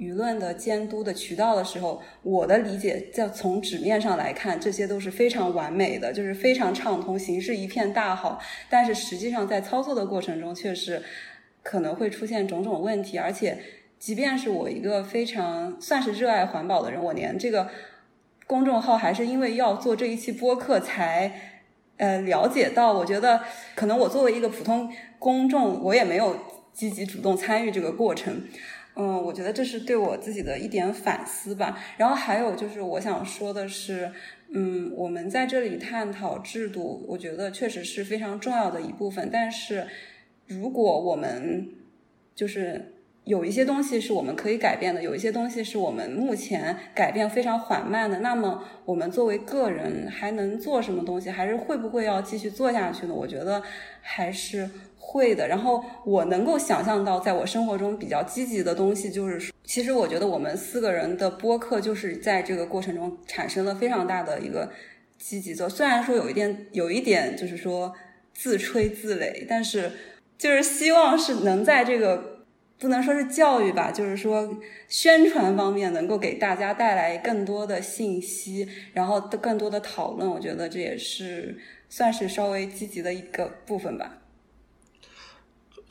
[0.03, 8.41] 舆论的监督的渠道的时候，我的理解，在从纸面上来看，这些都是非常完美的，就是非常畅通，形势一片大好。
[8.69, 11.01] 但是实际上在操作的过程中，却是
[11.61, 13.17] 可能会出现种种问题。
[13.17, 13.57] 而且，
[13.97, 17.69] 即便是我一个非常算是热爱环保的人，我连这个
[18.45, 21.31] 公众号还是因为要做这一期播客才
[21.97, 22.91] 呃了解到。
[22.91, 23.41] 我觉得，
[23.75, 26.37] 可能我作为一个普通公众，我也没有
[26.73, 28.41] 积极主动参与这个过程。
[28.95, 31.79] 嗯，我觉得这是对我自己的一点反思吧。
[31.97, 34.11] 然后还有就是，我想说的是，
[34.53, 39.29] 嗯，我们在这里探讨制度，我觉得确实是非常重要的一部分。
[39.31, 39.87] 但是，
[40.45, 41.67] 如果我们
[42.35, 42.93] 就是
[43.23, 51.31] 有一些东西是我们可以改变的，有一些东西是我们目前改变非常缓慢的，那么我们作为个人还能做什么东西？
[51.31, 53.13] 还是会不会要继续做下去呢？
[53.15, 53.63] 我觉得
[54.01, 54.69] 还是。
[55.05, 64.71] 会的，然后我能够想象到，在我生活中比较积极的东西，就是其实我觉得我们四个人的播客就是在这个过程中产生了非常大的一个
[65.19, 67.93] 积极作虽然说有一点有一点就是说
[68.33, 69.91] 自吹自擂，但是
[70.37, 72.45] 就是希望是能在这个
[72.79, 74.57] 不能说是教育吧，就是说
[74.87, 80.27] 宣传方面能够给大家带来更多的信息，然后更多的讨论。
[80.27, 81.57] 我觉得这也是
[81.87, 84.22] 算是稍微积极的一个部分吧。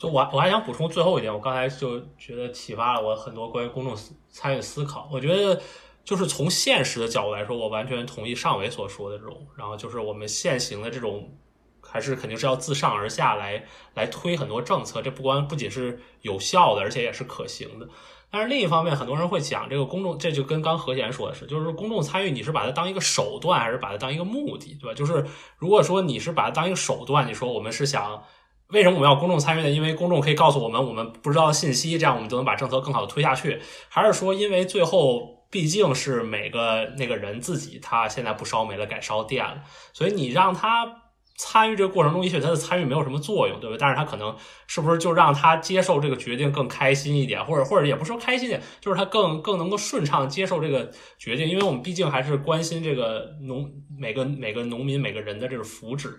[0.03, 3.95] 就我我还想补充最后一点，我刚才就觉得启发了我很多关于公众
[4.27, 5.07] 参与思考。
[5.09, 5.61] 我觉得
[6.03, 9.47] 就是从现实的角度来说，我完全同意上伟所说的这种。
[9.55, 11.31] 然后就是我们现行的这种，
[11.79, 13.63] 还是肯定是要自上而下来
[13.93, 15.01] 来推很多政策。
[15.01, 17.87] 这不光不仅是有效的，而且也是可行的。
[18.29, 24.93] 但是另一方面，很多人会讲这个公众，这就跟刚何贤说的是，就是公众参与，你是把它当一个手段，还是把它当一个目的，对吧？
[24.93, 25.25] 就是
[25.57, 28.21] 如果说你是把它当一个手段，你说我们是想。
[28.73, 29.69] 为什么我们要公众参与呢？
[29.69, 33.61] 因为公众可以告诉我们我们不知道的信息，这样我们就能把政策更好的推下去。
[33.87, 39.61] 还是说，因为最后毕竟是每个那个人自己，他现在不烧煤了，改烧电了，
[39.93, 40.91] 所以你让他
[41.37, 43.77] 参与这个过程中，也许他的参与没有什么作用，对吧？
[43.79, 44.35] 但是他可能
[44.65, 50.89] 是不是就让他接受这个决定更开心一点，或者或者也不说开心点，就是他更更能够顺畅接受这个
[51.19, 56.09] 决定，因为我们毕竟还是关心这个农每个每个农民每个人的这个福祉，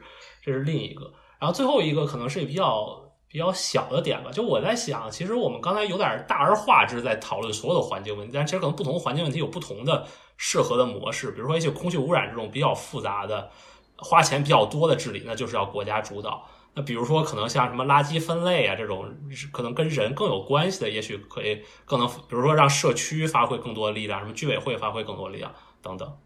[0.41, 1.13] 这是另一个。
[1.39, 10.07] 然后最后一个可能是比较比较小的点吧，就我在想，其实我们刚才有点大而化之在讨论所有的环境问题，但其实可能不同的环境问题有不同的
[10.37, 11.33] 适合的模式。
[11.33, 13.51] 比如说一些空气污染这种比较复杂的、
[13.97, 16.49] 花钱比较多的治理，那就是要国家主导。
[16.75, 19.13] 那比如说可能像什么垃圾分类啊这种，
[19.53, 25.53] 可能跟人更有关系的，也许可以更能，比如说让社区发挥更多的力量，什么居委会发挥更多力量
[25.83, 26.17] 等等。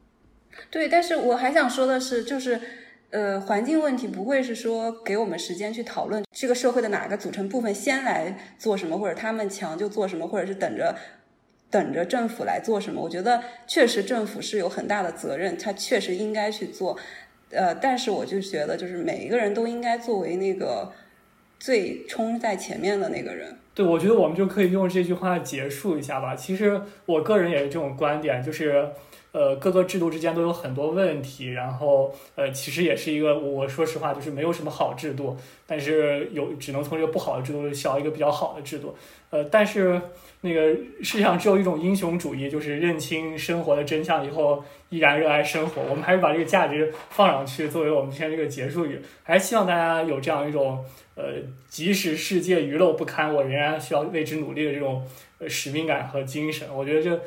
[0.71, 2.61] 对，但是我还想说的是，就是。
[3.11, 10.95] 呃，环境问题不会是说给我们时间去讨论这个社会的哪个组成部分先来做什么，或者他们强就做什么，或者是等着
[11.71, 13.01] 等着政府来做什么。
[13.01, 16.99] 我觉得确实政府是有很大的责任，他确实应该去做。
[17.51, 20.93] 呃，但是我就觉得，就是每一个人都应该作为那个
[21.59, 23.57] 最冲在前面的那个人。
[23.75, 26.37] 对，我觉得我们就可以用这句话结束一下吧。
[26.37, 28.91] 其实我个人也是这种观点，就是。
[29.39, 38.97] 呃各个制度之间都有很多问题，然后呃其实也是一个我说实话就是没有什么好制度，但是有只能从这个不好的制度小一个比较好的制度，
[39.31, 40.01] 呃但是
[40.41, 45.83] 那个世界上只有一种英雄主义，就是认清生活的真相以后依然热爱生活。
[45.83, 50.85] 我们还是把这个价值放上去，作为我们今天这个结束语，还是希望大家有这样一种
[51.15, 51.25] 呃
[51.69, 55.07] 即使世界娱乐不堪，我仍然需要为之努力的这种
[55.47, 56.67] 使命感和精神。
[56.75, 57.21] 我觉得这。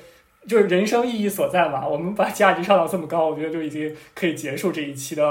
[0.47, 5.23] 就是人生意义所在嘛，我们把价值上到这么高，我觉得就已经可以结束这一期的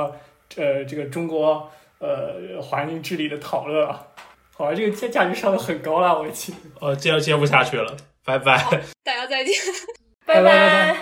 [0.57, 4.09] 呃这个中国呃环境治理的讨论了。
[4.53, 6.55] 好像这个价价值上的很高了，我已经。
[6.81, 8.57] 呃，接接不下去了，拜拜。
[9.03, 9.55] 大家再见，
[10.27, 10.97] 拜拜。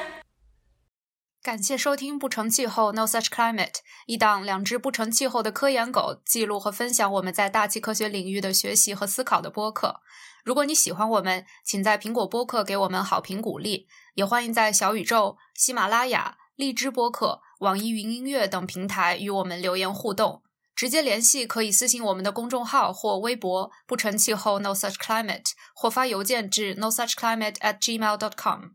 [1.43, 3.66] 感谢收听《不成气候 No Such Climate》，
[4.06, 10.01] 一档两只不成气候的科研狗记录和分享我们在大气科学领域的学习和思考的播客。
[10.44, 20.43] 如果你喜欢我们，请在苹果播客给我们好评鼓励，也欢迎在小宇宙、喜马拉雅、荔枝播客、网易云音乐等平台与我们留言互动。
[20.74, 28.74] 直接联系可以私信我们的公众号或微博“不成气候 No Such Climate”，或发邮件至 No Such Climate at gmail dot com。